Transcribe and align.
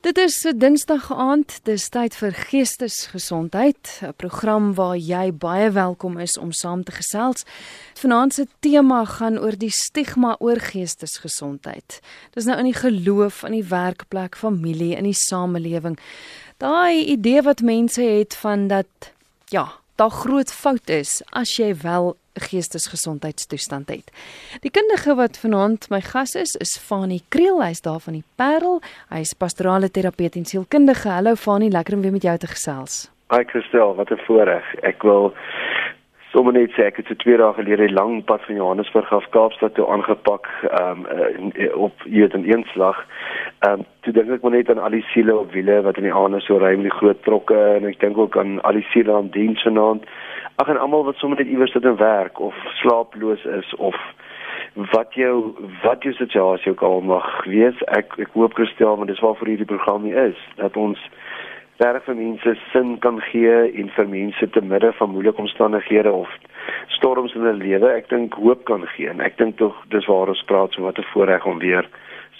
Dit 0.00 0.16
is 0.18 0.44
'n 0.44 0.58
Dinsdag 0.58 1.12
aand, 1.12 1.60
dis 1.62 1.88
tyd 1.88 2.14
vir 2.14 2.32
Geestesgesondheid, 2.32 4.00
'n 4.02 4.14
program 4.16 4.74
waar 4.74 4.96
jy 4.96 5.32
baie 5.32 5.70
welkom 5.70 6.18
is 6.18 6.38
om 6.38 6.52
saam 6.52 6.84
te 6.84 6.92
gesels. 6.92 7.44
Vanaand 7.94 8.34
se 8.34 8.46
tema 8.60 9.04
gaan 9.04 9.38
oor 9.38 9.56
die 9.58 9.70
stigma 9.70 10.36
oor 10.38 10.56
geestesgesondheid. 10.56 12.00
Dis 12.30 12.44
nou 12.44 12.58
in 12.58 12.64
die 12.64 12.80
geloof, 12.80 13.42
in 13.42 13.52
die 13.52 13.68
werkplek, 13.68 14.36
familie, 14.36 14.96
in 14.96 15.04
die 15.04 15.20
samelewing. 15.28 15.98
Daai 16.56 17.04
idee 17.04 17.42
wat 17.42 17.60
mense 17.60 18.02
het 18.02 18.34
van 18.34 18.68
dat 18.68 19.12
ja, 19.48 19.79
daar 20.00 20.10
groot 20.10 20.52
fout 20.52 20.88
is 20.88 21.20
as 21.36 21.52
jy 21.60 21.74
wel 21.82 22.14
geestesgesondheidstoestand 22.40 23.90
het. 23.92 24.12
Die 24.64 24.72
kundige 24.72 25.14
wat 25.18 25.36
vanaand 25.42 25.90
my 25.92 26.00
gas 26.00 26.32
is, 26.40 26.54
is 26.56 26.78
Fanie 26.80 27.20
Kriel, 27.28 27.60
hy's 27.60 27.82
daar 27.84 28.00
van 28.00 28.16
die 28.16 28.24
Parel. 28.40 28.80
Hy's 29.12 29.34
pastorale 29.36 29.90
terapeut 29.92 30.38
en 30.40 30.48
sielkundige. 30.48 31.10
Hallo 31.12 31.34
Fanie, 31.36 31.68
lekker 31.70 31.98
om 31.98 32.06
weer 32.06 32.16
met 32.16 32.24
jou 32.24 32.36
te 32.38 32.48
gesels. 32.48 33.10
Hi 33.34 33.44
Christel, 33.44 33.94
wat 33.94 34.10
'n 34.10 34.22
voorreg. 34.26 34.64
Ek 34.82 35.02
wil 35.02 35.34
sommer 36.32 36.52
net 36.52 36.70
sê 36.76 36.86
ek 36.86 37.00
het 37.00 37.06
se 37.10 37.16
twee 37.16 37.36
dae 37.36 37.52
gelede 37.54 37.88
'n 37.88 37.94
lang 37.94 38.24
pad 38.24 38.42
van 38.46 38.54
Johannesburg 38.54 39.12
af 39.12 39.28
Kaapstad 39.30 39.74
toe 39.74 39.86
aangepak 39.90 40.46
um, 40.80 41.06
uh, 41.06 41.76
op 41.76 41.94
hier 42.04 42.34
in 42.34 42.44
een 42.52 42.64
slag. 42.72 43.04
Ehm 43.58 43.80
um, 43.80 43.86
toe 44.00 44.12
dink 44.12 44.30
ek 44.30 44.42
maar 44.42 44.56
net 44.56 44.70
aan 44.70 44.78
al 44.78 44.90
die 44.90 45.04
siele 45.12 45.38
op 45.38 45.52
wiele 45.52 45.82
wat 45.82 45.96
in 45.96 46.08
die 46.08 46.14
aande 46.14 46.40
so 46.40 46.56
ry 46.56 46.74
met 46.76 46.88
die 46.88 46.98
groot 46.98 47.22
trokke 47.22 47.58
en 47.76 47.84
ek 47.84 48.00
dink 48.00 48.18
ook 48.18 48.36
aan 48.36 48.60
al 48.62 48.72
die 48.72 48.86
siele 48.92 49.12
aan 49.12 49.30
diens 49.30 49.62
vanaand 49.62 50.04
ag 50.56 50.68
en 50.68 50.80
almal 50.80 51.04
wat 51.04 51.16
sommer 51.16 51.38
net 51.38 51.48
iewers 51.48 51.72
sit 51.72 51.84
en 51.84 51.96
werk 51.96 52.40
of 52.40 52.54
slaaploos 52.80 53.44
is 53.44 53.74
of 53.74 53.96
wat 54.74 55.14
jou 55.14 55.54
wat 55.82 56.02
jou 56.02 56.14
situasie 56.14 56.72
ook 56.72 56.82
al 56.82 57.00
mag 57.00 57.44
wees 57.44 57.82
ek 57.98 58.14
ek 58.18 58.32
hoop 58.32 58.54
Christel 58.54 58.96
want 58.96 59.08
dis 59.08 59.22
waarvoor 59.24 59.48
hierdie 59.52 59.68
program 59.72 60.04
hier 60.04 60.30
is 60.30 60.40
dat 60.56 60.76
ons 60.76 61.00
reg 61.80 62.04
vir 62.04 62.14
mense 62.14 62.54
sin 62.72 62.98
kan 62.98 63.20
gee 63.30 63.56
en 63.80 63.88
vir 63.96 64.08
mense 64.08 64.50
te 64.50 64.60
midde 64.60 64.92
van 64.98 65.10
moeilike 65.10 65.40
omstandighede 65.40 66.12
of 66.12 66.28
storms 66.96 67.34
in 67.34 67.40
hulle 67.46 67.62
lewe 67.62 67.92
ek 67.96 68.10
dink 68.10 68.34
hoop 68.34 68.64
kan 68.68 68.84
gee 68.94 69.08
en 69.08 69.20
ek 69.24 69.38
dink 69.38 69.56
tog 69.56 69.76
dis 69.94 70.06
waar 70.10 70.28
ons 70.28 70.44
praat 70.50 70.72
so 70.76 70.82
wat 70.82 70.98
'n 70.98 71.10
voorreg 71.12 71.46
om 71.46 71.58
weer 71.58 71.88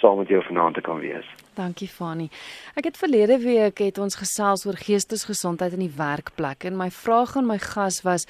saam 0.01 0.17
met 0.17 0.27
jou 0.27 0.41
vanaand 0.43 0.75
te 0.75 0.81
kan 0.81 0.99
wees. 0.99 1.25
Dankie 1.53 1.87
Fani. 1.87 2.29
Ek 2.75 2.83
het 2.83 2.97
verlede 2.97 3.37
week 3.43 3.77
het 3.77 3.97
ons 3.97 4.15
gesels 4.15 4.65
oor 4.65 4.77
geestesgesondheid 4.77 5.73
in 5.73 5.85
die 5.85 5.95
werkplek 5.97 6.63
en 6.63 6.77
my 6.77 6.89
vraag 6.89 7.35
aan 7.37 7.45
my 7.45 7.57
gas 7.57 8.01
was 8.01 8.25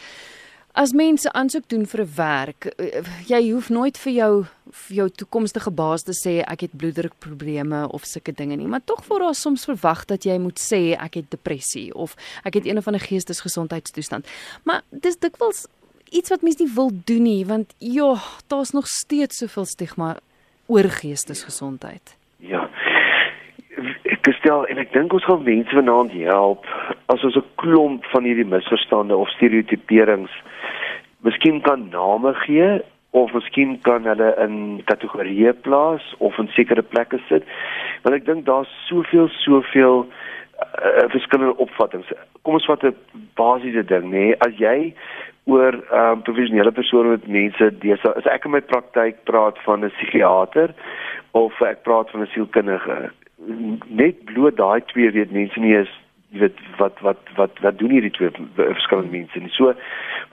as 0.74 0.94
mense 0.94 1.32
aansoek 1.34 1.68
doen 1.70 1.86
vir 1.86 2.02
'n 2.02 2.14
werk, 2.16 2.66
eh, 2.66 3.04
jy 3.28 3.52
hoef 3.52 3.70
nooit 3.70 3.98
vir 3.98 4.14
jou 4.14 4.46
vir 4.72 4.96
jou 4.96 5.10
toekomstige 5.10 5.72
baas 5.72 6.04
te 6.04 6.14
sê 6.14 6.44
ek 6.48 6.62
het 6.62 6.78
bloeddrukprobleme 6.78 7.90
of 7.90 8.06
sulke 8.06 8.32
dinge 8.32 8.56
nie, 8.56 8.68
maar 8.68 8.82
tog 8.86 9.06
word 9.08 9.22
daar 9.22 9.36
soms 9.36 9.66
verwag 9.66 10.06
dat 10.06 10.24
jy 10.24 10.38
moet 10.38 10.60
sê 10.60 10.96
ek 10.98 11.14
het 11.14 11.30
depressie 11.30 11.94
of 11.94 12.16
ek 12.46 12.54
het 12.54 12.66
een 12.66 12.78
of 12.78 12.88
ander 12.88 13.02
geestesgesondheidstoestand. 13.02 14.26
Maar 14.64 14.82
dis 14.90 15.18
dikwels 15.18 15.68
iets 16.10 16.30
wat 16.30 16.42
mense 16.42 16.64
nie 16.64 16.74
wil 16.74 16.92
doen 17.06 17.24
nie 17.24 17.46
want 17.46 17.74
ja, 17.78 18.16
daar's 18.48 18.72
nog 18.72 18.88
steeds 18.88 19.38
soveel 19.38 19.66
stigma 19.66 20.18
oor 20.68 20.90
geestesgesondheid. 20.90 22.16
Ja. 22.38 22.70
Ek 24.12 24.26
gestel 24.28 24.66
en 24.68 24.78
ek 24.78 24.92
dink 24.94 25.14
ons 25.14 25.26
gaan 25.26 25.44
mense 25.44 25.76
vanaand 25.76 26.12
help 26.12 26.66
as 27.08 27.24
ons 27.24 27.36
'n 27.36 27.52
klomp 27.56 28.06
van 28.14 28.24
hierdie 28.24 28.48
misverstande 28.48 29.16
of 29.16 29.30
stereotiperings 29.30 30.32
miskien 31.22 31.62
kan 31.62 31.90
name 31.90 32.34
gee 32.34 32.82
of 33.12 33.34
miskien 33.34 33.78
kan 33.82 34.08
hulle 34.08 34.30
in 34.44 34.82
kategorieë 34.88 35.54
plaas 35.66 36.04
of 36.20 36.38
in 36.40 36.50
sekere 36.56 36.82
plekke 36.82 37.20
sit. 37.28 37.48
Want 38.04 38.16
ek 38.16 38.28
dink 38.28 38.46
daar's 38.48 38.72
soveel 38.88 39.28
soveel 39.44 40.06
uh, 40.06 41.08
verskillende 41.12 41.58
opvattinge. 41.60 42.18
Kom 42.42 42.58
ons 42.60 42.70
vat 42.72 42.86
'n 42.88 42.96
basiese 43.36 43.84
ding, 43.84 44.08
nê? 44.12 44.32
Nee? 44.32 44.38
As 44.40 44.56
jy 44.58 44.94
oor 45.46 45.74
ehm 45.74 46.12
um, 46.12 46.22
professionele 46.22 46.72
persone 46.72 47.18
met 47.18 47.28
mense 47.28 47.72
dis 47.84 48.06
as 48.06 48.28
ek 48.30 48.46
in 48.46 48.52
my 48.52 48.62
praktyk 48.62 49.24
praat 49.26 49.58
van 49.66 49.84
'n 49.84 49.92
psigiater 49.98 50.74
of 51.32 51.62
ek 51.62 51.84
praat 51.84 52.10
van 52.12 52.22
'n 52.22 52.32
sielkundige 52.34 53.12
net 53.88 54.24
bloot 54.26 54.58
daai 54.58 54.82
twee 54.92 55.12
weet 55.12 55.32
mense 55.32 55.60
nie 55.60 55.76
is 55.80 55.92
jy 56.32 56.40
weet 56.46 56.60
wat 56.78 57.00
wat 57.06 57.32
wat 57.36 57.60
wat 57.66 57.80
doen 57.80 57.94
hierdie 57.96 58.14
twee 58.16 58.32
verskillende 58.56 59.12
mense 59.12 59.40
nie 59.40 59.54
so 59.56 59.74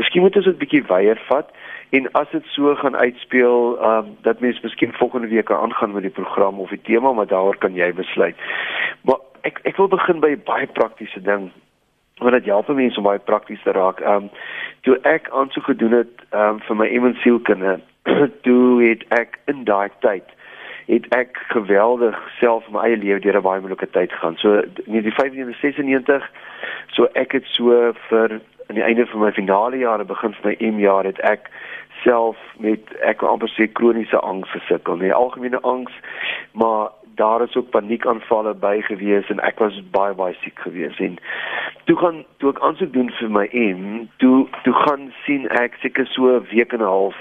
miskien 0.00 0.22
moet 0.22 0.36
ons 0.36 0.50
dit 0.50 0.60
bietjie 0.62 0.84
weier 0.90 1.20
vat 1.28 1.54
en 1.98 2.10
as 2.20 2.28
dit 2.32 2.50
so 2.54 2.74
gaan 2.82 2.96
uitspeel 2.96 3.78
um, 3.90 4.12
dat 4.26 4.40
mense 4.44 4.60
miskien 4.62 4.92
volgende 5.00 5.30
week 5.32 5.50
aangaan 5.50 5.94
met 5.96 6.06
die 6.06 6.16
program 6.20 6.60
of 6.60 6.74
die 6.74 6.84
tema 6.90 7.12
maar 7.12 7.30
daaroor 7.30 7.58
kan 7.64 7.74
jy 7.74 7.92
besluit 8.02 8.36
maar 9.02 9.24
ek 9.48 9.62
ek 9.64 9.80
wil 9.80 9.88
begin 9.88 10.20
by 10.24 10.36
baie 10.52 10.68
praktiese 10.80 11.24
ding 11.24 11.50
want 12.18 12.32
dit 12.32 12.44
help 12.44 12.68
mense 12.68 12.98
om 12.98 13.06
baie 13.06 13.18
prakties 13.18 13.62
te 13.62 13.72
raak. 13.72 14.00
Ehm 14.00 14.28
um, 14.28 14.30
toe 14.86 14.96
ek 15.02 15.28
aansoek 15.30 15.64
gedoen 15.70 15.92
het 16.00 16.24
ehm 16.30 16.56
um, 16.56 16.60
vir 16.66 16.76
my 16.76 16.86
emensielkinde, 16.86 17.78
toe 18.46 18.82
het 18.82 19.04
ek 19.18 19.38
in 19.52 19.64
daai 19.64 19.90
tyd 20.04 20.34
het 20.88 21.08
ek 21.14 21.36
geweldig 21.52 22.16
self 22.40 22.68
my 22.72 22.86
eie 22.88 22.96
lewe 22.96 23.20
deur 23.20 23.36
'n 23.36 23.42
baie 23.42 23.60
moeilike 23.60 23.90
tyd 23.90 24.12
gegaan. 24.12 24.36
So 24.36 24.62
in 24.84 25.02
die 25.02 25.12
95 25.12 26.30
so 26.96 27.08
ek 27.12 27.32
het 27.32 27.44
so 27.46 27.92
vir 28.08 28.40
aan 28.68 28.76
die 28.76 28.84
einde 28.84 29.06
van 29.06 29.20
my 29.20 29.32
finale 29.32 29.78
jare 29.78 30.04
begin 30.04 30.34
van 30.34 30.50
my 30.50 30.56
M 30.60 30.78
jaar 30.78 31.04
het 31.04 31.20
ek 31.20 31.50
self 32.04 32.36
met 32.58 32.80
ek 33.00 33.22
amper 33.22 33.48
sê 33.48 33.72
kroniese 33.72 34.18
angs 34.18 34.50
gesukkel, 34.50 34.96
nie 34.96 35.12
algemene 35.12 35.60
angs, 35.60 35.92
maar 36.52 36.90
daar 37.18 37.42
is 37.42 37.56
ook 37.56 37.70
paniekaanvalle 37.70 38.54
by 38.54 38.80
gewees 38.80 39.28
en 39.28 39.40
ek 39.40 39.58
was 39.58 39.80
baie 39.90 40.14
baie 40.14 40.36
siek 40.42 40.60
gewees 40.62 40.98
en 41.02 41.16
toe 41.90 41.96
gaan 41.98 42.20
toe 42.38 42.52
ek 42.54 42.60
aansoek 42.62 42.92
doen 42.94 43.10
vir 43.18 43.32
my 43.34 43.46
M 43.52 44.04
toe 44.22 44.46
toe 44.62 44.74
gaan 44.84 45.08
sien 45.24 45.48
ek 45.62 45.80
seker 45.82 46.06
so 46.12 46.30
'n 46.36 46.46
week 46.52 46.72
en 46.72 46.84
'n 46.84 46.92
half 46.92 47.18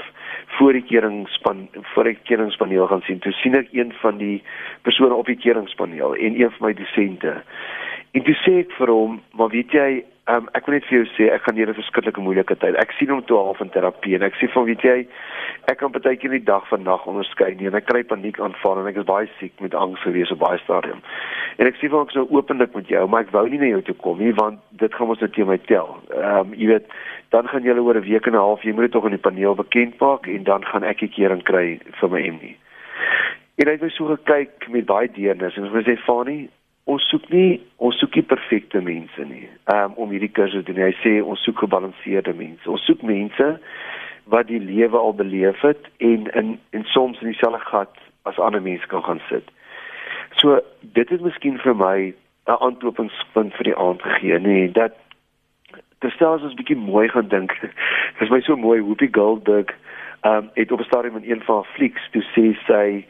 voor 0.57 0.73
die 0.73 0.85
keringspan 0.87 1.67
voor 1.93 2.11
die 2.11 2.17
keringspaneel 2.29 2.87
gaan 2.87 3.03
sien 3.07 3.19
toe 3.19 3.33
sien 3.41 3.57
ek 3.59 3.73
een 3.75 3.93
van 4.01 4.17
die 4.17 4.43
persone 4.87 5.15
op 5.15 5.25
die 5.25 5.39
keringspaneel 5.39 6.15
en 6.15 6.39
een 6.41 6.53
van 6.57 6.67
my 6.67 6.73
dosente 6.73 7.33
en 8.11 8.23
toe 8.23 8.37
sê 8.43 8.59
ek 8.65 8.77
vir 8.79 8.93
hom 8.93 9.19
maar 9.37 9.51
weet 9.53 9.75
jy 9.75 9.89
Um, 10.27 10.49
ek 10.59 10.65
wil 10.67 10.75
net 10.75 10.83
vir 10.89 10.97
jou 10.97 11.05
sê 11.13 11.29
ek 11.31 11.45
gaan 11.45 11.55
hier 11.55 11.69
'n 11.71 11.77
verskriklike 11.77 12.19
moeilike 12.19 12.55
tyd. 12.59 12.75
Ek 12.75 12.91
sien 12.99 13.07
hom 13.07 13.23
toe 13.23 13.37
half 13.39 13.61
in 13.63 13.69
terapie 13.71 14.15
en 14.15 14.23
ek 14.27 14.35
sê 14.35 14.49
van 14.51 14.65
weet 14.67 14.81
jy, 14.83 15.07
ek 15.71 15.77
kan 15.79 15.91
baie 15.91 16.17
keer 16.19 16.31
die 16.35 16.43
dag 16.43 16.67
van 16.67 16.83
nag 16.83 17.07
onderskei 17.07 17.55
nie 17.55 17.67
en 17.67 17.75
ek 17.79 17.85
kry 17.87 18.03
paniek 18.03 18.39
aanval 18.39 18.79
en 18.79 18.87
ek 18.87 18.97
is 18.97 19.07
baie 19.07 19.29
siek 19.39 19.53
met 19.61 19.73
angs 19.73 20.01
gewees 20.03 20.31
op 20.31 20.39
baie 20.39 20.59
stadium. 20.59 20.99
En 21.57 21.67
ek 21.67 21.79
sê 21.79 21.87
van 21.87 22.03
ek 22.03 22.11
sou 22.11 22.27
openlik 22.27 22.75
met 22.75 22.87
jou, 22.87 23.07
maar 23.07 23.21
ek 23.21 23.31
wou 23.31 23.47
nie 23.47 23.57
na 23.57 23.71
jou 23.71 23.81
toe 23.81 23.95
kom 23.95 24.19
nie 24.19 24.33
want 24.33 24.59
dit 24.71 24.93
gaan 24.93 25.07
ons 25.07 25.21
net 25.21 25.33
teen 25.33 25.47
my 25.47 25.57
tel. 25.57 25.95
Ehm 26.11 26.39
um, 26.39 26.53
jy 26.53 26.67
weet, 26.67 26.91
dan 27.37 27.47
gaan 27.47 27.61
julle 27.61 27.81
oor 27.81 27.97
'n 27.97 28.09
week 28.09 28.25
en 28.25 28.33
'n 28.33 28.45
half, 28.47 28.63
jy 28.63 28.71
moet 28.71 28.87
dit 28.87 28.91
tog 28.91 29.05
in 29.05 29.17
die 29.17 29.25
paneel 29.27 29.55
bekend 29.55 29.99
maak 29.99 30.27
en 30.27 30.43
dan 30.43 30.65
gaan 30.65 30.83
ek 30.83 31.01
'n 31.01 31.15
kering 31.17 31.43
kry 31.43 31.79
vir 31.99 32.09
my 32.09 32.21
MD. 32.35 32.45
En 33.55 33.67
hy 33.67 33.77
het 33.77 33.91
so 33.91 34.05
gekyk 34.05 34.69
met 34.69 34.85
baie 34.85 35.09
deernis 35.11 35.57
en 35.57 35.63
hy 35.63 35.83
sê 35.83 35.97
Fani, 35.97 36.49
ons 36.83 37.09
soek 37.09 37.29
nie 37.29 37.61
ons 37.77 37.97
soek 37.99 38.15
nie 38.15 38.23
perfekte 38.23 38.81
mense 38.81 39.25
nie 39.25 39.49
um, 39.73 39.93
om 39.95 40.09
hierdie 40.09 40.31
kursus 40.31 40.65
te 40.65 40.73
doen. 40.73 40.83
Hy 40.83 40.95
sê 41.03 41.23
ons 41.23 41.43
soek 41.43 41.57
gebalanseerde 41.57 42.33
mense. 42.33 42.69
Ons 42.69 42.85
soek 42.85 43.01
mense 43.01 43.59
wat 44.25 44.47
die 44.47 44.59
lewe 44.59 44.97
al 44.97 45.13
beleef 45.13 45.61
het 45.61 45.83
en 45.97 46.27
in 46.33 46.59
en 46.69 46.83
soms 46.83 47.21
in 47.21 47.27
dieselfde 47.27 47.59
gat 47.59 47.95
as 48.23 48.39
ander 48.39 48.61
mense 48.61 48.87
kan 48.87 49.03
gaan 49.03 49.21
sit. 49.29 49.43
So 50.35 50.61
dit 50.81 51.11
is 51.11 51.21
miskien 51.21 51.57
vir 51.57 51.75
my 51.75 52.13
'n 52.47 52.57
aanknopingspunt 52.59 53.53
vir 53.53 53.63
die 53.63 53.77
aand 53.77 54.01
gegee, 54.01 54.39
nê, 54.39 54.71
dat 54.71 54.95
terstel 55.99 56.33
as 56.33 56.43
ons 56.43 56.57
bietjie 56.59 56.77
mooi 56.77 57.07
gaan 57.09 57.27
dink. 57.27 57.53
Dit 57.61 58.21
is 58.27 58.33
my 58.33 58.41
so 58.41 58.55
mooi 58.55 58.81
Whoopi 58.81 59.09
Goldberg 59.11 59.73
um 60.27 60.49
het 60.53 60.71
op 60.71 60.79
'n 60.79 60.89
stadium 60.89 61.17
in 61.17 61.31
een 61.31 61.43
van 61.43 61.55
haar 61.55 61.71
flieks 61.73 62.09
toe 62.11 62.23
sê 62.33 62.53
sy 62.65 63.05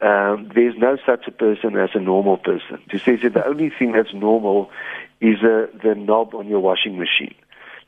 um, 0.00 0.48
there's 0.54 0.76
no 0.76 0.96
such 1.06 1.26
a 1.26 1.30
person 1.30 1.76
as 1.76 1.94
a 1.94 2.00
normal 2.00 2.36
person. 2.36 2.80
To 2.90 2.98
say 2.98 3.16
that 3.16 3.34
the 3.34 3.46
only 3.46 3.70
thing 3.70 3.92
that's 3.92 4.12
normal 4.12 4.70
is 5.20 5.42
uh, 5.42 5.66
the 5.82 5.94
knob 5.94 6.34
on 6.34 6.48
your 6.48 6.60
washing 6.60 6.98
machine. 6.98 7.34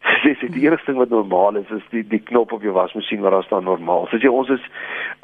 Dis 0.25 0.39
die 0.41 0.67
enigste 0.67 0.93
ding 0.93 1.01
wat 1.01 1.11
normaal 1.11 1.57
is 1.57 1.71
is 1.71 1.83
die 1.91 2.05
die 2.07 2.23
knop 2.23 2.53
op 2.53 2.63
jou 2.63 2.73
wasmasjien 2.73 3.25
wat 3.25 3.35
daar 3.35 3.47
staan 3.49 3.65
normaal. 3.65 4.07
So 4.11 4.21
jy 4.23 4.31
ons 4.31 4.53
is 4.55 4.65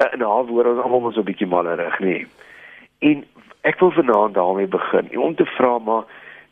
uh, 0.03 0.09
in 0.11 0.25
haar 0.25 0.45
woorde 0.49 0.75
ons 0.75 0.83
almal 0.83 1.09
ons 1.09 1.17
'n 1.17 1.29
bietjie 1.29 1.47
mallerig, 1.47 1.99
nê. 1.99 2.25
En 2.99 3.23
ek 3.63 3.79
wil 3.79 3.91
vanaand 3.91 4.35
daarmee 4.35 4.67
begin 4.67 5.09
om 5.17 5.35
te 5.35 5.45
vra 5.55 5.77
maar 5.79 6.03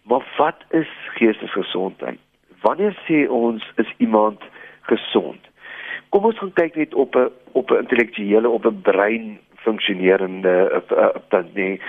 maar 0.04 0.26
wat 0.38 0.64
is 0.70 0.90
geestesgesondheid? 1.20 2.20
Wanneer 2.62 2.98
sê 3.08 3.28
ons 3.30 3.72
is 3.76 3.94
iemand 3.98 4.42
gesond? 4.82 5.40
Kom 6.10 6.26
ons 6.26 6.38
gaan 6.38 6.54
kyk 6.54 6.76
net 6.76 6.94
op 6.94 7.16
'n 7.16 7.30
op 7.52 7.72
'n 7.72 7.84
intellektuele 7.84 8.50
op 8.50 8.66
'n 8.66 8.82
brein 8.82 9.40
funksionerende 9.56 10.84
dan 11.30 11.46
nee 11.54 11.80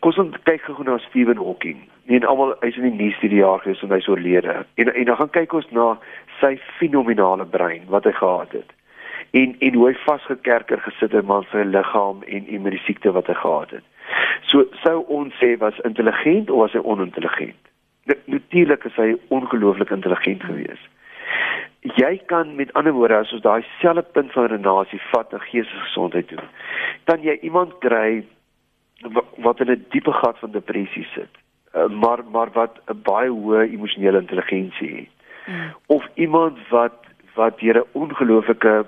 kos 0.00 0.18
ons 0.18 0.36
kyk 0.48 0.64
gou 0.66 0.84
na 0.84 0.98
Stephen 0.98 1.38
Hawking. 1.38 1.84
Nee, 2.04 2.18
en 2.18 2.26
almal 2.28 2.54
hy's 2.60 2.76
in 2.76 2.88
die 2.88 3.04
nuus 3.04 3.18
hierdie 3.22 3.40
jaar 3.40 3.62
gewees 3.62 3.82
en 3.82 3.92
hy's 3.94 4.08
oorlede. 4.08 4.64
En 4.74 4.94
en 4.94 5.04
dan 5.04 5.16
gaan 5.16 5.30
kyk 5.36 5.52
ons 5.52 5.68
na 5.70 5.86
sy 6.40 6.56
fenominale 6.78 7.46
brein 7.46 7.86
wat 7.88 8.04
hy 8.04 8.12
gehad 8.12 8.52
het. 8.52 8.72
En 9.30 9.56
en 9.58 9.74
hoe 9.74 9.86
hy 9.88 9.94
vasgekerker 10.04 10.82
gesit 10.84 11.12
het 11.12 11.24
in 11.24 11.46
sy 11.50 11.64
liggaam 11.64 12.22
en 12.22 12.48
en 12.48 12.62
met 12.62 12.76
die 12.76 12.84
siekte 12.86 13.12
wat 13.12 13.30
hy 13.30 13.38
gehad 13.40 13.70
het. 13.78 13.86
So 14.50 14.66
sou 14.82 14.98
ons 15.08 15.34
sê 15.40 15.54
was 15.58 15.78
intelligent 15.84 16.50
of 16.50 16.66
was 16.66 16.76
hy 16.76 16.82
onintelligent? 16.82 17.73
Natuurlik 18.04 18.84
is 18.84 18.96
hy 18.96 19.14
ongelooflik 19.28 19.90
intelligent 19.90 20.42
geweest. 20.42 20.88
Jy 21.80 22.20
kan 22.26 22.54
met 22.56 22.72
ander 22.72 22.92
woorde 22.92 23.16
as 23.16 23.32
ons 23.32 23.42
daai 23.44 23.64
selfde 23.80 24.04
punt 24.16 24.32
van 24.32 24.48
redenasie 24.48 25.00
vat 25.10 25.32
na 25.32 25.38
geestesgesondheid 25.38 26.28
toe. 26.28 26.44
Dan 27.04 27.24
jy 27.24 27.36
iemand 27.42 27.78
kry 27.84 28.24
wat 29.44 29.60
in 29.60 29.70
'n 29.70 29.86
diepe 29.90 30.12
gat 30.12 30.38
van 30.38 30.50
depressie 30.50 31.06
sit, 31.14 31.32
eh, 31.72 31.88
maar 31.88 32.24
maar 32.24 32.50
wat 32.52 32.80
'n 32.88 33.02
baie 33.02 33.30
hoë 33.30 33.72
emosionele 33.72 34.20
intelligensie 34.20 34.94
het. 34.96 35.12
Mm. 35.46 35.74
Of 35.86 36.08
iemand 36.14 36.58
wat 36.68 37.04
wat 37.34 37.58
deur 37.58 37.76
'n 37.76 37.88
ongelooflike 37.92 38.86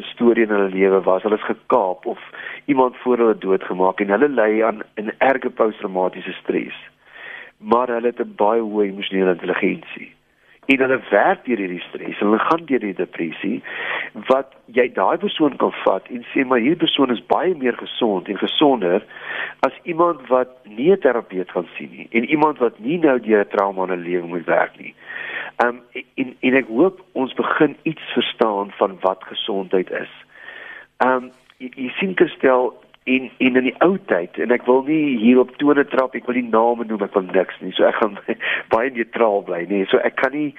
storie 0.00 0.44
in 0.46 0.50
hulle 0.54 0.70
lewe 0.70 1.00
was, 1.02 1.22
hulle 1.22 1.34
is 1.34 1.44
gekaap 1.44 2.06
of 2.06 2.18
iemand 2.64 2.96
voor 2.96 3.16
hulle 3.16 3.38
doodgemaak 3.38 4.00
en 4.00 4.08
hulle 4.08 4.28
ly 4.28 4.62
aan 4.62 4.82
'n 4.96 5.12
erge 5.18 5.50
posttraumatiese 5.50 6.32
stres. 6.32 6.74
Maar 7.62 7.88
hulle 7.88 8.10
het 8.10 8.20
'n 8.20 8.34
baie 8.36 8.60
hoë 8.60 8.88
emosionele 8.90 9.32
intelligensie 9.32 10.10
en 10.66 10.78
hulle 10.78 10.98
werk 11.10 11.40
deur 11.44 11.58
hierdie 11.58 11.82
stres 11.88 12.20
hulle 12.22 12.38
gaan 12.38 12.66
deur 12.68 12.84
die 12.84 12.94
depressie 12.94 13.56
wat 14.28 14.52
jy 14.76 14.84
daai 14.94 15.18
persoon 15.18 15.56
kan 15.58 15.72
vat 15.82 16.06
en 16.14 16.22
sê 16.30 16.44
maar 16.46 16.62
hierdie 16.62 16.84
persoon 16.84 17.10
is 17.14 17.22
baie 17.32 17.54
meer 17.58 17.74
gesond 17.80 18.30
en 18.30 18.38
gesonder 18.38 19.02
as 19.66 19.80
iemand 19.94 20.22
wat 20.30 20.54
nie 20.76 20.92
'n 20.92 21.02
terapeut 21.02 21.50
gaan 21.50 21.68
sien 21.76 21.90
nie 21.96 22.06
en 22.10 22.30
iemand 22.36 22.58
wat 22.58 22.78
nie 22.78 22.98
nou 22.98 23.18
deur 23.18 23.42
'n 23.44 23.52
trauma 23.56 23.84
in 23.84 23.98
'n 23.98 24.06
lewe 24.06 24.26
moet 24.26 24.46
werk 24.46 24.78
nie. 24.78 24.94
Um 25.64 25.82
en 26.14 26.36
en 26.40 26.54
ek 26.54 26.66
hoop 26.66 27.00
ons 27.12 27.34
begin 27.34 27.76
iets 27.82 28.02
verstaan 28.14 28.70
van 28.78 28.98
wat 29.00 29.24
gesondheid 29.24 29.90
is. 29.90 30.12
Um 31.04 31.30
jy, 31.58 31.70
jy 31.74 31.90
sien 31.98 32.14
Christel 32.14 32.74
in 33.04 33.30
in 33.38 33.56
in 33.56 33.64
die 33.66 33.74
ou 33.82 33.96
tyd 34.06 34.38
en 34.38 34.54
ek 34.54 34.66
wil 34.68 34.84
nie 34.86 35.18
hier 35.18 35.40
op 35.42 35.50
tone 35.58 35.84
trap 35.90 36.14
ek 36.14 36.28
wil 36.30 36.38
nie 36.38 36.50
name 36.50 36.86
noem 36.86 37.02
ek 37.02 37.16
wil 37.18 37.26
niks 37.28 37.58
nie. 37.60 37.72
So 37.74 37.86
ek 37.88 37.98
gaan 37.98 38.18
baie 38.74 38.92
neutraal 38.94 39.42
bly 39.48 39.64
nee. 39.70 39.88
So 39.90 39.98
ek 40.06 40.16
kan 40.22 40.34
nie 40.36 40.50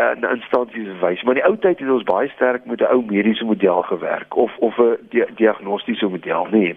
uh, 0.00 0.14
na 0.20 0.32
instansies 0.38 0.88
wys 1.02 1.22
maar 1.22 1.36
in 1.36 1.42
die 1.42 1.48
ou 1.50 1.58
tyd 1.60 1.82
het 1.84 1.92
ons 1.92 2.08
baie 2.08 2.32
sterk 2.32 2.64
met 2.70 2.80
'n 2.80 2.92
ou 2.94 3.04
mediese 3.04 3.44
model 3.44 3.82
gewerk 3.90 4.36
of 4.36 4.56
of 4.58 4.78
'n 4.78 4.96
di 5.12 5.24
diagnostiese 5.36 6.08
model 6.08 6.48
nee 6.50 6.76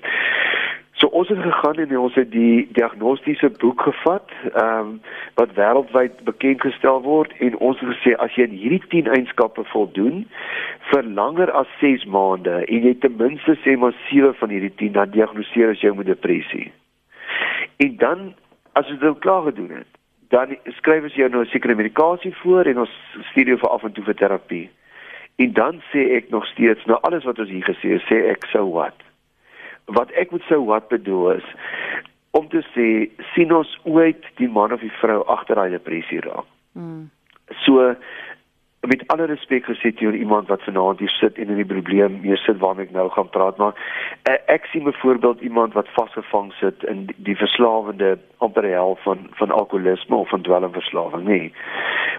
So 0.95 1.07
ons 1.07 1.27
het 1.27 1.39
gegaan 1.42 1.75
en 1.75 1.97
ons 2.00 2.15
het 2.15 2.30
die 2.31 2.68
diagnostiese 2.71 3.50
boek 3.59 3.81
gevat, 3.81 4.31
ehm 4.53 4.80
um, 4.80 4.92
wat 5.36 5.51
wêreldwyd 5.57 6.21
bekend 6.24 6.62
gestel 6.63 7.01
word 7.03 7.33
en 7.44 7.57
ons 7.57 7.80
het 7.80 7.89
gesê 7.89 8.13
as 8.24 8.36
jy 8.39 8.45
hierdie 8.47 8.80
10 8.94 9.09
eienskappe 9.12 9.65
voldoen 9.74 10.21
vir 10.92 11.09
langer 11.18 11.51
as 11.51 11.74
6 11.81 12.06
maande 12.07 12.62
en 12.63 12.88
jy 12.88 12.94
ten 13.03 13.18
minste 13.19 13.57
sê 13.65 13.75
maar 13.81 13.92
7 14.07 14.31
van 14.39 14.53
hierdie 14.56 14.71
10 14.83 14.94
dan 14.95 15.12
diagnoseer 15.12 15.74
as 15.74 15.83
jy 15.83 15.92
met 15.97 16.07
depressie. 16.07 16.69
En 17.83 17.97
dan 18.00 18.24
as 18.80 18.88
jy 18.88 18.95
dit 19.01 19.19
klaar 19.25 19.44
gedoen 19.50 19.74
het, 19.81 19.89
dan 20.31 20.56
skryf 20.77 21.09
ons 21.09 21.18
jou 21.19 21.27
nou 21.30 21.42
'n 21.44 21.51
sekere 21.51 21.75
medikasie 21.75 22.31
voor 22.44 22.71
en 22.71 22.80
ons 22.86 22.94
stuur 23.31 23.51
jou 23.51 23.57
vir 23.57 23.69
af 23.69 23.83
en 23.83 23.92
toe 23.92 24.03
vir 24.03 24.15
terapie. 24.15 24.69
En 25.36 25.51
dan 25.53 25.81
sê 25.92 26.15
ek 26.15 26.30
nog 26.30 26.47
steeds 26.47 26.86
nou 26.86 27.00
alles 27.01 27.24
wat 27.24 27.39
ons 27.39 27.50
hier 27.50 27.68
gesê 27.68 28.00
het, 28.00 28.07
sê 28.07 28.30
ek 28.31 28.45
so 28.45 28.71
wat 28.71 28.95
wat 29.86 30.12
ek 30.12 30.32
moet 30.32 30.46
sou 30.50 30.66
wat 30.66 30.88
bedoel 30.88 31.32
is 31.32 31.50
om 32.36 32.48
te 32.52 32.62
sê 32.74 32.88
sien 33.34 33.54
ons 33.56 33.70
ooit 33.84 34.24
die 34.40 34.50
man 34.52 34.74
of 34.76 34.84
die 34.84 34.94
vrou 35.00 35.22
agter 35.32 35.56
daai 35.56 35.70
depressie 35.72 36.20
raak. 36.26 36.48
Mm. 36.74 37.10
So 37.64 37.94
met 38.86 39.04
alle 39.08 39.26
respek 39.26 39.66
gesê 39.66 39.92
teenoor 39.96 40.18
iemand 40.18 40.50
wat 40.52 40.64
vanaand 40.68 41.00
hier 41.00 41.10
sit 41.10 41.38
en 41.42 41.50
in 41.54 41.62
die 41.62 41.66
probleem 41.70 42.20
mee 42.22 42.38
sit 42.44 42.60
waarmee 42.62 42.86
ek 42.86 42.94
nou 42.94 43.08
gaan 43.14 43.30
praat 43.34 43.58
maar 43.62 43.74
uh, 44.30 44.36
ek 44.56 44.68
sien 44.72 44.84
byvoorbeeld 44.86 45.42
iemand 45.48 45.74
wat 45.74 45.90
vasgevang 45.98 46.52
sit 46.60 46.84
in 46.92 47.06
die, 47.10 47.16
die 47.30 47.38
verslawende 47.40 48.18
amper 48.46 48.68
hel 48.70 48.98
van 49.06 49.30
van 49.40 49.56
alkoholisme 49.60 50.16
of 50.16 50.30
van 50.30 50.46
dwelmverslawing 50.46 51.26
nê. 51.26 51.40
Nee. 51.40 51.54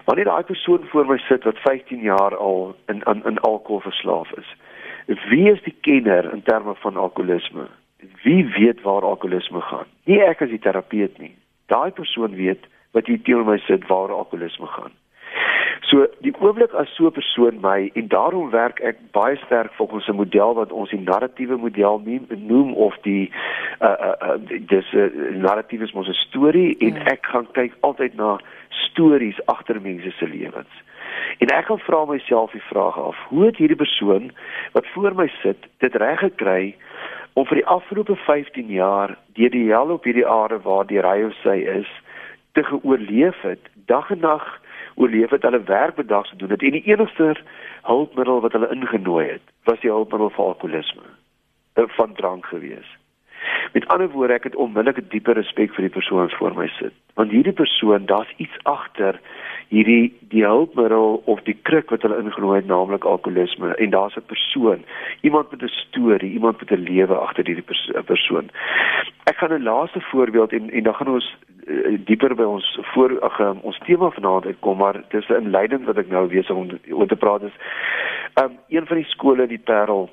Wanneer 0.09 0.31
daai 0.31 0.43
persoon 0.49 0.87
voor 0.91 1.05
my 1.05 1.17
sit 1.27 1.43
wat 1.43 1.61
15 1.67 2.03
jaar 2.03 2.35
al 2.37 2.75
in 2.87 3.03
in, 3.13 3.23
in 3.31 3.39
alkohol 3.39 3.85
verslaaf 3.85 4.31
is. 4.41 4.55
Wie 5.07 5.49
is 5.49 5.61
die 5.63 5.75
kenner 5.81 6.33
in 6.33 6.43
terme 6.43 6.75
van 6.75 6.97
alkoholisme? 6.97 7.67
Wie 8.23 8.45
weet 8.45 8.81
waar 8.81 9.01
alkoholisme 9.01 9.61
gaan? 9.61 9.85
Nie 10.03 10.19
ek 10.27 10.41
as 10.43 10.51
die 10.51 10.59
terapeut 10.59 11.15
nie. 11.23 11.31
Daai 11.71 11.91
persoon 11.95 12.35
weet 12.35 12.67
wat 12.91 13.07
hier 13.07 13.21
teenoor 13.23 13.47
my 13.47 13.57
sit 13.63 13.87
waar 13.87 14.11
alkoholisme 14.11 14.67
gaan. 14.67 14.91
So 15.81 16.07
die 16.25 16.33
oomblik 16.39 16.73
as 16.73 16.89
so 16.95 17.05
'n 17.07 17.11
persoon 17.11 17.59
my 17.61 17.91
en 17.93 18.07
daarom 18.07 18.49
werk 18.49 18.79
ek 18.79 18.97
baie 19.11 19.35
sterk 19.45 19.73
volgens 19.73 20.07
'n 20.07 20.15
model 20.15 20.53
wat 20.53 20.71
ons 20.71 20.89
die 20.89 20.99
narratiewe 20.99 21.57
model 21.57 22.01
noem, 22.27 22.73
of 22.73 22.95
die 23.01 23.31
uh 23.81 23.87
uh, 23.87 24.15
uh 24.21 24.37
dis 24.47 24.91
'n 24.93 24.97
uh, 24.97 25.41
narratief 25.41 25.81
is 25.81 25.93
mos 25.93 26.07
'n 26.07 26.13
storie 26.13 26.77
en 26.77 26.93
ja. 26.93 27.03
ek 27.03 27.25
gaan 27.25 27.47
kyk 27.51 27.73
altyd 27.79 28.15
na 28.15 28.39
stories 28.69 29.45
agter 29.45 29.81
mense 29.81 30.11
se 30.11 30.27
lewens. 30.27 30.73
En 31.37 31.47
ek 31.47 31.65
gaan 31.65 31.79
vra 31.79 32.05
myself 32.05 32.51
die 32.51 32.67
vraag 32.69 32.97
af: 32.97 33.17
Hoe 33.29 33.45
het 33.45 33.57
hierdie 33.57 33.77
persoon 33.77 34.31
wat 34.71 34.87
voor 34.87 35.15
my 35.15 35.27
sit 35.41 35.67
dit 35.77 35.95
reg 35.95 36.19
gekry 36.19 36.75
om 37.33 37.45
vir 37.45 37.55
die 37.55 37.65
afgelope 37.65 38.15
15 38.15 38.67
jaar 38.67 39.17
deur 39.33 39.49
die 39.49 39.67
hel 39.69 39.91
op 39.93 40.03
hierdie 40.03 40.27
aarde 40.27 40.59
waar 40.61 40.85
die 40.85 41.01
ry 41.01 41.23
of 41.23 41.35
sy 41.43 41.57
is 41.69 41.89
te 42.57 42.63
geoorleef 42.63 43.41
het, 43.41 43.69
dag 43.85 44.09
en 44.09 44.19
nag 44.19 44.61
oorleef 44.97 45.29
het, 45.29 45.45
hulle 45.45 45.63
werk 45.63 45.95
bedag 45.95 46.29
te 46.29 46.35
doen 46.35 46.49
het 46.49 46.61
en 46.61 46.77
die 46.77 46.85
enigste 46.89 47.35
hulpmiddel 47.89 48.41
wat 48.41 48.55
hulle 48.57 48.69
ingenooi 48.75 49.27
het, 49.29 49.43
was 49.69 49.79
die 49.79 49.91
hulpmiddel 49.93 50.29
vir 50.29 50.45
alkoholisme 50.45 51.05
eh, 51.73 51.83
van 51.99 52.13
drank 52.17 52.45
gewees. 52.45 52.89
Met 53.73 53.87
ander 53.93 54.09
woorde, 54.09 54.33
ek 54.33 54.49
het 54.49 54.55
onmiddellik 54.55 54.97
'n 55.03 55.11
dieper 55.13 55.37
respek 55.37 55.73
vir 55.73 55.87
die 55.87 55.95
persoon 55.97 56.29
voor 56.29 56.55
my 56.57 56.67
sit. 56.79 56.93
Want 57.13 57.31
hierdie 57.31 57.53
persoon, 57.53 58.05
daar's 58.05 58.33
iets 58.37 58.57
agter 58.63 59.19
hierdie 59.67 60.13
die 60.31 60.43
hulpmiddel 60.45 61.21
of 61.25 61.41
die 61.43 61.57
kruk 61.69 61.89
wat 61.89 62.01
hulle 62.01 62.19
ingenooi 62.23 62.55
het 62.59 62.67
naamlik 62.67 63.03
alkoholisme. 63.03 63.75
En 63.75 63.89
daar's 63.89 64.15
'n 64.15 64.25
persoon 64.25 64.83
iemand 65.21 65.51
met 65.51 65.61
'n 65.61 65.67
storie 65.67 66.31
iemand 66.31 66.59
met 66.59 66.71
'n 66.71 66.83
lewe 66.83 67.15
agter 67.15 67.45
hierdie 67.45 67.63
pers 67.63 67.91
persoon. 68.05 68.49
Ek 69.23 69.37
gaan 69.37 69.53
'n 69.53 69.63
laaste 69.63 70.01
voorbeeld 70.01 70.51
en 70.51 70.69
en 70.69 70.83
dan 70.83 70.95
gaan 70.95 71.07
ons 71.07 71.35
uh, 71.67 71.99
dieper 72.05 72.35
by 72.35 72.43
ons 72.43 72.79
voor 72.93 73.19
ag 73.19 73.39
um, 73.39 73.59
ons 73.61 73.79
tema 73.85 74.09
vanaand 74.09 74.45
uitkom 74.45 74.77
maar 74.77 75.01
dis 75.09 75.27
'n 75.29 75.41
inleiding 75.43 75.85
wat 75.85 75.97
ek 75.97 76.09
nou 76.09 76.27
besig 76.27 76.55
om 76.55 76.69
oor 76.89 77.07
te 77.07 77.15
praat 77.15 77.41
is 77.41 77.57
um, 78.41 78.57
een 78.67 78.85
van 78.85 78.97
die 78.97 79.05
skole 79.05 79.41
in 79.41 79.49
die 79.49 79.65
Parel 79.71 80.09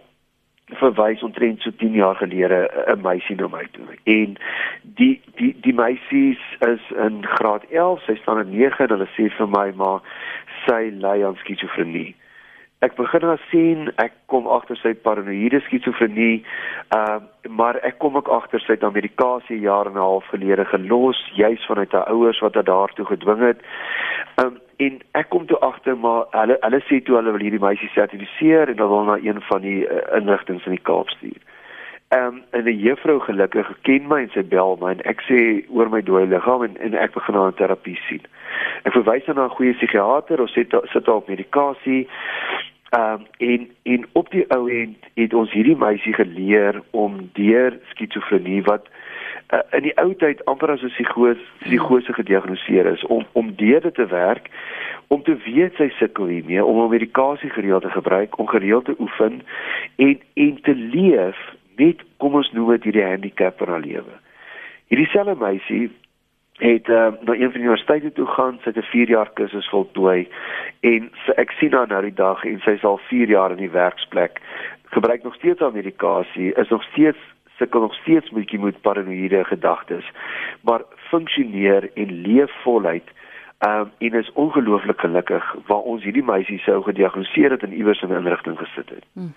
verwys 0.73 1.23
omtrent 1.23 1.61
so 1.61 1.71
10 1.77 1.93
jaar 1.93 2.17
gelede 2.17 2.71
'n 2.87 3.01
meisie 3.01 3.37
na 3.37 3.49
my 3.49 3.67
toe. 3.71 3.87
En 4.05 4.37
die 4.83 5.21
die 5.35 5.57
die 5.61 5.75
meisies 5.75 6.41
is 6.61 6.81
in 6.97 7.27
graad 7.27 7.65
11, 7.71 8.03
sy 8.03 8.15
staan 8.15 8.39
in 8.39 8.51
9 8.51 8.85
en 8.85 8.89
hulle 8.89 9.09
sê 9.17 9.31
vir 9.37 9.49
my 9.49 9.73
maar 9.77 10.01
sy 10.67 10.91
ly 10.91 11.25
aan 11.25 11.37
skizofrenie. 11.37 12.15
Ek 12.79 12.97
begin 12.97 13.21
dan 13.21 13.39
sien 13.51 13.93
ek 13.97 14.13
kom 14.27 14.47
agter 14.47 14.77
sy 14.77 14.95
paranoïde 14.95 15.61
skizofrenie, 15.61 16.45
ehm 16.89 17.23
uh, 17.23 17.23
maar 17.49 17.77
ek 17.85 17.99
kom 17.99 18.17
ook 18.17 18.29
agter 18.29 18.61
sy 18.61 18.73
het 18.73 18.85
Amerikaanse 18.85 19.59
jare 19.61 19.89
en 19.89 19.97
'n 19.97 20.09
half 20.09 20.27
gelede 20.33 20.65
gelos 20.65 21.31
juis 21.35 21.67
vanuit 21.67 21.93
haar 21.93 22.09
ouers 22.09 22.41
wat 22.41 22.55
haar 22.55 22.65
daartoe 22.65 23.07
gedwing 23.07 23.41
het. 23.41 23.61
Ehm 24.37 24.47
um, 24.47 24.64
en 24.77 25.01
ek 25.13 25.29
kom 25.29 25.47
toe 25.47 25.59
agter 25.59 25.97
maar 25.97 26.27
hulle 26.31 26.57
hulle 26.61 26.81
sê 26.89 27.01
toe 27.03 27.17
hulle 27.17 27.33
wil 27.35 27.45
hierdie 27.47 27.63
meisie 27.63 27.91
sertifiseer 27.95 28.69
en 28.69 28.77
dan 28.77 28.89
wil 28.89 29.05
na 29.05 29.19
een 29.23 29.41
van 29.49 29.61
die 29.61 29.83
uh, 29.87 30.01
inrigtinge 30.19 30.65
in 30.67 30.77
die 30.77 30.87
Kaap 30.91 31.09
stuur. 31.09 31.41
Ehm 32.09 32.27
um, 32.27 32.43
en 32.51 32.65
'n 32.65 32.79
juffrou 32.79 33.21
gelukkig 33.21 33.67
geken 33.67 34.07
my 34.09 34.21
en 34.23 34.31
sy 34.35 34.43
bel 34.43 34.77
my 34.81 34.91
en 34.91 35.03
ek 35.03 35.23
sê 35.29 35.39
oor 35.69 35.89
my 35.89 36.03
dooie 36.03 36.27
liggaam 36.27 36.63
en 36.63 36.77
en 36.77 36.95
ek 36.95 37.15
begin 37.15 37.35
aan 37.35 37.55
terapie 37.55 37.99
sien. 38.09 38.23
Ek 38.83 38.93
verwys 38.93 39.25
dan 39.25 39.37
na 39.37 39.45
'n 39.45 39.57
goeie 39.57 39.75
psigiater 39.75 40.41
of 40.41 40.51
sit 40.51 40.75
sit 40.93 41.09
op 41.09 41.29
medikasie. 41.29 42.09
Ehm 42.91 43.13
um, 43.13 43.27
en 43.39 43.71
en 43.83 44.07
op 44.13 44.31
die 44.31 44.45
ou 44.51 44.71
end 44.71 44.97
het 45.15 45.35
ons 45.35 45.53
hierdie 45.53 45.77
meisie 45.77 46.13
geleer 46.13 46.83
om 46.91 47.31
deur 47.33 47.79
skizofrenie 47.91 48.63
wat 48.63 48.87
uh, 49.55 49.63
in 49.79 49.87
die 49.87 49.95
ou 50.03 50.11
tyd 50.19 50.45
amper 50.51 50.75
as 50.75 50.83
'n 50.83 50.93
psigose 50.97 51.41
psigose 51.63 52.13
gediagnoseer 52.13 52.87
is 52.93 53.05
om 53.07 53.27
om 53.33 53.55
deur 53.57 53.81
dit 53.81 53.95
te 53.95 54.07
werk 54.07 54.51
om 55.09 55.23
te 55.23 55.37
weet 55.47 55.75
sy 55.77 55.89
sukkel 55.99 56.27
hiermee 56.27 56.65
om 56.65 56.79
om 56.79 56.91
medikasie 56.91 57.51
gereeld 57.51 57.83
te 57.83 57.91
gebruik 57.91 58.39
om 58.39 58.47
gereeld 58.47 58.85
te 58.85 58.97
oefen 58.99 59.43
en 59.97 60.21
en 60.35 60.61
te 60.63 60.75
leef 60.75 61.39
met 61.77 62.03
kom 62.17 62.35
ons 62.35 62.51
noem 62.53 62.71
dit 62.77 62.89
hierdie 62.89 63.07
handicap 63.07 63.61
in 63.63 63.69
haar 63.69 63.85
lewe. 63.85 64.17
Hierdie 64.93 65.11
selfe 65.13 65.35
meisie 65.41 65.91
het 66.63 66.89
uh, 66.89 67.11
na 67.27 67.35
een 67.35 67.51
van 67.51 67.59
die 67.59 67.67
universiteite 67.67 68.13
toe 68.13 68.27
gaan, 68.27 68.59
sy 68.63 68.71
het 68.71 68.79
'n 68.79 68.91
4 68.91 69.09
jaar 69.09 69.31
kursus 69.35 69.69
voltooi 69.69 70.29
en 70.81 71.11
sy, 71.25 71.33
ek 71.37 71.51
sien 71.59 71.73
haar 71.73 71.89
nou 71.89 72.03
die 72.03 72.15
dag 72.15 72.45
en 72.45 72.61
sy 72.65 72.71
is 72.79 72.85
al 72.85 73.01
4 73.09 73.29
jaar 73.29 73.51
in 73.51 73.59
die 73.59 73.71
werksplek. 73.71 74.41
Gebruik 74.95 75.23
nog 75.23 75.35
steeds 75.35 75.61
haar 75.61 75.73
medikasie, 75.73 76.55
is 76.55 76.69
nog 76.69 76.83
steeds 76.83 77.19
sukkel 77.57 77.81
nog 77.81 77.95
steeds 77.95 78.31
bietjie 78.31 78.59
met 78.59 78.81
paranoïde 78.81 79.45
gedagtes, 79.45 80.11
maar 80.63 80.83
funksioneer 80.97 81.91
en 81.95 82.21
leef 82.21 82.53
voluit. 82.63 83.11
Ehm 83.65 83.81
um, 83.81 83.91
en 83.99 84.13
is 84.13 84.33
ongelooflik 84.33 85.01
gelukkig 85.01 85.55
waar 85.67 85.79
ons 85.93 86.03
hierdie 86.03 86.25
meisie 86.25 86.59
sou 86.59 86.83
gediagnoseer 86.83 87.51
het 87.51 87.63
en 87.63 87.73
iewers 87.73 88.03
in 88.03 88.09
'n 88.09 88.17
inrigting 88.17 88.59
gesit 88.59 88.89
het. 88.89 89.05
Hmm. 89.13 89.35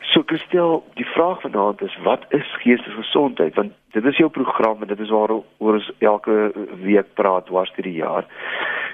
So 0.00 0.22
Christel, 0.26 0.84
die 0.94 1.06
vraag 1.06 1.40
vanaand 1.40 1.82
is 1.82 1.98
wat 2.02 2.24
is 2.28 2.56
geestesgesondheid? 2.58 3.54
Want 3.54 3.72
dit 3.90 4.04
is 4.04 4.16
jou 4.16 4.30
program 4.30 4.82
en 4.82 4.88
dit 4.88 4.98
is 4.98 5.08
waaroor 5.08 5.44
ons 5.58 5.92
elke 5.98 6.52
week 6.82 7.14
praat 7.14 7.46
dwars 7.46 7.72
deur 7.74 7.84
die 7.84 8.02
jaar. 8.04 8.24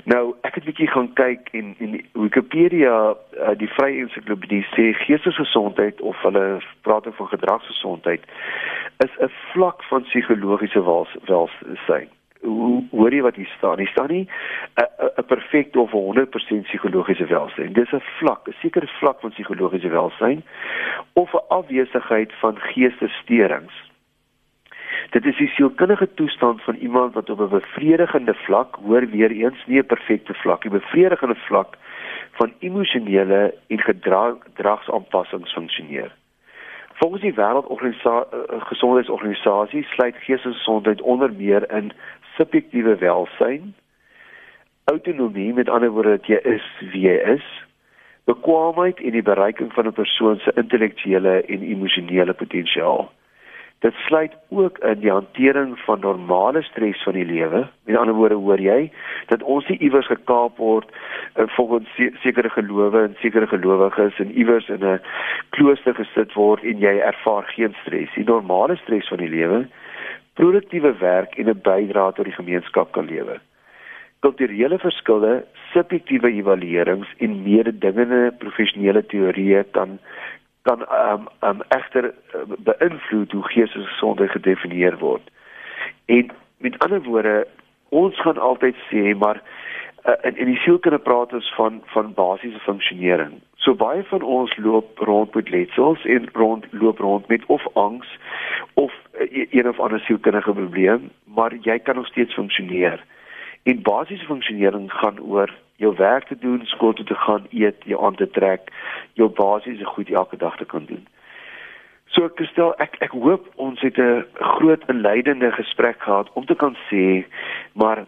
Nou, 0.05 0.35
ek 0.41 0.55
het 0.55 0.65
'n 0.65 0.67
bietjie 0.67 0.91
gaan 0.91 1.13
kyk 1.13 1.49
en 1.53 1.75
in 1.79 2.05
Wikipedia, 2.13 3.15
uh, 3.41 3.49
die 3.57 3.69
Vrye 3.69 4.01
Ensiklopedie 4.01 4.67
sê 4.77 4.93
geestesgesondheid 4.93 6.01
of 6.01 6.23
hulle 6.23 6.61
praat 6.81 7.07
van 7.11 7.29
gedragsgesondheid 7.29 8.23
is 8.99 9.13
'n 9.21 9.31
vlak 9.53 9.83
van 9.85 10.03
psigologiese 10.03 10.83
welstand 10.85 12.18
hoe 12.41 12.85
hoor 12.91 13.15
jy 13.15 13.23
wat 13.23 13.35
hier 13.35 13.53
staan? 13.57 13.79
Hier 13.79 13.89
staan 13.89 14.09
nie 14.09 14.29
'n 15.17 15.25
perfekte 15.27 15.81
of 15.81 15.91
100% 15.91 16.63
psigologiese 16.63 17.27
welstand. 17.27 17.75
Dis 17.75 17.93
'n 17.93 18.03
vlak, 18.19 18.49
'n 18.49 18.55
sekere 18.61 18.87
vlak 18.87 19.21
van 19.21 19.31
psigologiese 19.31 19.89
welstand 19.89 20.45
of 21.13 21.33
'n 21.33 21.47
afwesigheid 21.49 22.33
van 22.33 22.59
geestessteurings. 22.59 23.87
Dit 25.11 25.25
is 25.25 25.37
die 25.37 25.49
sielkundige 25.49 26.15
toestand 26.15 26.63
van 26.63 26.75
iemand 26.75 27.15
wat 27.15 27.31
op 27.31 27.41
'n 27.41 27.49
bevredigende 27.49 28.35
vlak, 28.35 28.75
hoor 28.75 29.07
weer 29.07 29.31
eens 29.31 29.67
nie 29.67 29.79
'n 29.79 29.87
perfekte 29.87 30.35
vlak, 30.35 30.65
'n 30.65 30.71
bevredigende 30.71 31.35
vlak 31.35 31.77
van 32.33 32.53
emosionele 32.59 33.55
en 33.67 33.81
gedragsaanpassings 33.81 35.53
funksioneer. 35.53 36.13
Volgens 36.99 37.23
die 37.23 37.35
Wêreldgesondheidsorganisasie 37.35 39.85
sluit 39.85 40.17
geestesgesondheid 40.17 41.03
onder 41.03 41.33
meer 41.33 41.73
in 41.73 41.93
subjektiewe 42.39 42.97
welsyn, 43.03 43.75
autonomie 44.89 45.53
met 45.55 45.69
ander 45.69 45.91
woorde 45.93 46.17
dat 46.17 46.31
jy 46.31 46.41
is 46.57 46.67
wie 46.93 47.05
jy 47.09 47.19
is, 47.35 47.47
bekwaamheid 48.31 49.01
en 49.01 49.17
die 49.17 49.25
bereiking 49.25 49.73
van 49.73 49.87
'n 49.87 49.99
persoon 50.01 50.39
se 50.39 50.53
intellektuele 50.55 51.41
en 51.43 51.63
emosionele 51.63 52.35
potensiaal. 52.35 53.09
Dit 53.79 53.95
sluit 53.95 54.33
ook 54.49 54.79
in 54.79 55.01
die 55.01 55.11
hantering 55.11 55.79
van 55.79 56.01
normale 56.01 56.63
stres 56.63 57.03
van 57.03 57.13
die 57.13 57.25
lewe. 57.25 57.69
Met 57.85 57.97
ander 57.97 58.15
woorde 58.15 58.35
hoor 58.35 58.61
jy 58.61 58.91
dat 59.27 59.43
ons 59.43 59.67
nie 59.69 59.79
iewers 59.79 60.07
gekaap 60.07 60.57
word 60.57 60.91
uh, 60.91 61.45
volgens 61.47 61.89
sekere 62.23 62.51
gelowe 62.51 63.03
en 63.03 63.15
sekere 63.21 63.47
gelowiges 63.47 64.19
en 64.19 64.33
iewers 64.35 64.69
in 64.69 64.85
'n 64.85 65.01
klooster 65.49 65.95
gesit 65.95 66.33
word 66.33 66.63
en 66.63 66.79
jy 66.79 66.99
ervaar 66.99 67.45
geen 67.55 67.75
stres. 67.83 68.11
Die 68.15 68.25
normale 68.25 68.77
stres 68.77 69.09
van 69.09 69.19
die 69.19 69.31
lewe 69.31 69.69
produktiewe 70.39 70.93
werk 71.03 71.37
en 71.39 71.49
'n 71.51 71.61
bydrae 71.63 72.13
tot 72.13 72.25
die 72.25 72.39
gemeenskap 72.41 72.93
kan 72.93 73.07
lewer. 73.11 73.41
Kulturele 74.21 74.79
verskille, 74.79 75.45
subjektiewe 75.73 76.31
evaluerings 76.33 77.11
en 77.19 77.43
mededingende 77.43 78.35
professionele 78.39 79.03
teorieë 79.07 79.65
kan 79.71 79.99
kan 80.63 80.81
ehm 80.87 81.13
um, 81.13 81.29
ehm 81.41 81.61
um, 81.61 81.63
egter 81.69 82.05
uh, 82.05 82.41
beïnvloed 82.69 83.33
hoe 83.33 83.49
geestesgesondheid 83.53 84.31
gedefinieer 84.31 84.99
word. 84.99 85.31
En 86.05 86.31
met 86.59 86.79
ander 86.79 87.03
woorde, 87.03 87.47
ons 87.89 88.21
gaan 88.21 88.39
altyd 88.39 88.77
sê 88.91 89.15
maar 89.19 89.43
uh, 90.05 90.13
in 90.23 90.37
in 90.37 90.47
die 90.47 90.61
sielkunde 90.63 90.99
praat 90.99 91.33
ons 91.33 91.55
van 91.55 91.83
van 91.95 92.15
basiese 92.15 92.59
funksionering. 92.59 93.41
So 93.57 93.75
baie 93.75 94.05
van 94.05 94.23
ons 94.23 94.57
loop 94.57 94.99
rond 94.99 95.35
met 95.35 95.51
letsels 95.51 96.05
en 96.05 96.29
rond 96.33 96.67
loop 96.71 96.99
rond 96.99 97.29
met 97.29 97.47
of 97.47 97.67
angs 97.73 98.19
of 98.75 98.93
uh, 99.21 99.47
een 99.51 99.69
of 99.69 99.81
ander 99.81 100.01
sielkundige 100.01 100.53
probleem, 100.53 101.11
maar 101.25 101.55
jy 101.61 101.79
kan 101.79 101.95
nog 101.95 102.07
steeds 102.07 102.35
funksioneer. 102.35 103.05
En 103.63 103.83
basiese 103.83 104.25
funksionering 104.25 104.93
gaan 104.93 105.21
oor 105.21 105.55
jou 105.77 105.95
werk 105.97 106.27
te 106.27 106.39
doen, 106.39 106.61
skool 106.65 106.93
toe 106.93 107.05
te 107.05 107.15
gaan, 107.15 107.47
eet, 107.51 107.85
jou 107.85 108.05
aan 108.05 108.15
te 108.15 108.31
trek, 108.31 108.73
jou 109.13 109.29
basiese 109.29 109.85
goed 109.85 110.11
elke 110.11 110.37
dag 110.37 110.57
te 110.57 110.65
kan 110.65 110.85
doen. 110.85 111.07
So 112.09 112.25
ek 112.25 112.41
stel 112.49 112.73
ek 112.83 112.97
ek 113.05 113.13
hoop 113.13 113.51
ons 113.61 113.81
het 113.85 113.99
'n 113.99 114.25
groot 114.33 114.83
inleidende 114.89 115.53
gesprek 115.53 116.01
gehad 116.03 116.31
om 116.33 116.47
te 116.47 116.55
kan 116.55 116.77
sê 116.91 117.25
maar 117.73 118.07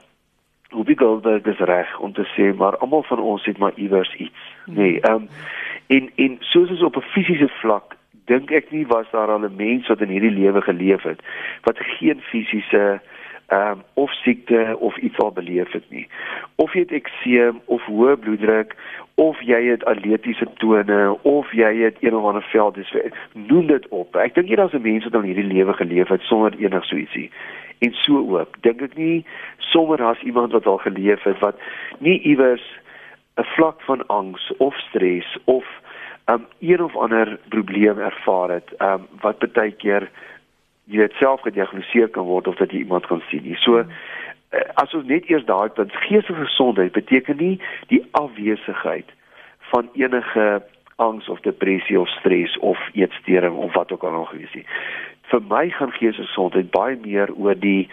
hoe 0.71 0.85
wie 0.85 0.99
Goldberg 0.99 1.45
is 1.45 1.59
reg 1.59 1.99
om 1.99 2.12
te 2.12 2.27
sê 2.35 2.57
maar 2.57 2.77
almal 2.77 3.03
van 3.03 3.19
ons 3.19 3.45
het 3.45 3.59
maar 3.59 3.73
iewers 3.75 4.15
iets. 4.15 4.53
Nee, 4.67 5.00
ehm 5.00 5.15
um, 5.15 5.29
en 5.87 6.11
en 6.15 6.37
soos 6.41 6.71
ons 6.71 6.83
op 6.83 6.97
'n 6.97 7.11
fisiese 7.15 7.49
vlak 7.49 7.97
dink 8.25 8.50
ek 8.50 8.71
nie 8.71 8.87
was 8.87 9.07
daar 9.11 9.31
al 9.31 9.45
'n 9.45 9.57
mens 9.57 9.89
wat 9.89 10.00
in 10.00 10.09
hierdie 10.09 10.39
lewe 10.41 10.61
geleef 10.61 11.03
het 11.03 11.21
wat 11.62 11.79
geen 11.79 12.21
fisiese 12.21 13.00
ehm 13.47 13.71
um, 13.71 13.83
of 13.95 14.12
siekte 14.12 14.77
of 14.79 14.97
iets 14.97 15.19
al 15.19 15.33
beleef 15.33 15.73
het 15.73 15.85
nie. 15.89 16.09
Of 16.55 16.73
jy 16.73 16.81
het 16.81 16.93
ekseem 16.93 17.61
of 17.65 17.83
hoë 17.87 18.17
bloeddruk 18.17 18.77
of 19.15 19.41
jy 19.41 19.65
het 19.65 19.85
atletiese 19.85 20.47
tone 20.55 21.19
of 21.23 21.53
jy 21.53 21.75
het 21.77 21.97
een 22.00 22.17
of 22.17 22.25
ander 22.25 22.43
veld 22.43 22.75
dis 22.75 22.95
noem 23.33 23.67
dit 23.67 23.89
op. 23.89 24.17
Ek 24.17 24.35
dink 24.35 24.49
jy 24.49 24.57
daar's 24.57 24.73
'n 24.73 24.83
mens 24.83 25.05
wat 25.05 25.15
in 25.15 25.29
hierdie 25.29 25.53
lewe 25.55 25.73
geleef 25.73 26.09
het 26.09 26.23
sonder 26.23 26.55
enig 26.59 26.85
so 26.85 26.97
ietsie 26.97 27.31
en 27.80 27.92
so 28.04 28.20
ook 28.38 28.60
dink 28.66 28.82
ek 28.84 28.96
nie 28.96 29.25
sommer 29.72 30.02
as 30.04 30.20
iemand 30.22 30.52
wat 30.52 30.66
al 30.66 30.80
geleef 30.84 31.22
het 31.28 31.38
wat 31.44 31.60
nie 31.99 32.20
iewers 32.20 32.64
'n 33.40 33.46
vlak 33.56 33.80
van 33.88 34.06
angs 34.06 34.52
of 34.56 34.75
stres 34.88 35.38
of 35.44 35.64
um, 36.26 36.46
een 36.60 36.82
of 36.82 36.96
ander 36.96 37.38
probleem 37.49 37.99
ervaar 37.99 38.50
het 38.50 38.68
um, 38.78 39.06
wat 39.20 39.52
baie 39.52 39.72
keer 39.72 40.10
jy 40.84 40.96
dit 41.06 41.12
self 41.12 41.40
gediagnoseer 41.40 42.08
kan 42.08 42.25
word 42.25 42.46
of 42.46 42.56
dat 42.56 42.70
jy 42.70 42.78
iemand 42.78 43.06
kan 43.06 43.22
sien 43.28 43.42
nie. 43.42 43.56
So 43.56 43.78
uh, 43.78 43.87
as 44.75 44.94
ons 44.94 45.06
net 45.06 45.28
eers 45.30 45.44
daai 45.44 45.68
punt 45.68 45.92
geestelike 45.92 46.44
gesondheid 46.44 46.92
beteken 46.92 47.37
nie 47.37 47.60
die 47.88 48.02
afwesigheid 48.10 49.08
van 49.70 49.88
enige 49.94 50.62
angs 50.96 51.28
of 51.28 51.40
depressie 51.40 52.00
of 52.00 52.08
stres 52.08 52.58
of 52.58 52.78
eetstoring 52.92 53.56
of 53.56 53.72
wat 53.75 53.92
ook 53.92 54.02
al 54.02 54.12
nog 54.12 54.32
wees 54.37 54.52
nie 54.54 54.66
vir 55.30 55.42
my 55.49 55.68
gaan 55.70 55.92
geestesgesondheid 55.92 56.70
baie 56.75 56.96
meer 57.04 57.32
oor 57.34 57.54
die 57.54 57.88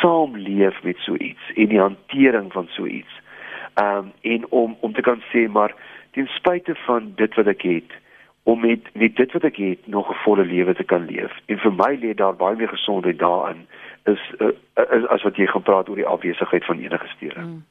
saamleef 0.00 0.82
met 0.82 1.00
so 1.06 1.16
iets 1.16 1.52
en 1.56 1.68
die 1.72 1.80
hantering 1.80 2.52
van 2.52 2.68
so 2.76 2.86
iets. 2.86 3.20
Ehm 3.74 3.96
um, 4.06 4.12
en 4.22 4.46
om 4.50 4.76
om 4.80 4.92
te 4.92 5.02
kan 5.02 5.22
sê 5.32 5.48
maar 5.48 5.74
ten 6.10 6.26
spyte 6.26 6.74
van 6.86 7.12
dit 7.16 7.34
wat 7.34 7.46
ek 7.46 7.62
het 7.62 7.96
om 8.44 8.60
met 8.60 8.90
met 8.92 9.16
dit 9.16 9.32
wat 9.32 9.44
ek 9.44 9.56
het 9.56 9.86
nog 9.86 10.10
'n 10.10 10.22
volle 10.24 10.44
lewe 10.44 10.74
te 10.74 10.84
kan 10.84 11.06
leef. 11.06 11.32
En 11.46 11.58
vir 11.58 11.72
my 11.72 11.92
lê 12.02 12.14
daar 12.14 12.36
baie 12.36 12.56
meer 12.56 12.68
gesondheid 12.68 13.18
daarin 13.18 13.66
is, 14.04 14.20
uh, 14.38 14.48
is 14.96 15.06
as 15.06 15.22
wat 15.22 15.36
jy 15.36 15.46
gaan 15.46 15.62
praat 15.62 15.88
oor 15.88 15.96
die 15.96 16.06
afwesigheid 16.06 16.64
van 16.64 16.78
enige 16.78 17.08
steuring. 17.16 17.46
Mm. 17.46 17.64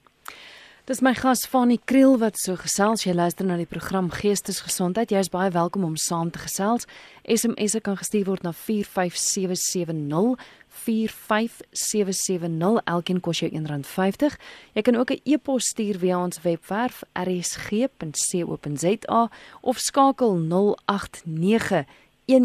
Dis 0.83 0.99
my 0.99 1.13
gas 1.15 1.45
Fanie 1.47 1.79
Kriel 1.79 2.17
wat 2.19 2.35
so 2.35 2.57
gesels. 2.59 3.05
Jy 3.05 3.13
luister 3.15 3.47
na 3.47 3.55
die 3.55 3.69
program 3.71 4.09
Geestesgesondheid. 4.11 5.15
Jy 5.15 5.21
is 5.23 5.31
baie 5.31 5.47
welkom 5.55 5.87
om 5.87 5.95
saam 5.95 6.27
te 6.27 6.43
gesels. 6.43 6.83
SMS'e 7.23 7.79
kan 7.79 7.95
gestuur 7.95 8.27
word 8.27 8.43
na 8.43 8.51
45770. 8.51 10.35
45770 10.83 12.83
elkeen 12.83 13.23
kos 13.23 13.39
jou 13.39 13.47
R1.50. 13.47 14.35
Jy 14.75 14.83
kan 14.83 14.99
ook 14.99 15.15
'n 15.15 15.23
e-pos 15.23 15.71
stuur 15.71 16.03
via 16.03 16.19
ons 16.19 16.43
webwerf 16.43 17.07
rsg.co.za 17.15 19.23
of 19.61 19.79
skakel 19.79 20.35
089 20.35 21.87
0891104553. 22.25 22.35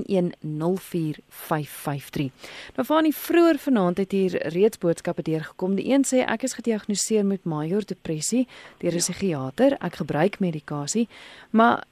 Nou 2.74 2.86
van 2.86 3.02
die 3.02 3.14
vroeër 3.14 3.58
vanaand 3.58 3.96
het 3.96 4.12
hier 4.12 4.48
reeds 4.48 4.78
boodskappe 4.78 5.22
deurgekom. 5.22 5.74
Die 5.74 5.92
een 5.92 6.04
sê 6.06 6.16
ek 6.26 6.42
is 6.42 6.52
gediagnoseer 6.58 7.26
met 7.26 7.44
major 7.44 7.84
depressie 7.84 8.48
deur 8.78 8.92
'n 8.92 8.94
ja. 8.94 9.00
psigiater. 9.00 9.76
Ek 9.80 9.94
gebruik 9.94 10.38
medikasie, 10.38 11.08
maar 11.50 11.84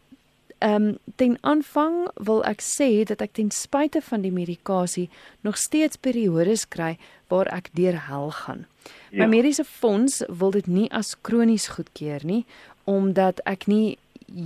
ehm 0.59 0.83
um, 0.83 0.99
ten 1.17 1.39
aanvang 1.41 2.09
wil 2.15 2.45
ek 2.45 2.61
sê 2.61 3.05
dat 3.05 3.21
ek 3.21 3.33
ten 3.33 3.51
spyte 3.51 4.01
van 4.03 4.21
die 4.21 4.33
medikasie 4.33 5.11
nog 5.41 5.57
steeds 5.57 5.97
periodes 5.97 6.69
kry 6.69 6.99
waar 7.29 7.47
ek 7.47 7.69
deur 7.73 8.07
hel 8.09 8.31
gaan. 8.31 8.67
Ja. 9.11 9.27
My 9.27 9.27
mediese 9.37 9.65
fonds 9.65 10.23
wil 10.29 10.51
dit 10.51 10.67
nie 10.67 10.91
as 10.93 11.17
kronies 11.21 11.69
goedkeur 11.69 12.21
nie 12.25 12.45
omdat 12.85 13.41
ek 13.45 13.67
nie 13.67 13.99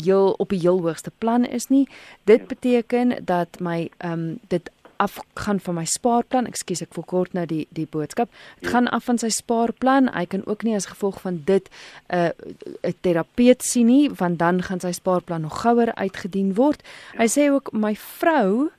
heel 0.02 0.34
op 0.38 0.48
die 0.48 0.58
heel 0.58 0.80
hoogste 0.80 1.12
plan 1.18 1.44
is 1.44 1.68
nie. 1.68 1.88
Dit 2.24 2.46
beteken 2.46 3.24
dat 3.24 3.60
my 3.60 3.90
ehm 3.96 4.12
um, 4.12 4.38
dit 4.48 4.70
afgaan 5.00 5.60
van 5.60 5.74
my 5.74 5.84
spaarplan. 5.84 6.46
Ekskuus, 6.46 6.82
ek 6.84 6.92
verkort 6.96 7.32
nou 7.36 7.46
die 7.48 7.64
die 7.76 7.86
boodskap. 7.88 8.28
Dit 8.60 8.68
ja. 8.68 8.74
gaan 8.74 8.90
af 8.92 9.06
van 9.08 9.20
sy 9.20 9.30
spaarplan. 9.32 10.10
Hy 10.12 10.26
kan 10.28 10.44
ook 10.46 10.64
nie 10.66 10.76
as 10.76 10.90
gevolg 10.90 11.22
van 11.24 11.40
dit 11.48 11.70
'n 12.08 12.16
uh, 12.16 12.90
'n 12.90 12.94
terapeut 13.00 13.62
sien 13.64 13.86
nie, 13.86 14.10
want 14.10 14.38
dan 14.38 14.62
gaan 14.62 14.80
sy 14.80 14.92
spaarplan 14.92 15.40
nog 15.40 15.60
gouer 15.60 15.94
uitgedien 15.94 16.54
word. 16.54 16.82
Ja. 17.12 17.24
Hy 17.24 17.28
sê 17.28 17.50
ook 17.50 17.72
my 17.72 17.96
vrou 17.96 18.70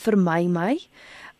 vermy 0.00 0.46
my. 0.46 0.80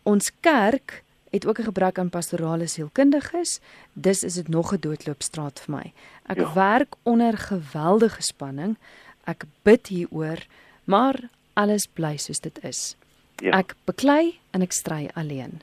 Ons 0.03 0.31
kerk 0.41 1.03
het 1.29 1.45
ook 1.47 1.59
'n 1.59 1.63
gebrek 1.63 1.99
aan 1.99 2.09
pastorale 2.09 2.67
sielkundiges. 2.67 3.59
Dus 3.93 4.23
is 4.23 4.33
dit 4.33 4.47
nog 4.47 4.73
'n 4.73 4.79
doodloopstraat 4.79 5.59
vir 5.59 5.75
my. 5.75 5.93
Ek 6.25 6.37
ja. 6.37 6.53
werk 6.53 6.95
onder 7.03 7.37
geweldige 7.37 8.21
spanning. 8.21 8.77
Ek 9.23 9.43
bid 9.61 9.87
hieroor, 9.87 10.45
maar 10.83 11.29
alles 11.53 11.87
bly 11.87 12.17
soos 12.17 12.39
dit 12.39 12.63
is. 12.63 12.95
Ja. 13.35 13.57
Ek 13.57 13.75
beklei 13.83 14.39
en 14.51 14.61
ek 14.61 14.71
stry 14.71 15.09
alleen. 15.13 15.61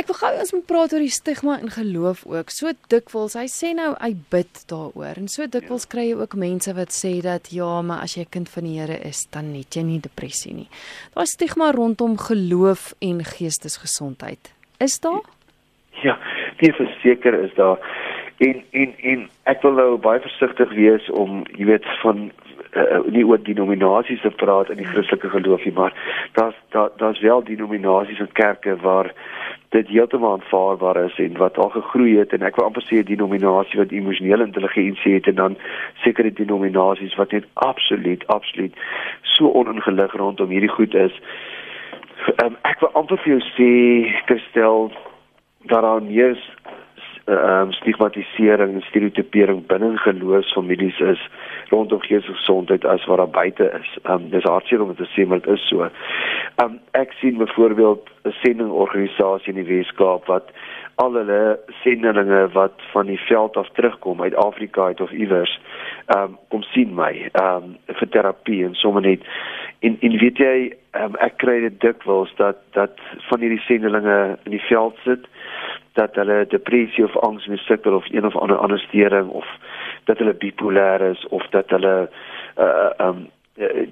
Ja. 0.00 0.06
Ek 0.06 0.08
wil 0.08 0.16
gou 0.16 0.28
ons 0.40 0.52
moet 0.54 0.64
praat 0.64 0.92
oor 0.94 1.02
die 1.04 1.12
stigma 1.12 1.58
in 1.60 1.68
geloof 1.74 2.22
ook. 2.24 2.48
So 2.54 2.70
dikwels, 2.88 3.34
hy 3.36 3.44
sê 3.52 3.74
nou 3.76 3.90
hy 3.98 4.14
bid 4.32 4.62
daaroor 4.70 5.18
en 5.20 5.26
so 5.28 5.44
dikwels 5.44 5.84
kry 5.92 6.06
jy 6.06 6.14
ook 6.16 6.36
mense 6.40 6.72
wat 6.72 6.94
sê 6.96 7.10
dat 7.20 7.50
ja, 7.52 7.68
maar 7.84 8.06
as 8.06 8.16
jy 8.16 8.24
'n 8.24 8.32
kind 8.32 8.48
van 8.48 8.64
die 8.64 8.78
Here 8.80 8.96
is, 9.04 9.26
dan 9.28 9.52
het 9.52 9.76
jy 9.76 9.82
nie 9.82 10.00
depressie 10.00 10.54
nie. 10.54 10.68
Daar 11.14 11.24
is 11.24 11.36
stigma 11.36 11.70
rondom 11.76 12.16
geloof 12.16 12.94
en 13.02 13.20
geestesgesondheid. 13.20 14.52
Is 14.80 15.00
daar? 15.00 15.20
Ja, 16.02 16.16
die 16.60 16.72
verseker 16.72 17.34
is 17.44 17.52
daar. 17.54 17.78
En 18.38 18.64
en 18.72 18.94
en 19.02 19.28
ek 19.44 19.62
wil 19.62 19.72
nou 19.72 19.98
baie 19.98 20.20
versigtig 20.20 20.72
wees 20.72 21.10
om, 21.10 21.44
jy 21.58 21.66
weet, 21.66 21.84
van 22.02 22.32
uh, 22.72 23.04
nie 23.10 23.26
oor 23.26 23.42
denominasies 23.42 24.22
te 24.22 24.30
praat 24.30 24.70
in 24.70 24.80
die 24.80 24.88
Christelike 24.88 25.28
geloof 25.28 25.64
nie, 25.64 25.74
maar 25.74 25.92
daar's 26.32 26.56
daar 26.70 26.90
daar's 26.96 27.20
wel 27.20 27.44
denominasies 27.44 28.18
en 28.18 28.32
kerke 28.32 28.76
waar 28.76 29.12
dit 29.70 29.88
heeltemal 29.88 30.32
aanvaarbaar 30.32 31.04
is 31.04 31.18
en 31.18 31.36
wat 31.36 31.58
al 31.58 31.68
gegroei 31.68 32.16
het 32.18 32.32
en 32.32 32.42
ek 32.42 32.56
wil 32.58 32.66
amper 32.66 32.82
sê 32.82 32.98
'n 32.98 33.10
denominasie 33.10 33.78
wat 33.78 33.90
emosionele 33.94 34.44
intelligensie 34.44 35.14
het 35.14 35.26
en 35.26 35.34
dan 35.34 35.56
sekere 36.02 36.32
denominasies 36.32 37.14
wat 37.14 37.30
net 37.30 37.46
absoluut 37.54 38.26
absoluut 38.26 38.74
so 39.22 39.46
oningelig 39.48 40.12
rondom 40.12 40.50
hierdie 40.50 40.74
goed 40.78 40.94
is. 40.94 41.20
Um, 42.44 42.56
ek 42.62 42.80
wil 42.80 42.90
amper 42.92 43.18
vir 43.18 43.38
jou 43.38 43.42
sê 43.54 43.70
Christel 44.26 44.92
dat 45.64 45.82
daar 45.82 46.02
meer 46.02 46.38
um, 47.30 47.72
stigmatisering 47.72 48.74
en 48.74 48.82
stereotipering 48.88 49.66
binne 49.66 49.96
geloofsfamilies 49.98 51.00
is 51.00 51.22
rondom 51.70 52.00
geestesgesondheid 52.00 52.84
as 52.84 53.04
wat 53.06 53.22
daar 53.22 53.30
buite 53.30 53.70
is. 53.80 53.90
Um 54.10 54.30
dis 54.30 54.48
hartseer 54.48 54.82
om 54.82 54.94
te 54.94 55.08
sê 55.14 55.26
maar 55.26 55.40
dit 55.40 55.54
is 55.54 55.68
so. 55.68 55.88
Um 56.62 56.78
ek 56.98 57.12
sien 57.20 57.38
byvoorbeeld 57.38 58.08
'n 58.24 58.34
sendingorganisasie 58.42 59.54
in 59.54 59.64
die 59.64 59.70
Weskaap 59.76 60.26
wat 60.26 60.50
al 60.94 61.14
hulle 61.14 61.58
sendelinge 61.82 62.48
wat 62.52 62.82
van 62.92 63.06
die 63.06 63.20
veld 63.20 63.56
af 63.56 63.68
terugkom 63.72 64.22
uit 64.22 64.34
Afrika 64.34 64.84
uit 64.84 65.00
of 65.00 65.10
iewers 65.10 65.60
um 66.16 66.38
kom 66.48 66.62
sien 66.62 66.94
my 66.94 67.30
um 67.42 67.76
vir 67.86 68.08
terapie 68.08 68.64
en 68.64 68.74
sommer 68.74 69.02
net 69.02 69.22
en 69.80 69.96
en 70.00 70.18
weet 70.18 70.38
jy 70.38 70.56
um, 70.98 71.16
ek 71.24 71.38
kry 71.42 71.60
dit 71.64 71.80
dikwels 71.80 72.32
dat 72.40 72.60
dat 72.76 72.98
van 73.28 73.40
hierdie 73.40 73.62
sendelinge 73.66 74.18
in 74.44 74.56
die 74.56 74.66
veld 74.68 74.98
sit 75.04 75.28
dat 75.92 76.14
hulle 76.14 76.44
depressie 76.48 77.04
of 77.04 77.16
angs 77.16 77.46
mee 77.46 77.58
sukkel 77.58 77.94
of 77.94 78.06
een 78.10 78.26
of 78.26 78.36
ander 78.36 78.56
ander 78.56 78.78
stering 78.78 79.28
of 79.28 79.46
dat 80.04 80.18
hulle 80.18 80.34
bipolêr 80.34 81.00
is 81.10 81.26
of 81.28 81.46
dat 81.50 81.70
hulle 81.70 82.10
uh 82.58 82.90
um 83.06 83.28
uh, 83.56 83.86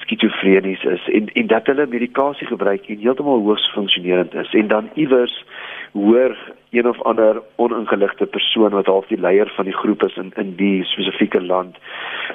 skizofrenies 0.00 0.82
is 0.84 1.08
en 1.08 1.32
en 1.32 1.46
dat 1.46 1.66
hulle 1.66 1.86
medikasie 1.86 2.46
gebruik 2.46 2.86
en 2.86 2.98
heeltemal 2.98 3.44
hoogs 3.44 3.72
funksionerend 3.72 4.34
is 4.34 4.54
en 4.54 4.68
dan 4.68 4.90
iewers 4.94 5.44
hoor 5.92 6.36
een 6.70 6.88
of 6.88 7.02
ander 7.02 7.42
oningeligte 7.56 8.26
persoon 8.26 8.70
wat 8.70 8.86
half 8.86 9.06
die 9.06 9.20
leier 9.20 9.52
van 9.56 9.64
die 9.64 9.76
groep 9.76 10.02
is 10.02 10.16
in 10.16 10.32
in 10.36 10.54
die 10.56 10.84
spesifieke 10.84 11.42
land 11.42 11.76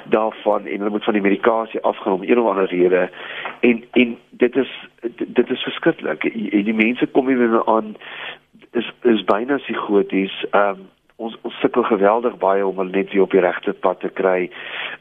daarvan 0.04 0.66
en 0.66 0.78
hulle 0.78 0.90
moet 0.90 1.04
van 1.04 1.12
die 1.12 1.22
medikasie 1.22 1.80
afgaan 1.80 2.12
om 2.12 2.22
een 2.22 2.40
of 2.40 2.48
ander 2.48 2.68
rede 2.68 3.10
en 3.60 3.84
en 3.90 4.18
dit 4.30 4.56
is 4.56 4.72
dit 5.26 5.50
is 5.50 5.62
verskriklik 5.62 6.22
die 6.70 6.74
mense 6.74 7.06
kom 7.06 7.28
hier 7.28 7.64
aan 7.66 7.96
is 8.76 8.92
is 9.02 9.24
byna 9.24 9.56
psigoties. 9.56 10.44
Ehm 10.50 10.68
um, 10.68 10.84
ons 11.16 11.36
ons 11.48 11.54
sukkel 11.60 11.82
geweldig 11.88 12.34
baie 12.36 12.64
om 12.66 12.76
hulle 12.76 12.92
net 12.92 13.12
weer 13.12 13.22
op 13.24 13.32
die 13.32 13.40
regte 13.40 13.72
pad 13.72 14.00
te 14.00 14.10
kry. 14.20 14.50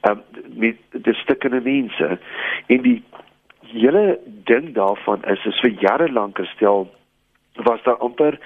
Ehm 0.01 0.21
um, 0.21 0.43
met 0.63 1.01
die 1.07 1.17
stukkende 1.23 1.61
mense 1.61 2.19
en 2.67 2.85
die 2.87 2.99
hele 3.73 4.19
ding 4.51 4.71
daarvan 4.77 5.23
is 5.33 5.45
is 5.51 5.59
vir 5.65 5.75
jare 5.87 6.11
lank 6.11 6.39
gestel 6.39 6.87
was 7.67 7.83
daar 7.83 7.99
amper 8.07 8.39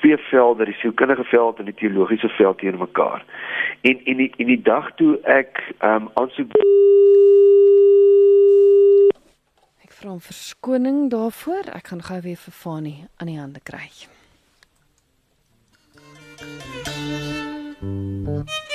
twee 0.00 0.16
velde, 0.30 0.64
die 0.64 0.74
sielkundige 0.80 1.24
veld 1.24 1.58
en 1.58 1.64
die 1.70 1.74
teologiese 1.74 2.28
veld 2.28 2.58
teenoor 2.58 2.86
mekaar. 2.86 3.24
En 3.80 4.00
en 4.04 4.16
die 4.16 4.32
en 4.36 4.46
die 4.46 4.62
dag 4.62 4.92
toe 5.00 5.18
ek 5.22 5.62
ehm 5.78 6.08
um, 6.08 6.10
aansoek 6.14 6.54
Ek 9.84 9.92
vra 9.92 10.10
om 10.10 10.20
verskoning 10.20 11.10
daarvoor. 11.10 11.72
Ek 11.74 11.86
gaan 11.92 12.02
gou 12.02 12.20
weer 12.20 12.36
vir 12.36 12.52
Fani 12.52 12.96
aan 13.16 13.26
die 13.32 13.38
hande 13.38 13.60
kry. 13.60 13.88
Ai, 18.38 18.67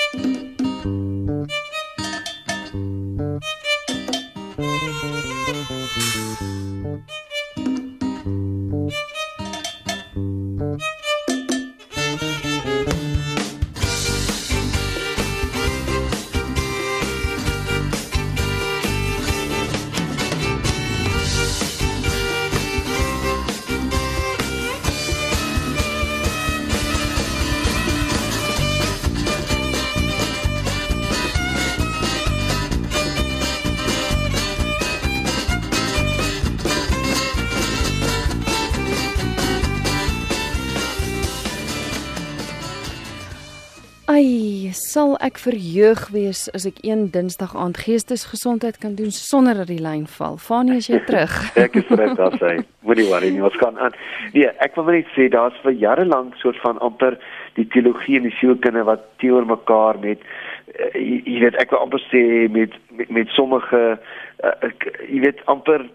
sal 44.77 45.15
ek 45.23 45.37
verheug 45.41 46.01
wees 46.13 46.45
as 46.57 46.65
ek 46.69 46.81
een 46.85 47.07
Dinsdag 47.13 47.53
aand 47.57 47.77
geestesgesondheid 47.81 48.79
kan 48.81 48.95
doen 48.99 49.11
sonder 49.13 49.61
dat 49.61 49.69
die 49.71 49.81
lyn 49.81 50.05
val. 50.17 50.37
Fanie, 50.41 50.79
as 50.81 50.89
jy 50.91 50.99
terug. 51.07 51.33
ek 51.65 51.77
is 51.81 51.87
terug 51.89 52.17
daar 52.19 52.35
sê. 52.41 52.55
Moenie 52.85 53.07
worry 53.09 53.31
nie, 53.33 53.43
ons 53.45 53.57
gaan 53.61 53.79
aan. 53.79 53.95
Nee, 54.35 54.49
ek 54.65 54.75
wil 54.79 54.89
net 54.91 55.09
sê 55.15 55.29
daar's 55.33 55.57
vir 55.63 55.77
jare 55.81 56.05
lank 56.09 56.35
soort 56.41 56.59
van 56.65 56.81
amper 56.85 57.17
die 57.57 57.67
teologie 57.73 58.19
en 58.19 58.27
die 58.27 58.35
sielkunde 58.39 58.85
wat 58.89 59.05
teenoor 59.23 59.47
mekaar 59.49 60.01
met 60.03 60.21
uh, 60.25 60.91
jy, 60.97 61.21
jy 61.21 61.39
weet 61.45 61.59
ek 61.61 61.73
wil 61.73 61.85
amper 61.85 62.03
sê 62.09 62.23
met 62.51 62.75
met, 62.97 63.09
met 63.21 63.33
sommige 63.37 63.81
uh, 63.95 64.55
ek, 64.65 64.89
jy 65.07 65.23
weet 65.27 65.41
amper 65.53 65.87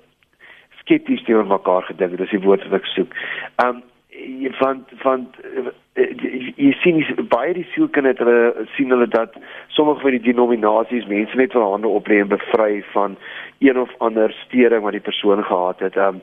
skepties 0.80 1.22
teenoor 1.26 1.50
mekaar 1.50 1.86
gedink. 1.90 2.16
Dis 2.18 2.32
die 2.32 2.44
woord 2.46 2.64
wat 2.70 2.80
ek 2.80 2.92
soek. 2.94 3.14
Um 3.64 3.84
van 4.58 4.84
van 5.02 5.26
jy, 5.94 6.52
jy 6.56 6.72
sien 6.82 7.00
jy, 7.00 7.14
baie 7.30 7.54
die 7.56 7.66
sielkinders 7.72 8.20
hulle 8.22 8.66
sien 8.76 8.92
hulle 8.94 9.08
dat 9.10 9.36
sommige 9.76 10.04
van 10.04 10.16
die 10.16 10.26
denominasies 10.30 11.08
mense 11.10 11.36
net 11.36 11.52
van 11.56 11.66
hande 11.74 11.90
oplê 11.90 12.20
en 12.22 12.30
bevry 12.32 12.82
van 12.92 13.16
een 13.58 13.80
of 13.80 13.92
ander 13.98 14.34
stering 14.44 14.84
wat 14.86 14.96
die 14.96 15.04
persoon 15.04 15.44
gehad 15.44 15.80
het. 15.84 15.96
Um 15.96 16.22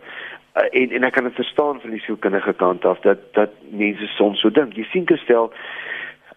en 0.55 0.91
en 0.95 1.03
ek 1.03 1.17
kan 1.17 1.27
dit 1.27 1.35
verstaan 1.35 1.81
van 1.83 1.91
die 1.91 2.03
sielkundige 2.05 2.53
kant 2.53 2.85
af 2.85 3.01
dat 3.03 3.25
dat 3.35 3.55
mense 3.69 4.07
soms 4.15 4.39
so 4.39 4.49
dink. 4.49 4.75
Jy 4.75 4.87
sien 4.91 5.07
gestel 5.07 5.51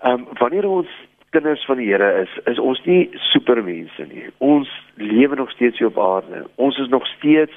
um 0.03 0.27
wanneer 0.41 0.67
ons 0.69 0.91
kinders 1.31 1.65
van 1.69 1.77
die 1.77 1.91
Here 1.91 2.23
is, 2.23 2.33
is 2.49 2.59
ons 2.59 2.81
nie 2.85 3.11
supermense 3.31 4.07
nie. 4.11 4.25
Ons 4.39 4.71
lewe 4.97 5.37
nog 5.37 5.51
steeds 5.51 5.79
hier 5.79 5.93
op 5.93 6.01
aarde. 6.01 6.47
Ons 6.57 6.79
is 6.79 6.89
nog 6.89 7.07
steeds 7.07 7.55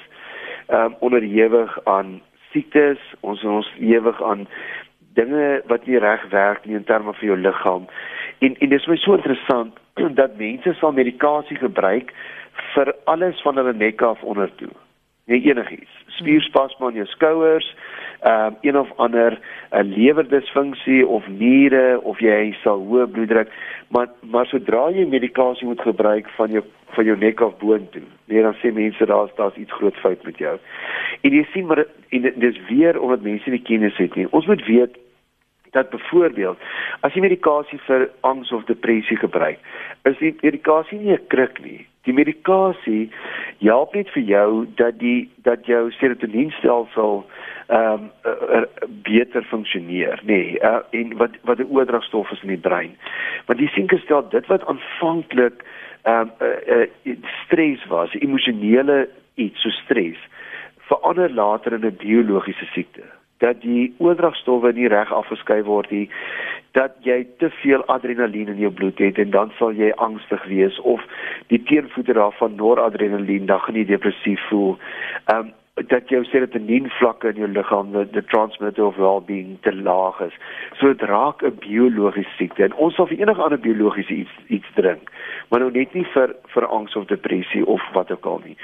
um 0.68 0.94
onderhewig 1.00 1.78
aan 1.84 2.20
siektes, 2.52 3.00
ons 3.20 3.44
ons 3.44 3.68
ewig 3.80 4.22
aan 4.22 4.46
dinge 5.14 5.62
wat 5.68 5.86
nie 5.86 5.98
reg 5.98 6.24
werk 6.30 6.64
nie 6.66 6.76
in 6.78 6.84
terme 6.88 7.12
van 7.12 7.28
jou 7.28 7.38
liggaam. 7.38 7.88
En 8.38 8.56
en 8.58 8.68
dit 8.68 8.78
is 8.80 8.86
my 8.86 8.96
so 8.96 9.18
interessant 9.18 9.78
dat 10.20 10.38
mense 10.38 10.74
sal 10.78 10.92
medikasie 10.92 11.58
gebruik 11.60 12.12
vir 12.74 12.94
alles 13.04 13.40
van 13.42 13.60
hulle 13.60 13.72
nek 13.72 14.02
af 14.02 14.22
onder 14.22 14.50
toe. 14.56 14.70
Nie 15.30 15.42
enigiets. 15.46 15.98
Spierspasme 16.18 16.90
in 16.90 17.02
jou 17.02 17.08
skouers, 17.14 17.68
ehm 18.22 18.46
um, 18.46 18.56
een 18.60 18.78
of 18.78 18.90
ander 18.96 19.38
'n 19.38 19.76
uh, 19.78 19.96
lewerdisfunksie 19.96 21.06
of 21.06 21.28
niere 21.28 22.00
of 22.02 22.18
jy 22.20 22.54
sal 22.62 22.82
hoë 22.86 23.06
bloeddruk, 23.10 23.48
maar 23.88 24.08
maar 24.20 24.46
sodra 24.46 24.90
jy 24.90 25.06
medikasie 25.06 25.66
moet 25.66 25.80
gebruik 25.80 26.28
van 26.36 26.50
jou 26.50 26.64
van 26.94 27.04
jou 27.04 27.16
nek 27.18 27.40
af 27.40 27.56
boontoe, 27.58 28.02
nee 28.30 28.42
dan 28.42 28.56
sê 28.60 28.72
mense 28.72 29.06
daar's 29.06 29.34
daar's 29.36 29.56
iets 29.56 29.72
groot 29.72 29.96
fout 29.96 30.24
met 30.24 30.38
jou. 30.38 30.56
En 31.20 31.32
jy 31.32 31.44
sien 31.52 31.66
maar 31.66 31.84
en 32.08 32.22
dit 32.22 32.42
is 32.42 32.60
weer 32.68 33.00
omdat 33.00 33.22
mense 33.22 33.50
nie 33.50 33.62
kennis 33.62 33.96
het 33.96 34.14
nie. 34.14 34.26
Ons 34.30 34.46
moet 34.46 34.64
weet 34.66 34.98
dat 35.72 35.90
byvoorbeeld 35.90 36.58
as 37.00 37.14
jy 37.14 37.22
medikasie 37.24 37.80
vir 37.86 38.10
angs 38.28 38.52
of 38.52 38.64
depressie 38.68 39.16
gebruik, 39.16 39.58
is 40.08 40.18
die 40.20 40.34
medikasie 40.42 40.98
nie 40.98 41.16
'n 41.16 41.26
kruk 41.26 41.62
nie. 41.64 41.86
Die 42.04 42.12
medikasie 42.12 43.10
help 43.58 43.94
net 43.94 44.10
vir 44.10 44.22
jou 44.22 44.66
dat 44.76 44.98
die 44.98 45.30
dat 45.42 45.66
jou 45.66 45.90
serotonienstelsel 45.90 47.24
ehm 47.68 47.92
um, 47.92 48.10
uh, 48.26 48.62
beter 49.02 49.42
funksioneer, 49.42 50.20
nê. 50.22 50.26
Nee, 50.26 50.58
uh, 50.60 50.82
en 50.90 51.16
wat 51.16 51.30
wat 51.42 51.58
'n 51.58 51.70
oordragstof 51.70 52.30
is 52.30 52.42
in 52.42 52.48
die 52.48 52.64
brein. 52.68 52.96
Want 53.46 53.60
jy 53.60 53.66
sien 53.66 53.88
gestel 53.88 54.28
dit 54.28 54.46
wat 54.46 54.66
aanvanklik 54.66 55.64
ehm 56.02 56.20
um, 56.20 56.30
uh, 56.40 56.86
uh, 57.04 57.16
stres 57.44 57.86
was, 57.86 58.14
emosionele 58.14 59.08
iets 59.34 59.62
so 59.62 59.70
stres 59.70 60.18
verander 60.90 61.30
later 61.30 61.72
in 61.72 61.86
'n 61.86 61.96
biologiese 61.96 62.66
siekte 62.74 63.04
dat 63.38 63.60
die 63.60 63.94
oordragstowwe 63.98 64.72
nie 64.72 64.88
reg 64.88 65.12
afgeskei 65.12 65.62
word 65.66 65.90
nie 65.90 66.08
dat 66.78 66.94
jy 67.06 67.26
te 67.38 67.50
veel 67.62 67.84
adrenalien 67.84 68.48
in 68.48 68.60
jou 68.64 68.70
bloed 68.72 68.98
het 68.98 69.18
en 69.18 69.30
dan 69.30 69.50
sal 69.58 69.72
jy 69.76 69.90
angstig 70.06 70.44
wees 70.50 70.78
of 70.80 71.02
die 71.52 71.62
teenvoeter 71.70 72.14
daarvan 72.14 72.54
noradrenalien 72.60 73.46
dan 73.46 73.60
gaan 73.60 73.74
jy 73.74 73.84
depressief 73.84 74.46
voel. 74.48 74.78
Ehm 75.26 75.38
um, 75.38 75.52
dat 75.74 76.08
jou 76.08 76.24
serotonien 76.24 76.90
vlakke 76.90 77.30
in 77.32 77.38
jou 77.40 77.46
liggaam 77.48 77.92
the, 77.92 78.04
the 78.12 78.22
transmitter 78.22 78.84
of 78.84 78.96
well-being 78.96 79.56
te 79.64 79.72
laag 79.72 80.20
is. 80.20 80.34
So 80.76 80.92
dit 80.92 81.00
raak 81.08 81.42
'n 81.42 81.56
biologiese 81.64 82.34
siekte 82.36 82.64
en 82.64 82.74
ons 82.74 82.94
sal 82.94 83.06
vir 83.06 83.20
enige 83.20 83.42
ander 83.42 83.58
biologiese 83.58 84.12
iets 84.14 84.34
iets 84.46 84.68
drink, 84.74 85.08
maar 85.48 85.60
nou 85.60 85.70
net 85.70 85.94
nie 85.94 86.04
vir 86.12 86.36
vir 86.54 86.66
angs 86.66 86.96
of 86.96 87.06
depressie 87.06 87.64
of 87.66 87.80
wat 87.92 88.12
ook 88.12 88.26
al 88.26 88.40
nie. 88.44 88.56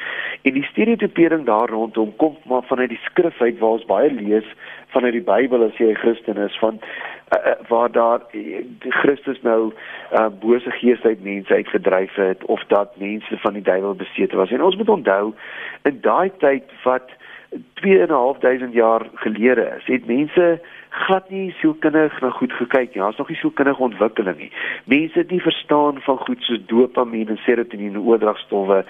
En 0.43 0.53
die 0.53 0.69
stereotipering 0.69 1.47
daar 1.47 1.69
rondom 1.69 2.17
kom 2.17 2.37
maar 2.45 2.63
vanuit 2.63 2.89
die 2.89 3.05
skrif 3.05 3.41
uit 3.41 3.59
waar 3.59 3.81
ons 3.81 3.87
baie 3.87 4.13
lees 4.13 4.55
vanuit 4.89 5.13
die 5.13 5.25
Bybel 5.25 5.65
as 5.65 5.77
jy 5.77 5.91
'n 5.91 6.03
Christen 6.03 6.37
is 6.37 6.59
van 6.59 6.81
uh, 6.81 7.39
uh, 7.47 7.69
waar 7.69 7.93
daar 7.93 8.21
uh, 8.33 8.65
Christus 8.79 9.41
nou 9.43 9.73
uh, 10.13 10.27
bose 10.41 10.71
geeste 10.71 11.09
uit 11.09 11.23
mense 11.23 11.55
uitgedryf 11.55 12.15
het 12.15 12.45
of 12.45 12.65
dat 12.69 12.97
mense 12.97 13.39
van 13.39 13.53
die 13.53 13.63
duiwel 13.63 13.95
besete 13.95 14.37
was. 14.37 14.51
En 14.51 14.63
ons 14.63 14.77
moet 14.77 14.89
onthou 14.89 15.35
in 15.83 15.99
daai 16.01 16.31
tyd 16.39 16.65
wat 16.83 17.11
2.500 17.55 18.73
jaar 18.73 19.07
gelede 19.15 19.73
is, 19.79 19.85
het 19.85 20.07
mense 20.07 20.61
glad 20.91 21.31
nie 21.31 21.51
sielkundig 21.61 22.21
na 22.21 22.31
goed 22.31 22.53
gekyk 22.53 22.95
nie. 22.95 23.03
Daar's 23.03 23.17
nog 23.17 23.29
nie 23.29 23.37
sielkundige 23.37 23.83
ontwikkeling 23.83 24.39
nie. 24.39 24.53
Mense 24.85 25.19
het 25.19 25.31
nie 25.31 25.41
verstaan 25.41 26.01
van 26.01 26.19
goed 26.19 26.43
soos 26.43 26.61
dopamien 26.67 27.29
en 27.29 27.37
serotonien 27.37 27.95
en 27.95 28.01
oordragstowwe 28.01 28.85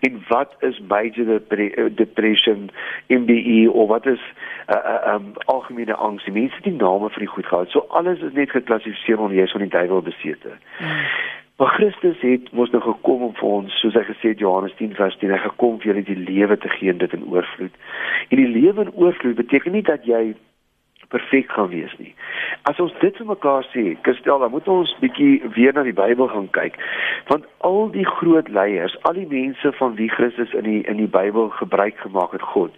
en 0.00 0.22
wat 0.28 0.56
is 0.60 0.80
major 0.88 1.40
depression, 1.94 2.70
MDE 3.08 3.70
of 3.72 3.88
wat 3.88 4.06
is 4.06 4.20
uh, 4.68 4.76
uh, 4.76 5.14
um, 5.14 5.32
algemene 5.44 5.94
angs. 5.94 6.26
Mense 6.26 6.54
het 6.54 6.64
nie 6.64 6.76
name 6.76 7.10
vir 7.10 7.26
die 7.26 7.32
goed 7.36 7.46
gehad. 7.46 7.70
So 7.70 7.86
alles 7.88 8.20
is 8.20 8.32
net 8.32 8.50
geklassifiseer 8.50 9.18
onder 9.18 9.42
is 9.42 9.50
van 9.50 9.66
die 9.66 9.70
duiwel 9.70 10.02
besete. 10.02 10.58
Hmm. 10.78 11.08
Maar 11.56 11.68
Christus 11.68 12.20
het 12.20 12.52
mos 12.52 12.70
nou 12.70 12.82
gekom 12.82 13.22
om 13.22 13.34
vir 13.38 13.48
ons, 13.48 13.74
soos 13.78 13.94
hy 13.94 14.02
gesê 14.08 14.32
het 14.32 14.40
Johannes 14.42 14.74
10 14.74 14.96
vers 14.98 15.14
10, 15.20 15.30
hy 15.30 15.38
gekom 15.44 15.76
vir 15.78 15.92
julle 15.92 16.02
die 16.08 16.18
lewe 16.18 16.56
te 16.58 16.70
gee 16.72 16.90
en 16.90 16.98
dit 16.98 17.12
in 17.14 17.28
oorvloed. 17.30 17.76
En 18.28 18.40
die 18.40 18.48
lewe 18.50 18.88
in 18.88 18.90
oorvloed 18.98 19.38
beteken 19.38 19.76
nie 19.76 19.84
dat 19.86 20.02
jy 20.08 20.32
perfek 21.14 21.52
gaan 21.54 21.70
wees 21.72 21.94
nie. 22.02 22.12
As 22.70 22.80
ons 22.82 22.94
dit 23.00 23.16
vir 23.20 23.28
mekaar 23.28 23.66
sê, 23.70 23.84
Christel, 24.06 24.42
dan 24.42 24.52
moet 24.54 24.68
ons 24.70 24.94
bietjie 25.00 25.42
weer 25.56 25.74
na 25.76 25.84
die 25.86 25.96
Bybel 25.96 26.30
gaan 26.32 26.48
kyk. 26.56 26.78
Want 27.30 27.46
al 27.66 27.90
die 27.94 28.06
groot 28.18 28.48
leiers, 28.48 28.96
al 29.08 29.18
die 29.18 29.28
mense 29.30 29.72
van 29.78 29.94
wie 30.00 30.10
Christus 30.12 30.54
in 30.58 30.66
die 30.68 30.80
in 30.90 31.02
die 31.02 31.10
Bybel 31.10 31.50
gebruik 31.60 32.00
gemaak 32.02 32.32
het 32.36 32.46
God, 32.54 32.74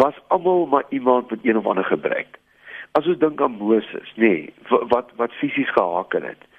was 0.00 0.18
almal 0.34 0.66
maar 0.72 0.88
iemand 0.88 1.30
met 1.30 1.44
een 1.46 1.60
of 1.60 1.66
ander 1.66 1.84
gebrek. 1.84 2.40
As 2.98 3.06
ons 3.10 3.18
dink 3.18 3.40
aan 3.42 3.58
Moses, 3.58 4.10
nê, 4.16 4.32
nee, 4.34 4.82
wat 4.92 5.10
wat 5.20 5.32
fisies 5.40 5.70
gehakel 5.74 6.28
het. 6.30 6.50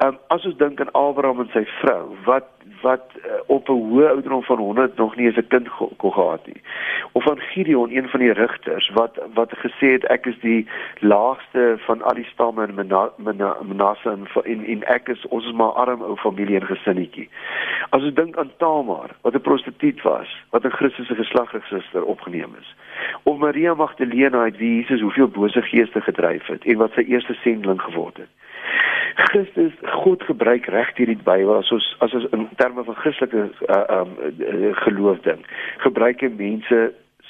Um, 0.00 0.18
as 0.30 0.44
ons 0.46 0.54
dink 0.56 0.78
aan 0.78 0.92
Abraham 0.94 1.40
en 1.42 1.48
sy 1.50 1.64
vrou 1.80 2.14
wat 2.22 2.46
wat 2.84 3.10
uh, 3.18 3.40
op 3.50 3.66
'n 3.68 3.78
hoë 3.90 4.04
ouderdom 4.08 4.42
van 4.46 4.58
100 4.58 4.96
nog 4.96 5.16
nie 5.16 5.26
eens 5.26 5.36
'n 5.36 5.46
kind 5.48 5.68
ge 5.68 5.88
kon 5.96 6.12
gehad 6.12 6.46
nie. 6.46 6.62
Of 7.12 7.28
aan 7.30 7.40
Gideon, 7.40 7.90
een 7.90 8.08
van 8.08 8.20
die 8.20 8.32
rigters 8.32 8.90
wat 8.94 9.18
wat 9.34 9.50
gesê 9.58 9.90
het 9.96 10.04
ek 10.04 10.26
is 10.26 10.38
die 10.40 10.68
laagste 10.98 11.74
van 11.78 12.02
al 12.02 12.14
die 12.14 12.28
stamme 12.30 12.66
in 12.66 12.74
Manasse 13.66 14.10
en 14.10 14.26
in 14.44 14.64
in 14.64 14.84
ek 14.84 15.08
is 15.08 15.26
ons 15.26 15.44
is 15.44 15.52
maar 15.52 15.72
arm 15.72 16.02
ou 16.02 16.16
familie 16.16 16.60
en 16.60 16.66
gesinnetjie. 16.66 17.28
As 17.90 18.02
ons 18.02 18.14
dink 18.14 18.36
aan 18.36 18.52
Tamar 18.56 19.10
wat 19.22 19.34
'n 19.34 19.40
prostituut 19.40 20.02
was, 20.02 20.44
wat 20.50 20.64
'n 20.64 20.70
Christelike 20.78 21.14
geslagssuster 21.14 22.04
opgeneem 22.04 22.54
is. 22.60 22.74
Of 23.22 23.38
Maria 23.38 23.74
Magdalena 23.74 24.40
uit 24.40 24.56
wie 24.56 24.74
Jesus 24.74 25.00
hoeveel 25.00 25.28
bose 25.28 25.62
geeste 25.62 26.00
gedryf 26.00 26.46
het 26.46 26.64
en 26.64 26.76
wat 26.76 26.92
sy 26.92 27.00
eerste 27.00 27.34
sending 27.34 27.82
geword 27.82 28.16
het. 28.16 28.28
Christus 29.18 29.72
God 30.02 30.22
gebruik 30.22 30.66
reg 30.70 30.92
hier 30.96 31.10
die 31.10 31.18
Bybel 31.18 31.56
as 31.58 31.70
ons 31.74 31.86
as 32.04 32.14
ons 32.14 32.28
in 32.36 32.46
terme 32.60 32.84
van 32.86 32.98
Christelike 33.02 33.48
uh, 33.66 33.78
um 34.00 34.14
geloof 34.84 35.18
ding. 35.26 35.42
Gebruik 35.82 36.22
hy 36.22 36.30
mense 36.38 36.78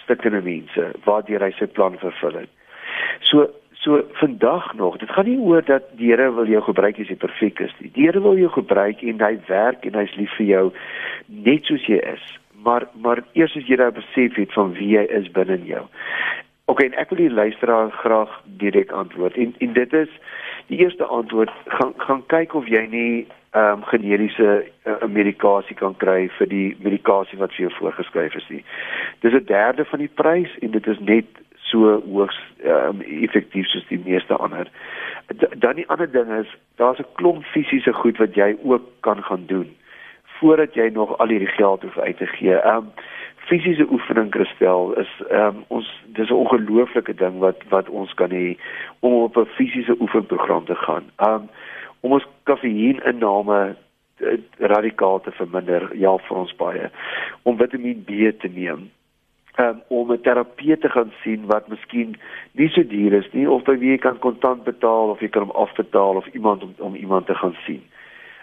stukkende 0.02 0.42
mense 0.44 0.90
waardeur 1.06 1.46
hy 1.46 1.54
sy 1.56 1.68
plan 1.78 1.96
vervul 2.02 2.42
het. 2.42 2.52
So 3.30 3.48
so 3.78 4.02
vandag 4.20 4.72
nog, 4.74 4.98
dit 5.00 5.10
gaan 5.14 5.28
nie 5.30 5.38
oor 5.38 5.64
dat 5.64 5.86
die 5.96 6.10
Here 6.10 6.28
wil 6.34 6.50
jou 6.50 6.60
gebruik 6.66 6.98
as 7.00 7.08
jy 7.08 7.16
perfek 7.16 7.62
is 7.64 7.72
nie. 7.78 7.92
Die 7.94 8.04
Here 8.04 8.20
wil 8.20 8.36
jou 8.36 8.50
gebruik 8.52 9.00
en 9.06 9.24
hy 9.24 9.38
werk 9.48 9.86
en 9.88 9.96
hy's 9.96 10.12
lief 10.18 10.34
vir 10.36 10.48
jou 10.50 10.64
net 11.48 11.70
soos 11.70 11.86
jy 11.88 12.02
is. 12.12 12.28
Maar 12.66 12.88
maar 13.00 13.22
eers 13.38 13.56
as 13.56 13.68
jy 13.70 13.78
daai 13.80 13.94
besef 13.96 14.36
het 14.36 14.52
van 14.52 14.74
wie 14.76 14.92
jy 14.98 15.06
is 15.22 15.32
binne 15.32 15.60
jou. 15.64 15.86
OK, 16.68 16.82
en 16.84 16.96
ek 17.00 17.08
wil 17.08 17.22
die 17.22 17.32
luisteraar 17.32 17.90
graag 17.90 18.32
direk 18.60 18.90
antwoord. 18.92 19.36
En 19.40 19.54
en 19.58 19.72
dit 19.72 19.92
is 19.92 20.10
die 20.68 20.78
eerste 20.78 21.04
antwoord 21.04 21.50
gaan 21.64 21.94
gaan 21.96 22.26
kyk 22.26 22.54
of 22.54 22.68
jy 22.68 22.82
nie 22.92 23.12
ehm 23.56 23.78
um, 23.80 23.84
generiese 23.88 24.48
uh, 24.84 25.08
medikasie 25.08 25.76
kan 25.76 25.96
kry 25.96 26.26
vir 26.36 26.50
die 26.52 26.76
medikasie 26.84 27.38
wat 27.40 27.54
vir 27.56 27.64
jou 27.64 27.72
voorgeskryf 27.78 28.36
is 28.36 28.48
nie. 28.52 28.60
Dis 29.24 29.32
'n 29.32 29.48
derde 29.48 29.84
van 29.84 30.04
die 30.04 30.12
prys 30.20 30.52
en 30.60 30.70
dit 30.76 30.86
is 30.86 31.00
net 31.00 31.40
so 31.70 32.02
hoogs 32.04 32.36
ehm 32.60 33.00
um, 33.00 33.00
effektief 33.00 33.66
soos 33.72 33.88
die 33.88 34.02
meeste 34.04 34.36
ander. 34.36 34.68
D 35.32 35.48
dan 35.56 35.80
die 35.80 35.88
ander 35.88 36.10
ding 36.12 36.28
is 36.40 36.52
daar's 36.76 37.00
'n 37.00 37.12
klomp 37.14 37.44
fisiese 37.44 37.92
goed 37.92 38.16
wat 38.18 38.34
jy 38.34 38.56
ook 38.62 38.84
kan 39.00 39.24
gaan 39.24 39.46
doen 39.46 39.76
voordat 40.38 40.74
jy 40.74 40.88
nog 40.92 41.18
al 41.18 41.28
hierdie 41.28 41.54
geld 41.56 41.82
hoef 41.82 41.98
uit 41.98 42.16
te 42.16 42.26
gee. 42.26 42.60
Ehm 42.60 42.76
um, 42.76 42.92
fisiese 43.48 43.86
oefening 43.90 44.30
kristel 44.30 44.92
is 45.00 45.10
ehm 45.30 45.56
um, 45.56 45.64
ons 45.68 45.88
dis 46.16 46.30
'n 46.30 46.40
ongelooflike 46.42 47.14
ding 47.14 47.38
wat 47.38 47.64
wat 47.68 47.88
ons 47.88 48.14
kan 48.14 48.30
hê 48.30 48.56
om 49.00 49.12
op 49.12 49.36
'n 49.36 49.54
fisiese 49.56 49.96
oefenprogram 50.00 50.64
te 50.64 50.74
gaan. 50.74 51.04
Ehm 51.16 51.34
um, 51.34 51.48
om 52.00 52.12
ons 52.12 52.26
kafeïninname 52.42 53.76
eh, 54.18 54.38
radikaal 54.58 55.20
te 55.20 55.30
verminder, 55.30 55.90
ja 55.96 56.16
vir 56.28 56.36
ons 56.36 56.54
baie. 56.56 56.90
Om 57.42 57.56
Vitamiin 57.56 58.04
B 58.06 58.30
te 58.40 58.48
neem. 58.48 58.90
Um, 59.58 59.82
om 59.88 60.12
'n 60.12 60.20
terapeut 60.20 60.80
te 60.80 60.88
gaan 60.88 61.12
sien 61.22 61.46
wat 61.46 61.68
miskien 61.68 62.16
nie 62.52 62.68
so 62.68 62.82
duur 62.82 63.12
is 63.12 63.32
nie 63.32 63.50
of 63.50 63.62
by 63.62 63.74
wie 63.78 63.90
jy 63.90 63.98
kan 63.98 64.18
kontant 64.18 64.64
betaal 64.64 65.10
of 65.10 65.20
jy 65.20 65.28
kan 65.28 65.42
hom 65.42 65.50
afbetaal 65.50 66.16
of 66.16 66.26
iemand 66.26 66.62
om 66.62 66.74
om 66.78 66.94
iemand 66.94 67.26
te 67.26 67.34
gaan 67.34 67.56
sien. 67.66 67.82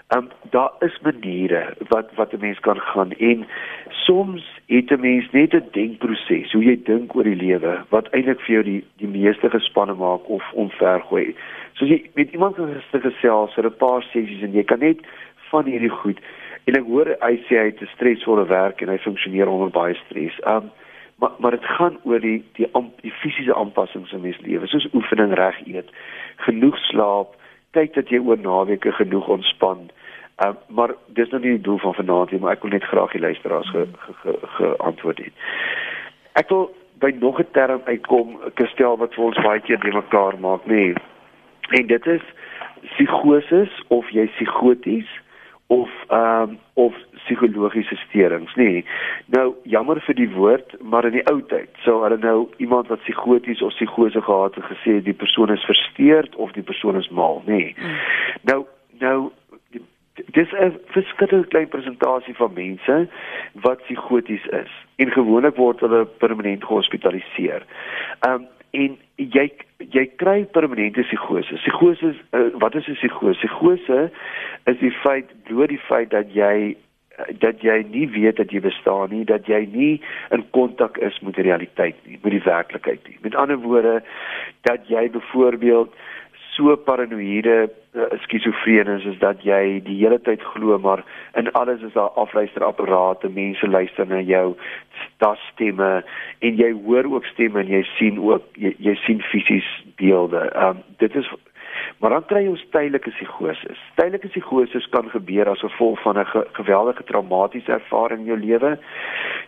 Ehm 0.07 0.17
um, 0.23 0.29
daar 0.49 0.71
is 0.79 0.99
maniere 1.01 1.73
wat 1.87 2.09
wat 2.15 2.33
'n 2.33 2.39
mens 2.39 2.59
kan 2.59 2.79
gaan 2.79 3.11
en 3.11 3.47
soms 3.89 4.43
het 4.65 4.91
'n 4.91 4.99
mens 4.99 5.31
net 5.31 5.53
'n 5.53 5.67
denkproses 5.71 6.51
hoe 6.51 6.63
jy 6.63 6.79
dink 6.83 7.15
oor 7.15 7.23
die 7.23 7.35
lewe 7.35 7.83
wat 7.89 8.09
eintlik 8.09 8.39
vir 8.39 8.53
jou 8.53 8.63
die 8.63 8.83
die 8.97 9.07
meeste 9.07 9.49
gespanne 9.49 9.93
maak 9.93 10.29
of 10.29 10.51
omvergooi. 10.53 11.35
Soos 11.73 11.89
jy 11.89 12.09
met 12.13 12.31
iemand 12.31 12.55
kan 12.55 12.81
gesels 12.91 13.53
vir 13.53 13.65
'n 13.65 13.77
paar 13.77 14.01
sessies 14.03 14.41
en 14.41 14.53
jy 14.53 14.63
kan 14.63 14.79
net 14.79 14.99
van 15.49 15.65
hierdie 15.65 15.95
goed 16.01 16.19
en 16.65 16.75
ek 16.75 16.85
hoor 16.85 17.07
hy 17.19 17.35
sê 17.47 17.57
hy 17.57 17.65
het 17.65 17.81
'n 17.81 17.93
stresvolle 17.95 18.45
werk 18.45 18.81
en 18.81 18.89
hy 18.89 18.97
funksioneer 18.97 19.47
onder 19.47 19.69
baie 19.69 19.95
stres. 20.05 20.39
Ehm 20.39 20.55
um, 20.55 20.71
maar 21.19 21.31
maar 21.39 21.51
dit 21.51 21.65
gaan 21.65 21.97
oor 22.03 22.19
die 22.19 22.43
die 22.53 22.67
die 23.01 23.11
fisiese 23.11 23.55
aanpassings 23.55 24.11
in 24.11 24.21
mens 24.21 24.39
lewe 24.41 24.67
soos 24.67 24.87
oefening 24.93 25.33
reg 25.33 25.67
eet, 25.67 25.89
genoeg 26.35 26.77
slaap 26.77 27.35
kyk 27.75 27.93
dat 27.93 28.09
jy 28.09 28.21
oor 28.23 28.39
naweke 28.41 28.91
genoeg 28.95 29.27
ontspan. 29.37 29.89
Uh, 30.43 30.51
maar 30.67 30.95
dis 31.15 31.29
nou 31.31 31.41
nie 31.41 31.55
die 31.55 31.67
doel 31.67 31.77
van 31.83 31.93
vanaand 31.95 32.31
nie, 32.31 32.39
maar 32.43 32.57
ek 32.57 32.63
wil 32.65 32.73
net 32.75 32.83
graag 32.83 33.13
die 33.15 33.23
luisteraars 33.23 33.69
geantwoord 34.57 35.19
ge, 35.19 35.23
ge, 35.23 35.29
het. 35.29 35.45
Ek 36.41 36.49
wil 36.51 36.65
by 36.99 37.13
nog 37.19 37.39
'n 37.39 37.51
term 37.51 37.81
uitkom, 37.85 38.39
'n 38.43 38.53
kastel 38.59 38.97
wat 38.97 39.13
vir 39.13 39.23
ons 39.23 39.43
baie 39.43 39.61
keer 39.61 39.79
die 39.79 39.95
mekaar 39.95 40.39
maak, 40.39 40.65
nê. 40.65 40.91
Nee. 40.91 40.95
En 41.69 41.87
dit 41.87 42.05
is 42.05 42.21
psigoses 42.95 43.83
of 43.87 44.09
jy 44.09 44.27
psigoties 44.27 45.09
of 45.67 45.89
ehm 46.07 46.49
um, 46.49 46.59
of 46.73 46.93
psigologiese 47.25 47.97
steurings, 48.05 48.53
nê. 48.55 48.69
Nee. 48.69 48.85
Nou 49.35 49.47
jammer 49.63 50.01
vir 50.07 50.17
die 50.17 50.29
woord, 50.33 50.75
maar 50.81 51.07
in 51.09 51.17
die 51.19 51.25
ou 51.31 51.41
tyd 51.51 51.69
sou 51.85 52.01
hulle 52.03 52.17
nou 52.21 52.37
iemand 52.63 52.91
wat 52.91 53.03
psigoties 53.05 53.63
of 53.65 53.73
psigose 53.77 54.21
gehad 54.21 54.55
het 54.55 54.69
gesê 54.71 54.99
die 55.03 55.17
persoon 55.17 55.53
is 55.53 55.65
versteurd 55.69 56.35
of 56.35 56.53
die 56.57 56.65
persoon 56.65 57.01
is 57.01 57.09
mal, 57.09 57.41
nê. 57.45 57.57
Nee. 57.57 57.75
Mm. 57.77 57.97
Nou 58.51 58.61
nou 58.99 59.31
dis 60.31 60.51
'n 60.51 60.79
verskillende 60.85 61.47
klein 61.47 61.67
presentasie 61.67 62.35
van 62.35 62.53
mense 62.53 63.07
wat 63.53 63.81
psigoties 63.83 64.45
is 64.45 64.71
en 64.95 65.11
gewoonlik 65.11 65.55
word 65.55 65.79
hulle 65.79 66.05
permanent 66.05 66.63
gehospitaliseer. 66.63 67.65
Ehm 68.19 68.33
um, 68.33 68.47
en 68.75 68.97
jy 69.15 69.45
jy 69.93 70.05
kry 70.19 70.43
permanente 70.55 71.03
psigose. 71.07 71.59
Psigose 71.61 72.11
is 72.11 72.17
uh, 72.31 72.49
wat 72.59 72.75
is 72.75 72.87
'n 72.87 72.97
psigose? 72.99 73.39
Psigose 73.39 74.11
is 74.65 74.77
die 74.79 74.91
feit 74.91 75.31
bloot 75.43 75.69
die 75.69 75.79
feit 75.87 76.09
dat 76.09 76.33
jy 76.33 76.75
dat 77.39 77.61
jy 77.63 77.85
nie 77.91 78.07
weet 78.11 78.37
dat 78.41 78.51
jy 78.51 78.59
bestaan 78.63 79.09
nie, 79.09 79.23
dat 79.25 79.47
jy 79.47 79.61
nie 79.71 80.01
in 80.35 80.43
kontak 80.55 80.97
is 80.97 81.19
met 81.19 81.37
die 81.37 81.47
realiteit 81.47 81.95
nie, 82.03 82.19
met 82.21 82.35
die 82.35 82.43
werklikheid 82.43 83.07
nie. 83.07 83.17
Met 83.21 83.35
ander 83.35 83.57
woorde 83.63 84.01
dat 84.67 84.87
jy 84.91 85.07
byvoorbeeld 85.11 85.95
so 86.55 86.75
paranoïde 86.87 87.55
uh, 87.67 88.03
skizofreen 88.23 88.87
is 88.87 89.05
is 89.05 89.17
dat 89.19 89.43
jy 89.43 89.79
die 89.83 89.97
hele 89.99 90.19
tyd 90.23 90.43
glo 90.53 90.77
maar 90.79 91.03
in 91.39 91.51
alles 91.51 91.81
is 91.83 91.93
daar 91.93 92.13
afluisterapparate, 92.21 93.29
mense 93.29 93.67
luister 93.67 94.07
na 94.07 94.21
jou, 94.23 94.55
daar 95.23 95.39
stemme 95.51 95.89
en 96.39 96.61
jy 96.61 96.71
hoor 96.85 97.09
ook 97.11 97.27
stemme 97.33 97.63
en 97.63 97.71
jy 97.71 97.83
sien 97.95 98.19
ook 98.19 98.47
jy, 98.59 98.75
jy 98.79 98.95
sien 99.03 99.23
fisies 99.31 99.67
beelde. 99.99 100.47
Um 100.55 100.83
dit 101.03 101.15
is 101.15 101.27
Maar 101.99 102.09
dan 102.09 102.25
kry 102.25 102.47
ons 102.47 102.65
tydelike 102.69 103.09
psigose. 103.09 103.75
Tydelike 103.95 104.27
psigose 104.27 104.81
kan 104.89 105.09
gebeur 105.09 105.49
as 105.49 105.59
gevolg 105.63 106.01
van 106.01 106.19
'n 106.19 106.25
ge 106.25 106.47
geweldige 106.51 107.03
traumatiese 107.03 107.71
ervaring 107.71 108.19
in 108.19 108.25
jou 108.25 108.39
lewe. 108.39 108.77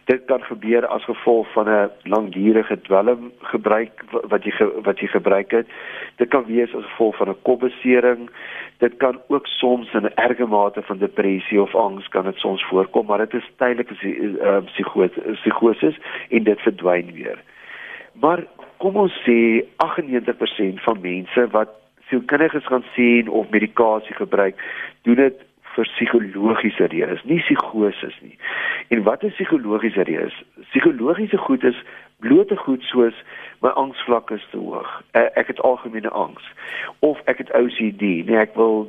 Dit 0.06 0.26
kan 0.26 0.42
gebeur 0.44 0.88
as 0.88 1.04
gevolg 1.04 1.52
van 1.52 1.70
'n 1.70 1.92
langdurige 2.04 2.82
dwelm 2.82 3.32
gebruik 3.42 4.04
wat 4.12 4.44
jy 4.44 4.52
ge 4.52 4.72
wat 4.82 5.00
jy 5.00 5.08
gebruik 5.08 5.52
het. 5.52 5.68
Dit 6.16 6.30
kan 6.30 6.46
wees 6.46 6.76
as 6.76 6.84
gevolg 6.84 7.16
van 7.16 7.30
'n 7.30 7.42
kopbesering. 7.42 8.30
Dit 8.78 8.98
kan 8.98 9.22
ook 9.28 9.48
soms 9.48 9.94
in 9.94 10.04
'n 10.04 10.16
erge 10.16 10.46
mate 10.46 10.82
van 10.82 10.98
depressie 10.98 11.62
of 11.62 11.76
angs 11.76 12.08
kan 12.08 12.24
dit 12.24 12.36
soms 12.36 12.64
voorkom, 12.64 13.06
maar 13.06 13.18
dit 13.18 13.34
is 13.34 13.52
tydelike 13.56 13.96
uh, 14.04 14.58
psigose 14.66 15.22
psigose 15.34 15.96
en 16.30 16.44
dit 16.44 16.60
verdwyn 16.62 17.12
weer. 17.14 17.44
Maar 18.14 18.44
kom 18.78 18.96
ons 18.96 19.14
sê 19.26 19.66
98% 19.78 20.82
van 20.84 20.98
mense 21.02 21.48
wat 21.52 21.70
sielkundiges 22.10 22.66
gaan 22.66 22.86
sien 22.94 23.30
of 23.30 23.50
medikasie 23.50 24.16
gebruik, 24.16 24.60
doen 25.02 25.16
dit 25.16 25.44
vir 25.76 25.90
psigologiese 25.94 26.88
redes, 26.90 27.24
nie 27.24 27.40
psigoses 27.40 28.16
nie. 28.22 28.38
En 28.90 29.04
wat 29.06 29.24
is 29.24 29.36
psigologiese 29.38 30.04
redes? 30.10 30.44
Psigologiese 30.72 31.38
goed 31.38 31.64
is 31.64 31.82
blote 32.20 32.58
goed 32.58 32.84
soos 32.90 33.18
my 33.62 33.70
angsvlak 33.70 34.32
is 34.34 34.48
te 34.52 34.58
hoog. 34.58 34.90
Eh, 35.12 35.28
ek 35.38 35.54
het 35.54 35.62
algemene 35.62 36.10
angs 36.10 36.46
of 37.06 37.22
ek 37.26 37.44
het 37.44 37.54
OCD, 37.54 38.26
nee 38.26 38.40
ek 38.42 38.56
wil 38.58 38.88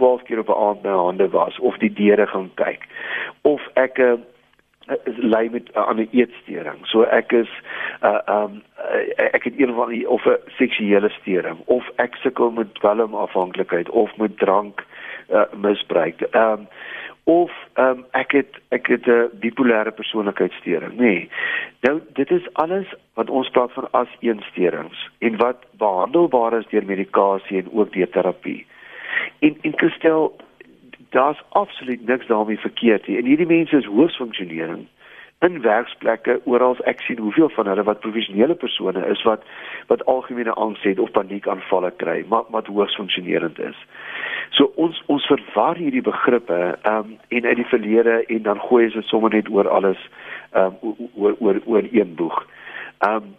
12 0.00 0.22
keer 0.22 0.38
op 0.38 0.48
'n 0.48 0.62
aand 0.66 0.82
my 0.82 0.90
hande 0.90 1.28
was 1.28 1.58
of 1.58 1.76
die 1.76 1.92
deure 1.92 2.26
gaan 2.26 2.50
kyk 2.54 2.86
of 3.42 3.68
ek 3.74 3.98
is 5.04 5.16
ly 5.16 5.48
met 5.50 5.70
uh, 5.74 5.88
aan 5.88 6.00
'n 6.00 6.08
eetstoring. 6.12 6.86
So 6.86 7.02
ek 7.02 7.32
is 7.32 7.50
uh 8.02 8.18
um 8.26 8.62
uh, 8.78 9.34
ek 9.36 9.44
het 9.44 9.54
een 9.56 9.74
van 9.74 9.88
die 9.88 10.08
of 10.08 10.24
'n 10.24 10.38
seksuele 10.46 11.08
storing 11.08 11.58
of 11.64 11.90
ek 11.96 12.14
sukkel 12.14 12.50
met 12.50 12.74
dwelmafhanklikheid 12.74 13.88
of 13.90 14.16
met 14.16 14.38
drank 14.38 14.84
uh 15.30 15.44
misbruik. 15.54 16.26
Um 16.32 16.68
of 17.24 17.52
um 17.74 18.04
ek 18.10 18.32
het 18.32 18.58
ek 18.68 18.86
het 18.86 19.06
'n 19.06 19.30
bipolêre 19.40 19.90
persoonlikheidsstoring, 19.90 20.92
nê. 20.92 20.96
Nee. 20.96 21.30
Nou 21.80 22.00
dit 22.12 22.30
is 22.30 22.52
alles 22.52 22.94
wat 23.14 23.30
ons 23.30 23.50
praat 23.50 23.72
van 23.72 23.88
as 23.90 24.08
eensteurings 24.20 25.10
en 25.18 25.36
wat 25.36 25.56
behandelbaar 25.70 26.58
is 26.58 26.66
deur 26.66 26.84
medikasie 26.84 27.58
en 27.58 27.68
ook 27.72 27.92
deur 27.92 28.08
terapie. 28.08 28.66
En 29.38 29.56
en 29.60 29.72
Christel 29.76 30.36
daar's 31.12 31.42
absoluut 31.48 32.06
niks 32.06 32.26
daarmee 32.26 32.58
verkeerd 32.58 33.06
nie. 33.06 33.18
En 33.18 33.30
hierdie 33.30 33.46
mense 33.46 33.76
is 33.76 33.88
hoogs 33.88 34.16
funksionerend 34.16 34.88
in 35.42 35.58
werksplekke 35.62 36.38
oral 36.46 36.76
ek 36.86 37.00
sien 37.02 37.18
hoeveel 37.18 37.50
van 37.56 37.66
hulle 37.66 37.82
wat 37.86 38.00
professionele 38.04 38.54
persone 38.54 39.02
is 39.10 39.22
wat 39.26 39.42
wat 39.90 40.04
algemene 40.10 40.54
angs 40.64 40.82
het 40.86 41.02
of 41.02 41.10
paniekaanvalle 41.16 41.90
kry 42.02 42.20
maar 42.30 42.46
wat 42.54 42.70
hoogs 42.70 42.94
funksionerend 42.94 43.58
is. 43.58 43.78
So 44.54 44.70
ons 44.84 45.02
ons 45.10 45.26
verwar 45.26 45.80
hierdie 45.80 46.04
begrippe 46.06 46.60
ehm 46.62 46.98
um, 46.98 47.16
en 47.28 47.48
uit 47.50 47.58
die 47.58 47.70
verlede 47.74 48.20
en 48.22 48.42
dan 48.48 48.62
gooi 48.68 48.84
ons 48.84 48.98
dit 49.00 49.10
sommer 49.10 49.34
net 49.34 49.50
oor 49.50 49.68
alles 49.68 50.08
ehm 50.52 50.78
um, 50.82 51.08
oor 51.14 51.36
oor 51.38 51.62
oor 51.64 51.90
een 51.90 52.14
boeg. 52.14 52.38
Ehm 52.98 53.22
um, 53.22 53.30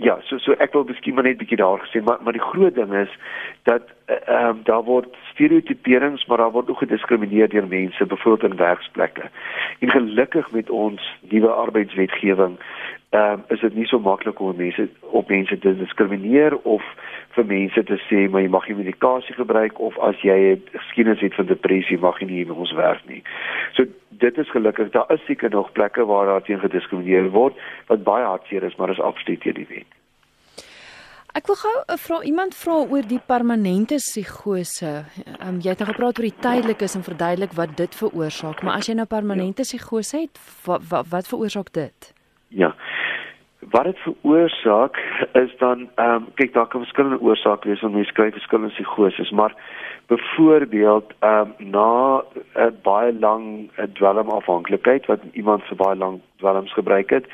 ja, 0.00 0.18
so 0.28 0.38
so 0.38 0.54
ek 0.62 0.72
wil 0.72 0.84
miskien 0.88 1.14
maar 1.14 1.26
net 1.26 1.38
bietjie 1.40 1.58
daar 1.60 1.82
gesê, 1.82 2.02
maar 2.04 2.18
maar 2.22 2.36
die 2.36 2.42
groot 2.42 2.74
ding 2.74 2.94
is 2.94 3.12
dat 3.68 3.82
eh, 4.06 4.16
ehm 4.26 4.48
um, 4.48 4.60
daar 4.68 4.84
word 4.84 5.16
stereotyperings, 5.32 6.26
maar 6.26 6.38
daar 6.38 6.54
word 6.54 6.70
ook 6.70 6.78
gediskrimineer 6.78 7.48
deur 7.48 7.66
mense, 7.66 8.06
byvoorbeeld 8.06 8.50
in 8.52 8.58
werksplekke. 8.58 9.30
En 9.78 9.90
gelukkig 9.90 10.50
met 10.50 10.70
ons 10.70 11.18
nuwe 11.28 11.48
arbeidswetgewing 11.48 12.58
ehm 13.14 13.32
um, 13.32 13.44
is 13.48 13.60
dit 13.60 13.74
nie 13.74 13.86
so 13.86 13.98
maklik 14.02 14.40
om 14.40 14.56
mense 14.56 14.88
op 15.00 15.28
mense 15.28 15.58
te 15.58 15.72
diskrimineer 15.78 16.56
of 16.62 16.82
vir 17.36 17.44
mense 17.46 17.82
te 17.90 17.98
sê 18.08 18.24
maar 18.30 18.42
jy 18.42 18.50
mag 18.50 18.64
nie 18.68 18.78
medikasie 18.80 19.34
gebruik 19.36 19.78
of 19.88 19.98
as 20.08 20.22
jy 20.26 20.38
'n 20.54 20.62
geskiedenis 20.72 21.20
het 21.22 21.34
van 21.34 21.46
depressie 21.46 21.98
mag 21.98 22.18
jy 22.20 22.26
nie 22.26 22.44
by 22.44 22.56
ons 22.64 22.72
werk 22.72 23.04
nie. 23.06 23.22
So 23.74 23.86
dit 24.10 24.38
is 24.38 24.50
gelukkig 24.50 24.90
daar 24.90 25.12
is 25.14 25.24
seker 25.26 25.50
nog 25.50 25.72
plekke 25.72 26.04
waar 26.04 26.26
daar 26.26 26.42
teen 26.42 26.58
gediskrimineer 26.58 27.30
word 27.30 27.54
wat 27.86 28.02
baie 28.02 28.24
hartseer 28.24 28.62
is, 28.62 28.76
maar 28.76 28.90
is 28.90 29.00
absoluut 29.00 29.40
teen 29.40 29.54
die 29.54 29.66
wet. 29.68 29.90
Ek 31.34 31.46
wil 31.46 31.56
gou 31.56 31.76
'n 31.78 31.92
eh, 31.92 31.96
vraag 31.96 32.22
iemand 32.22 32.54
vra 32.54 32.72
oor 32.72 33.06
die 33.06 33.22
permanente 33.26 33.94
psigose. 33.94 35.04
Um, 35.46 35.60
jy 35.60 35.68
het 35.70 35.78
nou 35.78 35.90
gepraat 35.90 36.18
oor 36.18 36.30
die 36.30 36.40
tydelikes 36.40 36.94
en 36.94 37.02
verduidelik 37.02 37.52
wat 37.52 37.76
dit 37.76 37.94
veroorsaak, 37.94 38.62
maar 38.62 38.74
as 38.74 38.86
jy 38.86 38.94
nou 38.94 39.06
permanente 39.06 39.62
psigose 39.62 40.16
het, 40.16 40.38
wat 40.64 40.82
wat, 40.88 41.06
wat 41.08 41.28
veroorsaak 41.28 41.72
dit? 41.72 42.12
Ja 42.48 42.74
wat 43.70 43.84
dit 43.84 43.98
veroorsaak 43.98 44.98
is 45.32 45.56
dan 45.58 45.88
ehm 45.94 46.14
um, 46.14 46.26
kyk 46.34 46.52
daar 46.52 46.66
kan 46.66 46.80
verskillende 46.80 47.20
oorsake 47.20 47.68
wees 47.68 47.80
wanneer 47.80 48.04
jy 48.04 48.10
skryf 48.10 48.32
verskillende 48.32 48.74
psigoses 48.74 49.30
maar 49.30 49.54
byvoorbeeld 50.06 51.12
ehm 51.18 51.52
um, 51.58 51.70
na 51.70 52.22
'n 52.66 52.78
baie 52.82 53.12
lang 53.18 53.70
dwelmafhanklikheid 53.92 55.06
wat 55.06 55.20
iemand 55.32 55.62
vir 55.64 55.76
baie 55.76 55.96
lank 55.96 56.20
dwelms 56.36 56.72
gebruik 56.72 57.10
het 57.10 57.26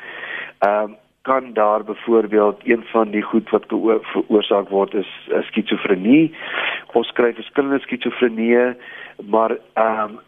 ehm 0.59 0.83
um, 0.83 0.95
kan 1.21 1.53
daar 1.53 1.83
byvoorbeeld 1.83 2.61
een 2.63 2.83
van 2.83 3.11
die 3.11 3.21
goed 3.21 3.49
wat 3.49 3.65
veroorsaak 4.01 4.69
word 4.69 4.93
is 4.93 5.29
skizofrenie. 5.41 6.35
Ons 6.93 7.07
skryf 7.07 7.35
verskillende 7.35 7.79
skizofrenie 7.79 8.75
maar 9.29 9.57
ehm 9.73 10.09
um, 10.09 10.19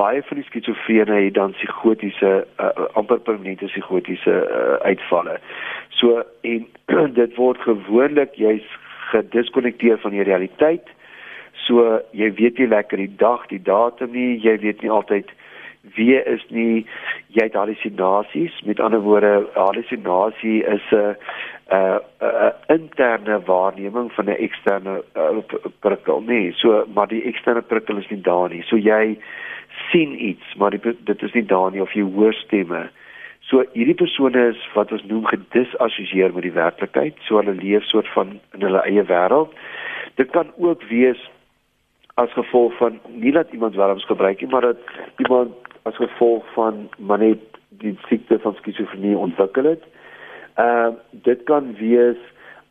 baie 0.00 0.22
van 0.28 0.40
die 0.40 0.46
skizofrene 0.48 1.18
het 1.24 1.34
dan 1.36 1.52
psigotiese 1.58 2.32
uh, 2.60 2.70
amper 2.98 3.20
permanente 3.26 3.68
psigotiese 3.72 4.36
uh, 4.44 4.78
uitvalle. 4.88 5.36
So 6.00 6.22
en 6.52 6.66
dit 7.20 7.36
word 7.36 7.60
gewoonlik 7.66 8.38
jy's 8.40 8.66
gediskonnekteer 9.10 10.00
van 10.00 10.16
die 10.16 10.26
realiteit. 10.26 10.88
So 11.66 12.00
jy 12.16 12.32
weet 12.38 12.58
nie 12.62 12.70
lekker 12.70 13.02
die 13.02 13.12
dag, 13.20 13.46
die 13.52 13.62
datum 13.62 14.14
nie, 14.16 14.38
jy 14.40 14.56
weet 14.64 14.82
nie 14.84 14.92
altyd 15.00 15.30
wie 15.96 16.16
is 16.16 16.42
nie 16.52 16.84
jy 17.32 17.46
het 17.46 17.56
halusinasies 17.56 18.58
met 18.68 18.80
ander 18.84 19.00
woorde 19.00 19.46
halusinasie 19.54 20.60
is 20.64 20.86
'n 20.92 21.16
'n 21.72 22.00
'n 22.20 22.52
interne 22.76 23.40
waarneming 23.44 24.12
van 24.12 24.24
'n 24.24 24.42
eksterne 24.46 25.02
uh, 25.16 25.38
prikkel 25.80 26.20
nee 26.20 26.52
so 26.52 26.84
maar 26.94 27.08
die 27.08 27.24
eksterne 27.24 27.62
prikkel 27.62 27.96
is 27.96 28.08
nie 28.08 28.20
daar 28.20 28.48
nie 28.48 28.62
so 28.62 28.76
jy 28.76 29.18
sien 29.90 30.14
iets, 30.24 30.54
maar 30.56 30.70
die, 30.70 30.96
dit 31.04 31.22
is 31.22 31.32
nie 31.32 31.46
daar 31.46 31.70
nie 31.70 31.82
of 31.82 31.92
jy 31.92 32.02
hoor 32.02 32.34
stemme. 32.34 32.88
So 33.50 33.64
hierdie 33.74 33.96
persone 33.98 34.50
is 34.52 34.60
wat 34.74 34.92
ons 34.92 35.04
noem 35.10 35.26
gedisassosieer 35.26 36.34
met 36.34 36.46
die 36.46 36.54
werklikheid, 36.54 37.18
so 37.26 37.40
hulle 37.40 37.56
leef 37.58 37.86
soort 37.88 38.08
van 38.14 38.36
in 38.54 38.66
hulle 38.66 38.82
eie 38.86 39.04
wêreld. 39.08 39.54
Dit 40.20 40.30
kan 40.36 40.52
ook 40.56 40.84
wees 40.90 41.20
as 42.20 42.32
gevolg 42.36 42.76
van 42.78 42.98
nie 43.08 43.32
dat 43.32 43.52
iemand 43.56 43.74
welms 43.74 44.04
gebruik 44.06 44.40
nie, 44.40 44.50
maar 44.50 44.68
dat 44.68 44.82
iemand 45.16 45.56
as 45.88 45.96
gevolg 45.96 46.44
van 46.54 46.88
maar 46.98 47.18
net 47.18 47.42
die 47.80 47.96
siekte 48.08 48.38
van 48.38 48.54
skizofrenie 48.60 49.16
ontwikkel 49.16 49.72
het. 49.74 49.86
Ehm 50.54 50.92
uh, 50.92 51.22
dit 51.26 51.42
kan 51.48 51.74
wees 51.78 52.20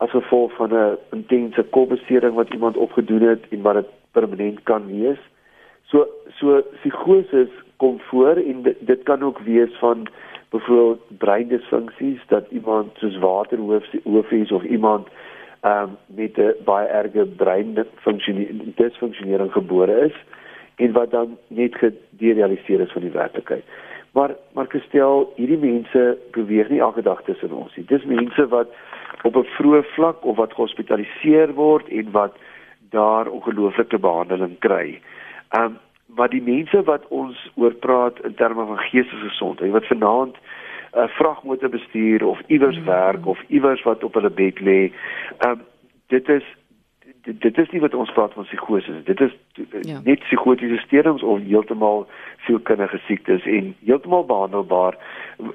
as 0.00 0.10
gevolg 0.10 0.52
van 0.56 0.70
'n 0.74 0.96
intense 1.10 1.62
kopbesering 1.62 2.34
wat 2.34 2.52
iemand 2.52 2.76
opgedoen 2.76 3.22
het 3.22 3.44
en 3.50 3.62
wat 3.62 3.74
dit 3.74 3.90
permanent 4.12 4.62
kan 4.62 4.86
wees. 4.86 5.18
So 5.90 6.06
so 6.38 6.62
psigoses 6.80 7.48
kom 7.76 8.00
voor 8.00 8.36
en 8.36 8.62
dit, 8.62 8.76
dit 8.80 9.02
kan 9.02 9.22
ook 9.22 9.38
wees 9.38 9.78
van 9.78 10.06
byvoorbeeld 10.50 11.00
breindisfunksies 11.18 12.20
dat 12.26 12.50
iemand 12.50 12.90
soos 12.94 13.18
waterhoof 13.18 14.30
is 14.30 14.52
of 14.52 14.62
iemand 14.62 15.08
ehm 15.60 15.82
um, 15.82 15.96
met 16.06 16.36
'n 16.36 16.54
baie 16.64 16.86
erge 16.86 17.26
breindisfunksionering 17.36 19.52
gebore 19.52 20.06
is 20.06 20.14
en 20.76 20.92
wat 20.92 21.10
dan 21.10 21.38
net 21.46 21.74
gederealiseer 21.74 22.80
is 22.80 22.92
van 22.92 23.02
die 23.02 23.10
werklikheid. 23.10 23.64
Maar 24.12 24.30
maar 24.52 24.66
gestel 24.68 25.32
hierdie 25.36 25.58
mense 25.58 26.18
beweeg 26.30 26.68
nie 26.68 26.80
elke 26.80 27.02
dag 27.02 27.22
tussen 27.22 27.52
ons 27.52 27.76
nie. 27.76 27.86
Dis 27.86 28.04
mense 28.04 28.48
wat 28.48 28.68
op 29.22 29.36
'n 29.36 29.46
vroeë 29.56 29.82
vlak 29.82 30.24
of 30.24 30.36
wat 30.36 30.54
gehospitaliseer 30.54 31.54
word 31.54 31.88
en 31.88 32.10
wat 32.10 32.36
daar 32.90 33.26
ongelooflike 33.26 33.98
behandeling 33.98 34.58
kry. 34.58 35.00
Ehm 35.50 35.64
um, 35.64 35.78
wat 36.14 36.30
die 36.30 36.42
mense 36.42 36.82
wat 36.82 37.06
ons 37.08 37.50
oor 37.54 37.74
praat 37.74 38.18
in 38.26 38.34
terme 38.34 38.66
van 38.66 38.78
geestesgesondheid, 38.78 39.70
wat 39.70 39.86
vanaand 39.86 40.36
'n 40.36 40.98
uh, 40.98 41.08
vragmotor 41.08 41.68
bestuur 41.68 42.26
of 42.26 42.40
iewers 42.46 42.78
mm 42.78 42.84
werk 42.84 43.26
of 43.26 43.38
iewers 43.46 43.82
wat 43.82 44.04
op 44.04 44.14
hulle 44.14 44.30
bed 44.30 44.60
lê, 44.60 44.92
ehm 45.38 45.50
um, 45.50 45.60
dit 46.06 46.28
is 46.28 46.44
dit, 47.22 47.40
dit 47.40 47.58
is 47.58 47.70
nie 47.70 47.80
wat 47.80 47.94
ons 47.94 48.12
praat 48.12 48.32
van 48.32 48.44
psigose. 48.44 49.02
Dit 49.04 49.20
is 49.20 49.36
ja. 49.82 50.00
net 50.04 50.18
psigotiese 50.18 50.80
steurings 50.84 51.22
of 51.22 51.40
heeltemal 51.46 52.06
sielkundige 52.46 53.00
siektes 53.06 53.44
en 53.44 53.74
heeltemal 53.84 54.24
behandelbaar 54.24 54.98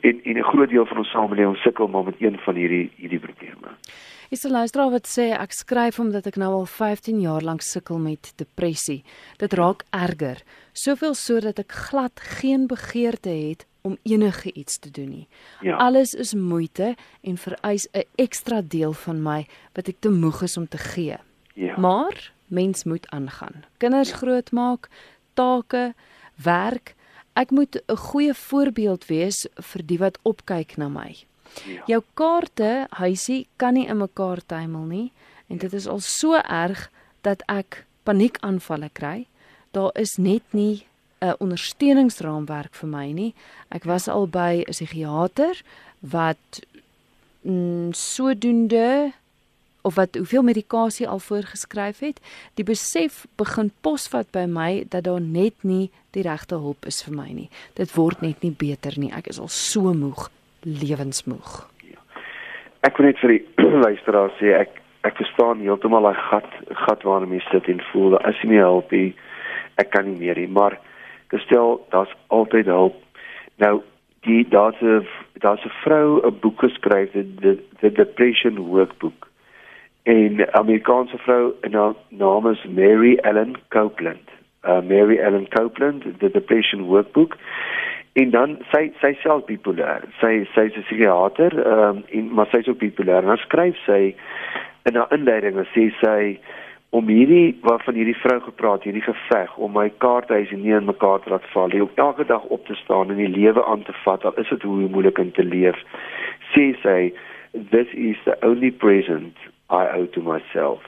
en 0.02 0.20
en 0.24 0.38
'n 0.38 0.50
groot 0.52 0.70
deel 0.70 0.86
van 0.86 0.98
ons 0.98 1.10
samelewing 1.10 1.58
sukkel 1.58 1.88
maar 1.88 2.04
met 2.04 2.16
een 2.20 2.38
van 2.40 2.56
hierdie 2.56 2.92
hierdie 2.96 3.20
probleme. 3.20 3.68
Is 4.30 4.44
'n 4.44 4.52
luisteraar 4.52 4.92
wat 4.92 5.08
sê 5.08 5.32
ek 5.32 5.52
skryf 5.52 6.00
omdat 6.00 6.26
ek 6.26 6.36
nou 6.36 6.54
al 6.54 6.66
15 6.66 7.22
jaar 7.22 7.42
lank 7.42 7.62
sukkel 7.62 7.98
met 7.98 8.34
depressie. 8.36 9.04
Dit 9.38 9.54
raak 9.54 9.84
erger, 9.90 10.44
soveel 10.74 11.14
so 11.14 11.40
dat 11.40 11.60
ek 11.60 11.72
glad 11.72 12.20
geen 12.20 12.68
begeerte 12.68 13.30
het 13.30 13.66
om 13.82 13.98
enige 14.04 14.52
iets 14.54 14.80
te 14.80 14.92
doen 14.92 15.10
nie. 15.10 15.28
Ja. 15.62 15.76
Alles 15.76 16.14
is 16.14 16.34
moeite 16.34 16.96
en 17.22 17.38
vereis 17.38 17.88
'n 17.94 18.04
ekstra 18.16 18.62
deel 18.62 18.94
van 18.94 19.22
my 19.22 19.48
wat 19.74 19.88
ek 19.88 20.00
te 20.00 20.10
moeg 20.10 20.42
is 20.42 20.58
om 20.58 20.68
te 20.68 20.78
gee. 20.78 21.18
Ja. 21.54 21.78
Maar 21.78 22.34
mens 22.48 22.84
moet 22.84 23.10
aangaan. 23.10 23.64
Kinders 23.78 24.10
ja. 24.10 24.16
grootmaak, 24.16 24.90
take, 25.34 25.94
werk. 26.36 26.96
Ek 27.34 27.52
moet 27.52 27.82
'n 27.88 27.96
goeie 27.96 28.34
voorbeeld 28.34 29.06
wees 29.06 29.48
vir 29.54 29.86
die 29.86 29.98
wat 29.98 30.20
opkyk 30.22 30.78
na 30.78 30.90
my. 30.90 31.16
Ja. 31.66 31.84
Jou 31.86 32.02
kaarte, 32.14 32.88
huisie, 32.90 33.48
kan 33.58 33.74
nie 33.74 33.88
in 33.88 33.98
mekaar 33.98 34.42
tuimel 34.46 34.86
nie 34.90 35.12
en 35.48 35.58
dit 35.58 35.74
is 35.74 35.88
al 35.88 36.00
so 36.00 36.40
erg 36.42 36.90
dat 37.22 37.42
ek 37.52 37.86
paniekaanvalle 38.06 38.90
kry. 38.94 39.26
Daar 39.72 39.92
is 39.94 40.18
net 40.18 40.44
nie 40.52 40.86
'n 41.22 41.36
ondersteuningsraamwerk 41.40 42.76
vir 42.76 42.90
my 42.90 43.12
nie. 43.12 43.34
Ek 43.70 43.84
was 43.84 44.08
al 44.08 44.28
by 44.28 44.64
'n 44.68 44.72
psigiater 44.72 45.62
wat 46.00 46.62
mm, 47.42 47.94
sodoende 47.94 49.14
of 49.82 49.96
wat 49.96 50.16
hoeveel 50.16 50.42
medikasie 50.42 51.08
al 51.08 51.20
voorgeskryf 51.20 52.00
het. 52.00 52.20
Die 52.54 52.64
besef 52.66 53.26
begin 53.36 53.72
posvat 53.82 54.32
by 54.32 54.46
my 54.50 54.86
dat 54.90 55.04
daar 55.04 55.22
net 55.22 55.54
nie 55.62 55.92
die 56.12 56.24
regte 56.26 56.56
hulp 56.56 56.86
is 56.86 57.04
vir 57.06 57.14
my 57.14 57.30
nie. 57.32 57.50
Dit 57.74 57.94
word 57.94 58.22
net 58.22 58.42
nie 58.42 58.52
beter 58.52 58.98
nie. 59.00 59.12
Ek 59.14 59.28
is 59.28 59.40
al 59.40 59.52
so 59.52 59.94
moeg, 59.94 60.30
lewensmoeg. 60.66 61.70
Ja. 61.86 62.02
Ek 62.82 62.98
wil 62.98 63.12
net 63.12 63.22
vir 63.22 63.38
die 63.38 63.44
luisteraars 63.86 64.36
sê 64.42 64.58
ek 64.58 64.82
ek 65.06 65.20
verstaan 65.22 65.62
heeltemal 65.62 66.08
daai 66.08 66.18
gat 66.18 66.50
gat 66.86 67.04
waarin 67.06 67.34
jy 67.34 67.42
sit 67.52 67.70
en 67.70 67.82
voel 67.92 68.18
as 68.26 68.40
jy 68.42 68.50
nie 68.50 68.62
help 68.62 68.92
nie, 68.92 69.12
ek 69.78 69.92
kan 69.94 70.08
nie 70.10 70.18
meer 70.18 70.40
nie, 70.42 70.50
maar 70.50 70.80
gestel 71.30 71.78
daar's 71.94 72.14
altyd 72.34 72.72
hulp. 72.72 72.98
Nou 73.62 73.84
die 74.26 74.42
daar's 74.50 74.82
'n 74.82 75.06
daar's 75.46 75.66
'n 75.66 75.78
vrou 75.84 76.22
'n 76.26 76.40
boek 76.42 76.60
geskryf 76.60 77.12
die 77.14 77.60
the 77.82 77.92
depression 77.92 78.58
workbook. 78.74 79.30
'n 80.06 80.46
Amerikaanse 80.52 81.18
vrou 81.18 81.54
en 81.62 81.74
haar 81.74 81.94
naam 82.10 82.48
is 82.48 82.64
Mary 82.70 83.16
Ellen 83.16 83.56
Copeland. 83.70 84.30
Uh 84.64 84.82
Mary 84.82 85.18
Ellen 85.18 85.48
Copeland, 85.48 86.04
the 86.20 86.30
depression 86.30 86.86
workbook. 86.86 87.38
En 88.16 88.30
dan 88.32 88.58
sy 88.72 88.94
sy 89.02 89.12
self 89.20 89.44
bipolêr. 89.50 90.06
Sy 90.22 90.46
sy's 90.54 90.76
'n 90.78 90.86
psigiater, 90.88 91.52
ehm 91.52 92.04
um, 92.12 92.30
maar 92.36 92.48
sy's 92.52 92.68
ook 92.68 92.80
bipolêr. 92.80 93.24
En 93.24 93.34
dan 93.34 93.44
skryf 93.44 93.76
sy 93.86 94.16
in 94.88 94.96
haar 94.96 95.12
inleiding 95.12 95.58
sê 95.74 95.90
sy 96.00 96.40
om 96.96 97.08
hierdie 97.12 97.58
waarvan 97.62 97.98
hierdie 98.00 98.16
vrou 98.22 98.40
gepraat, 98.46 98.86
hierdie 98.88 99.04
geveg 99.04 99.58
om 99.58 99.74
my 99.76 99.90
kaarthuis 100.04 100.52
nie 100.52 100.72
in 100.78 100.88
mekaar 100.88 101.20
te 101.20 101.30
laat 101.34 101.48
val, 101.52 101.74
om 101.82 101.92
elke 101.96 102.26
dag 102.26 102.44
op 102.56 102.66
te 102.70 102.76
staan 102.76 103.12
en 103.12 103.20
die 103.20 103.32
lewe 103.34 103.66
aan 103.66 103.84
te 103.84 103.96
vat, 104.04 104.26
al 104.26 104.40
is 104.40 104.50
dit 104.50 104.64
hoe 104.64 104.88
moeilik 104.88 105.20
om 105.20 105.32
te 105.32 105.44
leef. 105.44 105.82
Sê 106.54 106.72
sy, 106.86 107.00
this 107.72 107.92
is 107.94 108.16
the 108.24 108.38
only 108.48 108.72
present 108.72 109.36
I 109.70 109.84
owe 109.98 110.08
to 110.16 110.22
myself. 110.22 110.88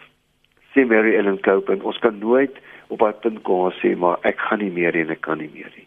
Sê 0.71 0.85
Mary 0.85 1.17
Ellen 1.17 1.41
Cope 1.41 1.73
en 1.73 1.81
ons 1.81 1.99
kan 1.99 2.19
nooit 2.19 2.55
op 2.87 3.03
haar 3.03 3.19
punt 3.23 3.41
kom 3.43 3.71
sê 3.81 3.95
maar 3.97 4.21
ek 4.23 4.39
gaan 4.47 4.63
nie 4.63 4.71
meer 4.71 4.95
en 4.95 5.11
ek 5.11 5.25
kan 5.27 5.41
nie 5.41 5.51
meer 5.51 5.71
nie. 5.75 5.86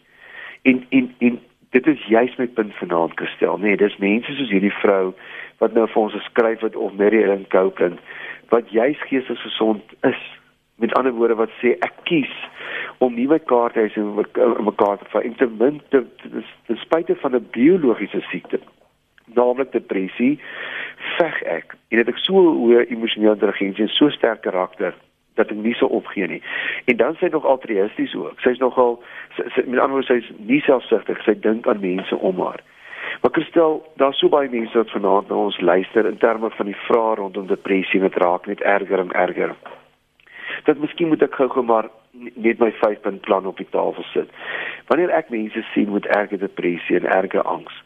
En 0.61 0.85
en 0.89 1.15
en 1.19 1.39
dit 1.69 1.87
is 1.87 2.05
juist 2.05 2.37
my 2.37 2.47
punt 2.47 2.73
vanaand 2.75 3.11
gestel. 3.15 3.57
Nee, 3.57 3.77
dis 3.77 3.97
mense 3.97 4.33
soos 4.33 4.49
hierdie 4.49 4.73
vrou 4.81 5.13
wat 5.57 5.73
nou 5.73 5.87
vir 5.87 6.01
ons 6.01 6.13
geskryf 6.13 6.61
het 6.65 6.75
of 6.75 6.93
Mary 6.93 7.23
Ellen 7.23 7.47
Cope 7.47 7.91
wat 8.51 8.69
juis 8.69 8.99
geestesgesond 9.07 9.81
is. 10.01 10.21
Met 10.75 10.93
ander 10.93 11.13
woorde 11.13 11.35
wat 11.39 11.53
sê 11.61 11.77
ek 11.79 12.03
kies 12.03 12.33
om 12.97 13.15
nie 13.15 13.27
my 13.27 13.39
kaarthuis 13.39 13.95
in 13.97 14.13
mekaar 14.65 14.99
te 14.99 15.09
vat 15.13 15.23
en 15.23 15.35
ten 15.39 15.57
minste 15.57 16.03
ten 16.67 16.77
spyte 16.83 17.15
van 17.23 17.35
'n 17.35 17.47
biologiese 17.51 18.21
siekte 18.29 18.59
naamlik 19.33 19.71
depressie 19.71 20.39
veg 21.17 21.41
ek 21.43 21.75
en 21.89 22.01
dit 22.01 22.11
ek 22.13 22.19
so 22.23 22.33
hoë 22.33 22.85
emosionele 22.89 23.33
intelligensie 23.37 23.87
en 23.87 23.93
so 23.95 24.09
sterk 24.09 24.43
karakter 24.47 24.93
dat 25.41 25.53
ek 25.53 25.63
nie 25.63 25.75
so 25.77 25.89
opgee 25.89 26.27
nie. 26.29 26.41
En 26.91 26.99
dan 27.01 27.17
sê 27.17 27.27
hy 27.27 27.33
nog 27.35 27.47
altruïsties 27.49 28.13
ook. 28.17 28.39
Sy's 28.45 28.61
nogal 28.61 28.99
sy, 29.37 29.47
sy, 29.55 29.65
met 29.65 29.81
ander 29.81 29.97
woorde 29.97 30.13
sy's 30.13 30.29
nie 30.37 30.61
selfsugtig. 30.67 31.21
Sy 31.25 31.37
dink 31.41 31.67
aan 31.67 31.83
mense 31.83 32.17
om 32.17 32.39
haar. 32.43 32.61
Maar 33.21 33.33
Christel, 33.35 33.81
daar's 34.01 34.19
so 34.21 34.29
baie 34.29 34.49
mense 34.49 34.77
wat 34.77 34.93
vanaand 34.93 35.29
na 35.29 35.35
ons 35.47 35.59
luister 35.59 36.07
in 36.07 36.17
terme 36.21 36.49
van 36.55 36.69
die 36.69 36.77
vrae 36.87 37.15
rondom 37.19 37.47
depressie 37.49 38.01
wat 38.01 38.17
raak 38.23 38.47
net 38.49 38.61
erger 38.61 39.03
en 39.03 39.11
erger. 39.11 39.55
Dat 40.65 40.77
miskien 40.81 41.09
moet 41.11 41.23
ek 41.25 41.35
gou-gou 41.35 41.63
maar 41.65 41.89
net 42.13 42.59
my 42.59 42.71
5-punt 42.79 43.21
plan 43.25 43.45
op 43.49 43.57
die 43.57 43.69
tafel 43.69 44.05
sit. 44.13 44.29
Wanneer 44.89 45.13
ek 45.15 45.29
mense 45.33 45.63
sien 45.73 45.91
met 45.93 46.09
erge 46.11 46.37
depressie 46.37 46.99
en 46.99 47.07
erge 47.07 47.41
angs, 47.41 47.83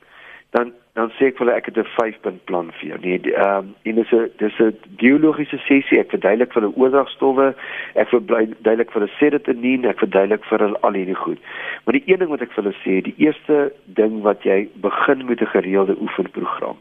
dan 0.56 0.74
dan 0.96 1.10
sê 1.18 1.28
ek 1.28 1.36
vir 1.36 1.44
hulle 1.44 1.56
ek 1.60 1.66
het 1.68 1.78
'n 1.78 1.92
5 1.94 2.20
punt 2.24 2.46
plan 2.48 2.72
vir 2.80 2.88
jou. 2.90 2.98
Nee, 3.04 3.20
ehm 3.20 3.58
um, 3.58 3.76
en 3.84 3.96
dis 3.96 4.12
'n 4.12 4.32
dis 4.40 4.60
'n 4.60 4.78
biologiese 5.04 5.58
sessie. 5.68 6.00
Ek 6.00 6.10
verduidelik 6.10 6.54
vir 6.54 6.62
hulle 6.62 6.76
oordragstowwe, 6.76 7.48
ek 7.96 8.10
verduidelik 8.10 8.92
vir 8.92 9.02
hulle 9.02 9.18
serotonien, 9.20 9.86
ek 9.86 10.00
verduidelik 10.00 10.46
vir 10.46 10.60
hulle 10.60 10.80
al 10.82 10.94
hierdie 10.94 11.22
goed. 11.26 11.40
Maar 11.84 11.94
die 12.00 12.04
een 12.06 12.20
ding 12.20 12.30
wat 12.30 12.42
ek 12.42 12.52
vir 12.52 12.64
hulle 12.64 12.76
sê, 12.84 13.02
die 13.04 13.18
eerste 13.18 13.74
ding 13.86 14.22
wat 14.22 14.44
jy 14.44 14.70
begin 14.76 15.26
met 15.26 15.42
'n 15.42 15.54
gereelde 15.56 15.98
oefenprogram. 16.00 16.78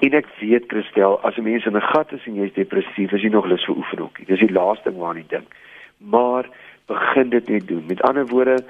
En 0.00 0.12
ek 0.14 0.26
weet 0.40 0.64
Christel, 0.66 1.20
as 1.22 1.36
'n 1.36 1.42
mens 1.42 1.64
in 1.66 1.76
'n 1.76 1.90
gat 1.94 2.12
is 2.12 2.26
en 2.26 2.34
jy's 2.34 2.52
depressief, 2.52 3.12
is 3.12 3.22
jy 3.22 3.30
nog 3.30 3.46
lus 3.46 3.64
vir 3.64 3.76
oefenhokkie. 3.76 4.26
Dis 4.26 4.40
die 4.40 4.52
laaste 4.52 4.90
ding 4.90 4.98
waaraan 4.98 5.22
jy 5.22 5.28
dink. 5.28 5.48
Maar 5.98 6.44
begin 6.86 7.28
dit 7.28 7.48
net 7.48 7.68
doen. 7.68 7.84
Met 7.86 8.02
ander 8.02 8.26
woorde, 8.26 8.64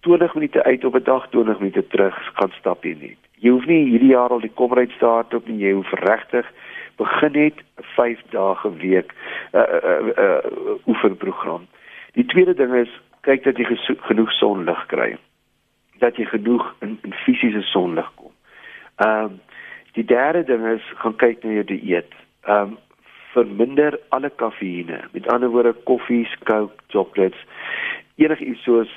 20 0.00 0.34
minute 0.34 0.62
uit 0.62 0.84
op 0.84 0.94
'n 0.94 1.02
dag, 1.02 1.28
20 1.30 1.58
minute 1.58 1.86
terug 1.86 2.30
gaan 2.34 2.52
stap 2.58 2.84
jy 2.84 2.96
net. 3.00 3.31
Jy 3.42 3.50
hoef 3.50 3.64
nie 3.66 3.84
hierdie 3.90 4.12
jaar 4.14 4.30
al 4.30 4.42
die 4.44 4.52
komryd 4.54 4.92
start 4.96 5.34
op 5.34 5.48
nie, 5.50 5.58
jy 5.64 5.72
hoef 5.74 5.90
regtig 6.04 6.46
begin 7.00 7.32
net 7.34 7.62
5 7.96 8.20
dae 8.30 8.54
'n 8.68 8.76
week 8.78 9.10
'n 9.52 9.58
uh, 9.58 9.62
uh, 9.62 10.00
uh, 10.00 10.24
uh, 10.24 10.86
oefenprogram. 10.86 11.66
Die 12.14 12.24
tweede 12.24 12.54
ding 12.54 12.74
is 12.74 12.92
kyk 13.20 13.44
dat 13.44 13.58
jy 13.58 13.76
genoeg 14.08 14.30
sonlig 14.32 14.86
kry. 14.86 15.16
Dat 15.98 16.16
jy 16.16 16.24
genoeg 16.24 16.74
in, 16.80 16.98
in 17.02 17.12
fisiese 17.24 17.62
sonlig 17.62 18.10
kom. 18.14 18.32
Ehm 18.96 19.24
um, 19.24 19.40
die 19.92 20.04
derde 20.04 20.44
ding 20.44 20.66
is 20.66 20.84
gaan 21.02 21.16
kyk 21.16 21.42
na 21.42 21.50
jou 21.50 21.64
dieet. 21.64 22.12
Ehm 22.46 22.72
um, 22.72 22.78
verminder 23.32 23.98
alle 24.08 24.30
kafeïne. 24.30 25.00
Met 25.12 25.28
ander 25.32 25.48
woorde 25.48 25.72
koffie, 25.84 26.28
coke, 26.44 26.74
chocolates, 26.88 27.46
enigiets 28.16 28.62
soos 28.62 28.90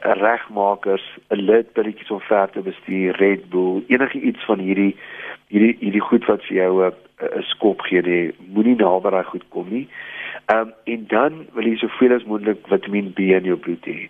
regmakers, 0.00 1.02
'n 1.30 1.36
lid 1.36 1.72
billetjies 1.72 2.10
om 2.10 2.20
ver 2.20 2.50
te 2.50 2.60
bestuur, 2.60 3.16
Red 3.16 3.48
Bull, 3.50 3.84
enige 3.88 4.20
iets 4.20 4.44
van 4.44 4.58
hierdie 4.58 4.96
hierdie 5.48 5.76
hierdie 5.80 6.00
goed 6.00 6.24
wat 6.24 6.42
vir 6.44 6.56
jou 6.56 6.86
'n 6.86 6.92
skop 7.42 7.80
gee, 7.80 8.02
nee, 8.02 8.34
moenie 8.54 8.76
naby 8.76 9.10
daai 9.10 9.24
goed 9.24 9.44
kom 9.48 9.68
nie. 9.68 9.88
Ehm 10.46 10.60
um, 10.60 10.72
en 10.84 11.04
dan 11.06 11.46
wil 11.52 11.64
jy 11.64 11.76
soveel 11.76 12.14
as 12.14 12.24
moontlik 12.24 12.66
Vitamiin 12.66 13.12
B 13.12 13.18
in 13.18 13.44
jou 13.44 13.56
bloed 13.56 13.84
hê. 13.86 14.08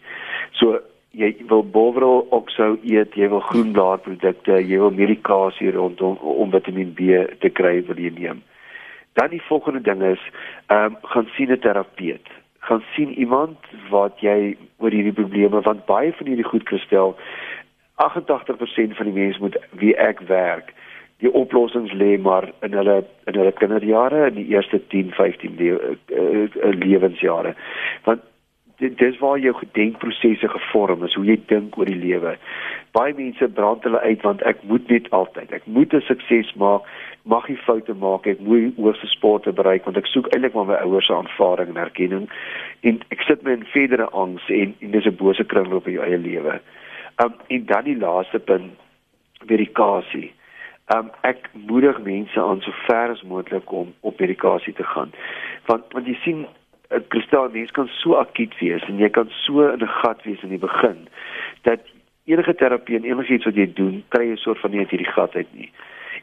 So 0.50 0.80
jy 1.10 1.36
wil 1.48 1.64
bovrol 1.64 2.26
oksou 2.30 2.78
eet, 2.82 3.14
jy 3.14 3.28
wil 3.28 3.40
groenblaarprodukte, 3.40 4.60
jy 4.60 4.78
wil 4.78 4.90
medikasie 4.90 5.70
rondom 5.70 6.16
om 6.16 6.50
Vitamiin 6.50 6.94
B 6.94 7.26
te 7.40 7.50
kry 7.50 7.82
wat 7.88 7.98
jy 7.98 8.12
neem. 8.16 8.42
Dan 9.12 9.30
die 9.30 9.42
volgende 9.48 9.80
ding 9.80 10.02
is, 10.02 10.20
ehm 10.68 10.84
um, 10.84 10.96
gaan 11.02 11.28
sien 11.36 11.52
'n 11.52 11.58
terapeut 11.58 12.28
gaan 12.68 12.84
sien 12.94 13.10
iemand 13.18 13.58
wat 13.90 14.20
jy 14.22 14.56
oor 14.78 14.94
hierdie 14.94 15.16
probleme 15.16 15.60
want 15.66 15.86
baie 15.86 16.12
van 16.18 16.30
hierdie 16.30 16.50
goed 16.50 16.68
gestel 16.68 17.16
88% 18.02 18.96
van 18.98 19.10
die 19.10 19.18
mense 19.18 19.42
moet 19.42 19.58
wie 19.82 19.96
ek 19.96 20.22
werk 20.30 20.72
die 21.22 21.30
oplossings 21.38 21.92
lê 21.94 22.16
maar 22.18 22.48
in 22.66 22.74
hulle 22.74 22.98
in 23.30 23.38
hulle 23.38 23.54
kinderjare 23.58 24.26
in 24.30 24.38
die 24.40 24.48
eerste 24.54 24.80
10 24.94 25.14
15 25.18 25.56
le 25.60 25.70
uh, 25.78 25.94
uh, 26.18 26.72
lewensjare. 26.82 27.54
Want 28.06 28.24
dit 28.82 28.98
dis 28.98 29.18
waar 29.22 29.38
jou 29.38 29.54
gedenkprosesse 29.60 30.48
gevorm 30.56 31.06
is 31.08 31.14
hoe 31.18 31.24
jy 31.30 31.38
dink 31.52 31.78
oor 31.78 31.90
die 31.90 32.02
lewe 32.02 32.36
baie 32.96 33.14
mense 33.16 33.48
brand 33.58 33.86
hulle 33.88 34.02
uit 34.02 34.26
want 34.26 34.42
ek 34.52 34.62
moet 34.68 34.90
net 34.92 35.08
altyd 35.18 35.54
ek 35.58 35.66
moet 35.66 35.94
'n 35.94 36.06
sukses 36.10 36.52
maak 36.64 36.88
mag 37.24 37.48
nie 37.48 37.56
foute 37.56 37.94
maak 37.94 38.26
ek 38.26 38.40
moet 38.40 38.76
hoogste 38.76 39.06
sporte 39.06 39.52
bereik 39.52 39.84
want 39.86 39.96
ek 39.96 40.10
soek 40.10 40.28
eintlik 40.34 40.54
maar 40.54 40.66
my 40.66 40.78
ouers 40.82 41.06
se 41.06 41.14
aanvaarding 41.14 41.70
en 41.70 41.82
erkenning 41.84 42.28
en 42.82 43.00
ek 43.14 43.22
sit 43.28 43.42
my 43.46 43.54
in 43.58 43.66
verdere 43.74 44.08
angs 44.10 44.48
en 44.50 44.74
en 44.80 44.90
dis 44.90 45.06
'n 45.06 45.16
bose 45.16 45.44
kringloop 45.44 45.86
in 45.86 45.98
jou 45.98 46.04
eie 46.04 46.18
lewe. 46.18 46.60
Um 47.24 47.34
en 47.48 47.66
dan 47.66 47.84
die 47.84 47.98
laaste 47.98 48.38
punt 48.38 48.72
medikasie. 49.46 50.32
Um 50.94 51.10
ek 51.22 51.50
moedig 51.52 51.98
mense 52.02 52.40
aan 52.40 52.60
so 52.60 52.72
ver 52.86 53.10
as 53.10 53.22
moontlik 53.22 53.72
om 53.72 53.94
op 54.00 54.18
medikasie 54.20 54.74
te 54.74 54.84
gaan. 54.84 55.12
Want 55.66 55.84
want 55.92 56.06
jy 56.06 56.18
sien 56.24 56.46
'n 56.92 57.04
kristal 57.08 57.48
mens 57.52 57.70
kan 57.70 57.88
so 57.88 58.14
akuut 58.14 58.54
wees 58.60 58.82
en 58.88 58.98
jy 58.98 59.08
kan 59.08 59.28
so 59.30 59.68
in 59.68 59.80
'n 59.80 59.88
gat 60.02 60.22
wees 60.24 60.42
in 60.42 60.48
die 60.48 60.58
begin 60.58 61.08
dat 61.62 61.80
enige 62.24 62.54
terapie 62.54 62.96
en 62.96 63.04
enigiets 63.04 63.44
wat 63.44 63.54
jy 63.54 63.72
doen, 63.72 64.04
kry 64.08 64.24
jy 64.24 64.32
'n 64.32 64.44
soort 64.46 64.58
van 64.58 64.70
nie 64.70 64.78
uit 64.78 64.90
hierdie 64.90 65.12
gat 65.12 65.34
uit 65.34 65.52
nie. 65.54 65.70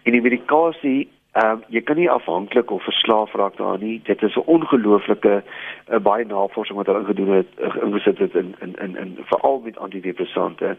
En 0.03 0.11
die 0.11 0.21
medikasie 0.21 1.07
Ehm 1.31 1.51
um, 1.51 1.63
jy 1.69 1.81
kan 1.85 1.95
nie 1.95 2.09
afhanklik 2.09 2.71
of 2.71 2.83
verslaaf 2.83 3.33
raak 3.37 3.57
daaraan 3.57 3.83
nie. 3.85 4.01
Dit 4.03 4.23
is 4.23 4.35
'n 4.35 4.49
ongelooflike 4.55 5.43
uh, 5.43 5.97
baie 5.97 6.25
navorsing 6.25 6.77
wat 6.77 6.85
hulle 6.85 7.05
gedoen 7.05 7.29
het, 7.29 7.47
uh, 7.61 7.75
ingesit 7.83 8.17
het 8.17 8.35
in 8.35 8.55
in 8.59 8.73
in 8.81 8.97
in 8.97 9.17
veral 9.21 9.61
met 9.63 9.77
antidepressante. 9.77 10.77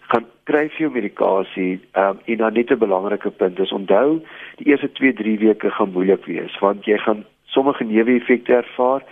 Gaan 0.00 0.26
kry 0.44 0.68
vir 0.68 0.78
jou 0.78 0.92
medikasie. 0.92 1.80
Ehm 1.92 2.08
um, 2.08 2.18
en 2.24 2.36
dan 2.36 2.52
net 2.52 2.70
'n 2.70 2.78
belangrike 2.78 3.30
punt 3.30 3.58
is 3.58 3.72
onthou, 3.72 4.22
die 4.56 4.66
eerste 4.66 4.90
2-3 4.92 5.38
weke 5.38 5.70
gaan 5.70 5.92
moeilik 5.92 6.24
wees 6.24 6.58
want 6.58 6.84
jy 6.84 6.98
gaan 6.98 7.24
sommige 7.44 7.84
neeweffekte 7.84 8.54
ervaar. 8.54 9.02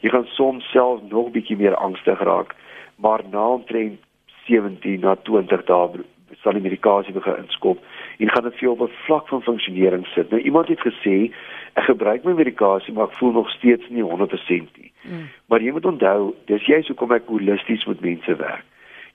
Jy 0.00 0.10
gaan 0.10 0.26
soms 0.36 0.70
self 0.70 1.00
nog 1.10 1.30
bietjie 1.30 1.56
meer 1.56 1.74
angstig 1.74 2.20
raak, 2.20 2.54
maar 2.96 3.22
na 3.30 3.48
omtrent 3.48 4.00
17 4.46 5.00
na 5.00 5.16
20 5.16 5.64
dae 5.64 6.04
sal 6.42 6.56
die 6.56 6.62
medikasie 6.62 7.14
begin 7.14 7.38
inskop 7.42 7.82
en 8.18 8.30
gaan 8.30 8.46
dit 8.46 8.54
vir 8.58 8.66
jou 8.66 8.72
op 8.74 8.82
'n 8.86 8.98
vlak 9.06 9.28
van 9.28 9.42
funksionering 9.42 10.06
sit. 10.06 10.30
Nou 10.30 10.42
iemand 10.42 10.68
het 10.68 10.80
gesê 10.80 11.32
ek 11.74 11.84
gebruik 11.84 12.24
my 12.24 12.32
medikasie 12.32 12.94
maar 12.94 13.08
ek 13.08 13.18
voel 13.18 13.32
nog 13.32 13.50
steeds 13.50 13.88
nie 13.88 14.02
100% 14.02 14.70
nie. 14.78 14.92
Mm. 15.02 15.28
Maar 15.46 15.60
jy 15.62 15.72
moet 15.72 15.86
onthou, 15.86 16.34
dis 16.44 16.66
juist 16.66 16.88
hoekom 16.88 17.12
ek 17.12 17.26
holisties 17.26 17.84
met 17.84 18.00
mense 18.00 18.36
werk. 18.36 18.64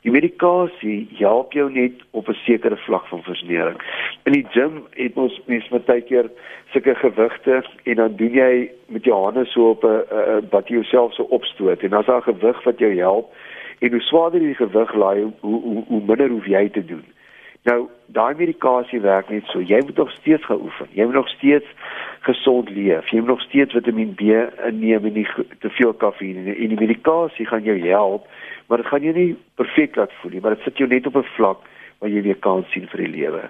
Die 0.01 0.11
medikasie 0.11 1.07
help 1.19 1.53
jou 1.53 1.71
net 1.71 1.91
op 2.11 2.27
'n 2.27 2.33
sekere 2.33 2.77
vlak 2.77 3.05
van 3.07 3.23
funksionering. 3.23 3.81
In 4.23 4.31
die 4.31 4.47
gym 4.49 4.83
het 4.89 5.13
ons 5.15 5.41
mens 5.45 5.69
met 5.69 5.85
baie 5.85 6.01
keer 6.01 6.29
sulke 6.71 6.95
gewigte 6.95 7.63
en 7.83 7.95
dan 7.95 8.15
doen 8.15 8.33
jy 8.33 8.71
met 8.87 9.03
jou 9.03 9.23
hande 9.23 9.45
so 9.45 9.69
op 9.69 9.83
'n 9.83 10.47
wat 10.49 10.67
jy 10.67 10.73
jouself 10.73 11.13
so 11.13 11.23
opstoot 11.23 11.81
en 11.81 11.89
dan 11.89 11.99
is 11.99 12.05
daar 12.05 12.17
'n 12.27 12.33
gewig 12.33 12.63
wat 12.63 12.79
jou 12.79 12.97
help 12.97 13.33
en 13.79 13.91
hoe 13.91 14.01
swaarder 14.01 14.39
die 14.39 14.55
gewig 14.55 14.93
laai, 14.93 15.21
hoe 15.39 15.61
hoe 15.61 15.83
hoe 15.87 16.01
minder 16.05 16.29
hoef 16.29 16.45
jy 16.45 16.69
te 16.69 16.85
doen. 16.85 17.05
Nou, 17.63 17.87
daai 18.05 18.35
medikasie 18.35 18.99
werk 19.01 19.29
net 19.29 19.45
so. 19.45 19.61
Jy 19.61 19.81
moet 19.85 19.97
nog 19.97 20.11
steeds 20.11 20.49
oefen. 20.49 20.87
Jy 20.97 21.03
moet 21.05 21.13
nog 21.13 21.29
steeds 21.29 21.65
gesond 22.19 22.69
leef. 22.69 23.09
Jy 23.09 23.19
moet 23.19 23.27
nog 23.27 23.41
steeds 23.41 23.73
Vitamiin 23.73 24.13
B 24.13 24.21
inneem 24.67 25.05
en 25.05 25.13
nie 25.13 25.27
te 25.59 25.69
veel 25.69 25.93
kafeïne 25.93 26.41
nie. 26.41 26.55
En 26.55 26.73
die 26.73 26.79
medikasie 26.79 27.45
gaan 27.45 27.63
jou 27.63 27.77
help, 27.87 28.25
maar 28.71 28.79
dit 28.79 28.87
gaan 28.87 29.03
jou 29.03 29.15
nie 29.15 29.31
perfek 29.59 29.95
laat 29.99 30.13
voel 30.21 30.31
nie, 30.31 30.39
maar 30.41 30.53
dit 30.55 30.63
sit 30.63 30.77
jou 30.79 30.87
net 30.89 31.07
op 31.07 31.15
'n 31.19 31.27
vlak 31.35 31.59
waar 31.99 32.09
jy 32.09 32.21
weer 32.21 32.39
kan 32.39 32.63
sien 32.71 32.87
vir 32.87 33.03
die 33.03 33.15
lewe. 33.19 33.41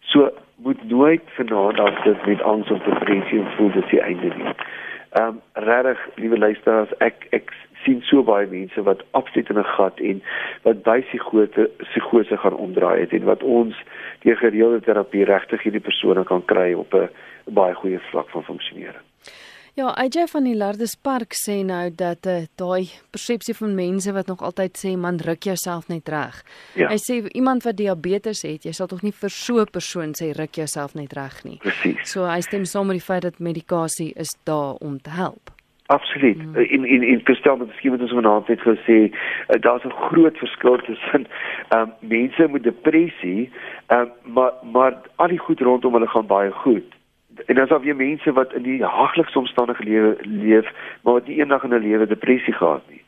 So 0.00 0.30
moet 0.56 0.88
nooit 0.88 1.22
vanaand 1.38 1.78
af 1.80 2.02
sit 2.02 2.26
met 2.26 2.42
angs 2.42 2.70
of 2.70 2.82
depressie 2.82 3.44
voel 3.56 3.70
dis 3.70 3.90
die 3.90 4.00
einde 4.00 4.34
nie. 4.36 4.50
Ehm 5.10 5.28
um, 5.28 5.40
regtig, 5.52 5.98
liewe 6.14 6.38
luisteraars, 6.38 6.90
ek 6.98 7.26
ek 7.30 7.52
sien 7.84 8.02
so 8.02 8.22
baie 8.22 8.46
mense 8.46 8.82
wat 8.82 9.04
absoluut 9.10 9.48
in 9.48 9.58
'n 9.58 9.64
gat 9.64 10.00
en 10.00 10.22
wat 10.62 10.82
by 10.82 11.00
psigose 11.00 11.70
psigose 11.76 12.36
gaan 12.36 12.56
omdraai 12.56 13.00
het 13.00 13.12
en 13.12 13.24
wat 13.24 13.42
ons 13.42 13.74
deur 14.20 14.36
gereelde 14.36 14.80
terapie 14.80 15.24
regtig 15.24 15.62
hierdie 15.62 15.86
persone 15.88 16.24
kan 16.24 16.44
kry 16.44 16.72
op 16.72 16.94
'n 16.94 17.08
baie 17.44 17.74
goeie 17.74 18.00
vlak 18.10 18.28
van 18.28 18.44
funksionering. 18.44 19.06
Ja, 19.76 19.90
AJ 19.92 20.26
van 20.32 20.46
die 20.48 20.56
Lardes 20.56 20.94
Park 20.96 21.34
sê 21.36 21.58
nou 21.68 21.90
dat 21.92 22.24
uh, 22.24 22.46
daai 22.56 22.88
persepsie 23.12 23.52
van 23.58 23.74
mense 23.76 24.12
wat 24.16 24.30
nog 24.32 24.40
altyd 24.40 24.78
sê 24.80 24.94
man 24.96 25.18
ruk 25.20 25.44
jouself 25.44 25.90
net 25.92 26.08
reg. 26.08 26.38
Ja. 26.80 26.88
Hy 26.88 26.96
sê 26.96 27.18
iemand 27.36 27.66
wat 27.68 27.76
diabetes 27.76 28.40
het, 28.48 28.64
jy 28.64 28.72
sal 28.72 28.88
tog 28.88 29.04
nie 29.04 29.12
vir 29.12 29.34
so 29.36 29.60
'n 29.60 29.68
persoon 29.68 30.16
sê 30.16 30.30
ruk 30.32 30.56
jouself 30.56 30.96
net 30.96 31.12
reg 31.12 31.44
nie. 31.44 31.58
Presies. 31.60 32.08
So 32.08 32.24
hy 32.24 32.40
stem 32.40 32.64
saam 32.64 32.88
met 32.88 32.96
die 32.96 33.04
feit 33.04 33.28
dat 33.28 33.38
medikasie 33.38 34.14
is 34.16 34.32
daar 34.48 34.80
om 34.80 34.96
te 34.96 35.10
help. 35.10 35.52
Absoluut. 35.92 36.38
Mm. 36.40 36.56
In 36.56 36.84
in 36.84 37.02
in 37.02 37.20
verstel 37.20 37.56
met 37.56 37.68
miskien 37.68 37.90
wat 37.90 38.00
ons 38.00 38.16
vanaand 38.16 38.46
het 38.46 38.60
gesê, 38.60 39.12
uh, 39.12 39.60
daar's 39.60 39.84
'n 39.84 39.92
groot 40.08 40.36
verskil 40.38 40.76
tussen 40.88 41.26
ehm 41.68 41.80
um, 41.80 41.92
mense 42.00 42.48
met 42.48 42.62
depressie, 42.62 43.52
ehm 43.86 44.00
um, 44.00 44.32
maar 44.32 44.52
maar 44.62 44.94
al 45.16 45.28
die 45.28 45.38
goed 45.38 45.60
rondom 45.60 45.92
hulle 45.92 46.08
gaan 46.08 46.26
baie 46.26 46.50
goed. 46.50 46.95
En 47.46 47.54
dan 47.54 47.66
daar 47.66 47.80
weer 47.80 47.96
mense 47.96 48.32
wat 48.32 48.52
in 48.52 48.62
die 48.62 48.84
haglikste 48.84 49.38
omstandighede 49.38 49.90
lewe 49.90 50.16
leef, 50.20 50.72
maar 51.02 51.12
wat 51.12 51.26
nie 51.26 51.38
eendag 51.38 51.64
in 51.64 51.70
hulle 51.70 51.86
lewe 51.88 52.06
depressie 52.06 52.54
gehad 52.54 52.82
nie. 52.88 53.02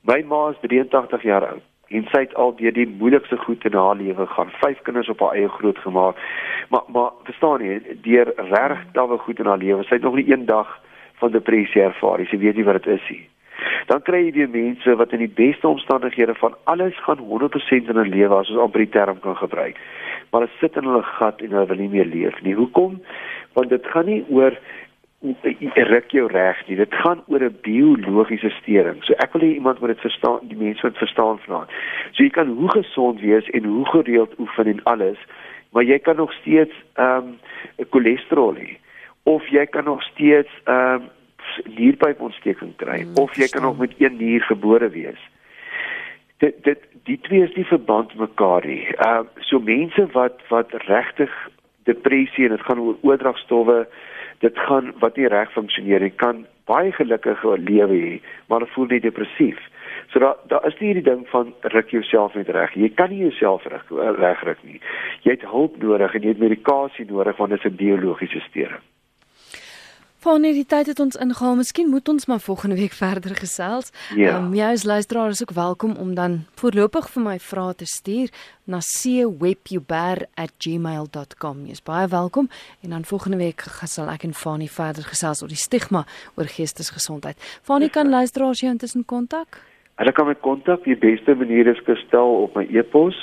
My 0.00 0.22
ma 0.26 0.48
is 0.48 0.56
83 0.60 1.22
jaar 1.22 1.46
oud 1.46 1.64
en 1.88 2.04
sy 2.12 2.20
het 2.26 2.34
al 2.34 2.52
deur 2.56 2.74
die 2.76 2.88
moeilikste 2.88 3.36
goed 3.36 3.64
in 3.64 3.76
haar 3.76 3.96
lewe 3.96 4.26
gaan. 4.26 4.50
Vyf 4.60 4.80
kinders 4.84 5.08
op 5.08 5.22
haar 5.24 5.38
eie 5.40 5.48
grootgemaak. 5.48 6.20
Maar 6.68 6.84
maar 6.92 7.10
verstaan 7.24 7.64
jy, 7.64 7.80
deur 8.04 8.32
regtig 8.36 8.84
tawe 8.92 9.18
goed 9.18 9.38
in 9.38 9.48
haar 9.48 9.62
lewe, 9.62 9.84
sy 9.84 9.96
het 9.96 10.04
nog 10.04 10.18
nie 10.20 10.28
eendag 10.28 10.74
van 11.22 11.32
depressie 11.32 11.82
ervaar. 11.82 12.20
Jy 12.20 12.38
weet 12.38 12.56
nie 12.56 12.64
wat 12.68 12.82
dit 12.82 12.98
is 12.98 13.08
nie. 13.08 13.22
Dan 13.86 14.02
kry 14.02 14.24
jy 14.24 14.32
weer 14.32 14.50
mense 14.52 14.96
wat 15.00 15.12
in 15.12 15.22
die 15.24 15.34
beste 15.40 15.68
omstandighede 15.68 16.34
van 16.34 16.56
alles 16.64 16.98
gaan 17.06 17.18
100% 17.18 17.88
in 17.88 17.94
hulle 17.94 18.08
lewe 18.08 18.34
as 18.34 18.50
ons 18.50 18.64
amper 18.66 18.84
die 18.84 18.92
term 18.96 19.20
kan 19.20 19.36
gebruik. 19.36 19.78
Maar 20.30 20.44
hulle 20.44 20.60
sit 20.60 20.76
in 20.76 20.84
hulle 20.90 21.02
gat 21.02 21.40
en 21.40 21.56
hulle 21.56 21.70
wil 21.70 21.80
nie 21.82 21.94
meer 21.96 22.06
leef 22.06 22.42
nie. 22.42 22.54
Hoekom? 22.54 23.00
Want 23.56 23.72
dit 23.74 23.86
gaan 23.94 24.06
nie 24.06 24.24
oor 24.28 24.58
ruk 25.90 26.10
jou 26.14 26.26
reg 26.30 26.60
nie. 26.66 26.76
Dit 26.76 26.94
gaan 26.94 27.22
oor 27.26 27.42
'n 27.42 27.58
biologiese 27.62 28.50
steuring. 28.60 29.02
So 29.04 29.14
ek 29.18 29.32
wil 29.32 29.42
hê 29.42 29.54
iemand 29.54 29.80
moet 29.80 29.88
dit 29.88 30.00
verstaan, 30.00 30.38
die 30.42 30.56
mense 30.56 30.86
moet 30.86 30.98
verstaan 30.98 31.38
vanaand. 31.38 31.70
So 32.12 32.22
jy 32.22 32.30
kan 32.30 32.48
hoe 32.48 32.70
gesond 32.70 33.20
wees 33.20 33.50
en 33.50 33.64
hoe 33.64 33.86
gereeld 33.86 34.38
oefen 34.38 34.66
en 34.66 34.84
alles, 34.84 35.18
maar 35.72 35.82
jy 35.82 35.98
kan 35.98 36.16
nog 36.16 36.32
steeds 36.32 36.74
ehm 36.94 37.16
um, 37.16 37.38
cholesterol 37.90 38.54
hê 38.54 38.78
of 39.22 39.46
jy 39.48 39.66
kan 39.66 39.84
nog 39.84 40.02
steeds 40.02 40.50
ehm 40.64 41.02
uh, 41.02 41.16
nierpypontsteking 41.64 42.76
kry 42.76 43.02
mm, 43.04 43.16
of 43.22 43.34
jy 43.36 43.48
kan 43.52 43.62
nog 43.62 43.78
met 43.78 43.94
een 43.98 44.16
nier 44.16 44.42
gebore 44.48 44.88
wees. 44.94 45.20
Dit 46.42 46.64
dit 46.64 46.82
die 47.04 47.18
twee 47.26 47.42
is 47.42 47.54
nie 47.56 47.66
verband 47.66 48.14
mekaar 48.14 48.66
nie. 48.66 48.84
Ehm 48.96 49.26
uh, 49.26 49.44
so 49.50 49.60
mense 49.60 50.06
wat 50.12 50.42
wat 50.48 50.74
regtig 50.86 51.32
depressie 51.88 52.44
en 52.44 52.56
dit 52.56 52.66
gaan 52.68 52.80
oor 52.84 52.96
oordragstowwe, 53.00 53.86
dit 54.44 54.58
gaan 54.68 54.92
wat 55.02 55.16
nie 55.16 55.28
reg 55.28 55.52
funksioneer 55.52 56.04
nie, 56.04 56.14
kan 56.24 56.44
baie 56.68 56.92
gelukkige 56.92 57.56
lewe 57.64 57.96
hê, 57.96 58.14
maar 58.46 58.60
hulle 58.60 58.74
voel 58.74 58.92
net 58.92 59.06
depressief. 59.06 59.60
So 60.12 60.20
daar 60.24 60.36
daar 60.52 60.66
is 60.68 60.76
nie 60.78 60.92
hierdie 60.92 61.08
ding 61.10 61.24
van 61.32 61.54
ruk 61.74 61.90
jouself 61.90 62.34
net 62.34 62.48
reg. 62.48 62.76
Jy 62.76 62.92
kan 63.00 63.10
nie 63.12 63.24
jouself 63.24 63.64
reg 63.72 63.88
regruk 64.20 64.62
nie. 64.62 64.80
Jy 65.24 65.36
het 65.36 65.48
hulp 65.54 65.76
nodig 65.82 66.14
en 66.14 66.22
jy 66.22 66.36
het 66.36 66.44
medikasie 66.44 67.08
nodig 67.08 67.36
want 67.36 67.50
dit 67.50 67.64
is 67.64 67.70
'n 67.72 67.76
biologiese 67.76 68.40
steuring. 68.48 68.84
Van 70.18 70.42
hierdie 70.42 70.66
tyd 70.66 70.88
het 70.90 70.98
ons 70.98 71.14
ingehaal. 71.14 71.54
Miskien 71.60 71.86
moet 71.92 72.08
ons 72.10 72.24
maar 72.26 72.40
volgende 72.42 72.74
week 72.74 72.90
verder 73.04 73.38
gesels. 73.38 73.94
Ja. 74.18 74.38
Um, 74.38 74.54
jy 74.54 74.66
as 74.74 74.82
luisteraar 74.82 75.30
is 75.30 75.42
ook 75.42 75.50
welkom 75.54 75.94
om 75.94 76.14
dan 76.18 76.44
voorlopig 76.58 77.06
vir 77.14 77.22
my 77.22 77.38
vrae 77.38 77.74
te 77.78 77.86
stuur 77.86 78.28
na 78.66 78.78
cwebjuber@gmail.com. 78.82 81.56
Jy's 81.70 81.82
baie 81.86 82.10
welkom 82.10 82.50
en 82.82 82.90
dan 82.90 83.04
volgende 83.04 83.38
week 83.38 83.62
sal 83.86 84.10
ek 84.10 84.26
en 84.26 84.34
Fani 84.34 84.68
verder 84.68 85.04
gesels 85.06 85.42
oor 85.42 85.54
die 85.54 85.56
stigma 85.56 86.04
oor 86.34 86.46
geestesgesondheid. 86.50 87.38
Fani 87.62 87.88
kan 87.88 88.10
luisteraars 88.10 88.60
jou 88.60 88.72
intussen 88.72 89.04
kontak? 89.04 89.62
Hulle 90.02 90.12
kan 90.12 90.26
my 90.26 90.34
kontak. 90.34 90.84
Die 90.84 90.98
beste 90.98 91.34
manier 91.34 91.66
is 91.66 91.78
gestel 91.86 92.42
op 92.42 92.54
my 92.58 92.66
e-pos. 92.74 93.14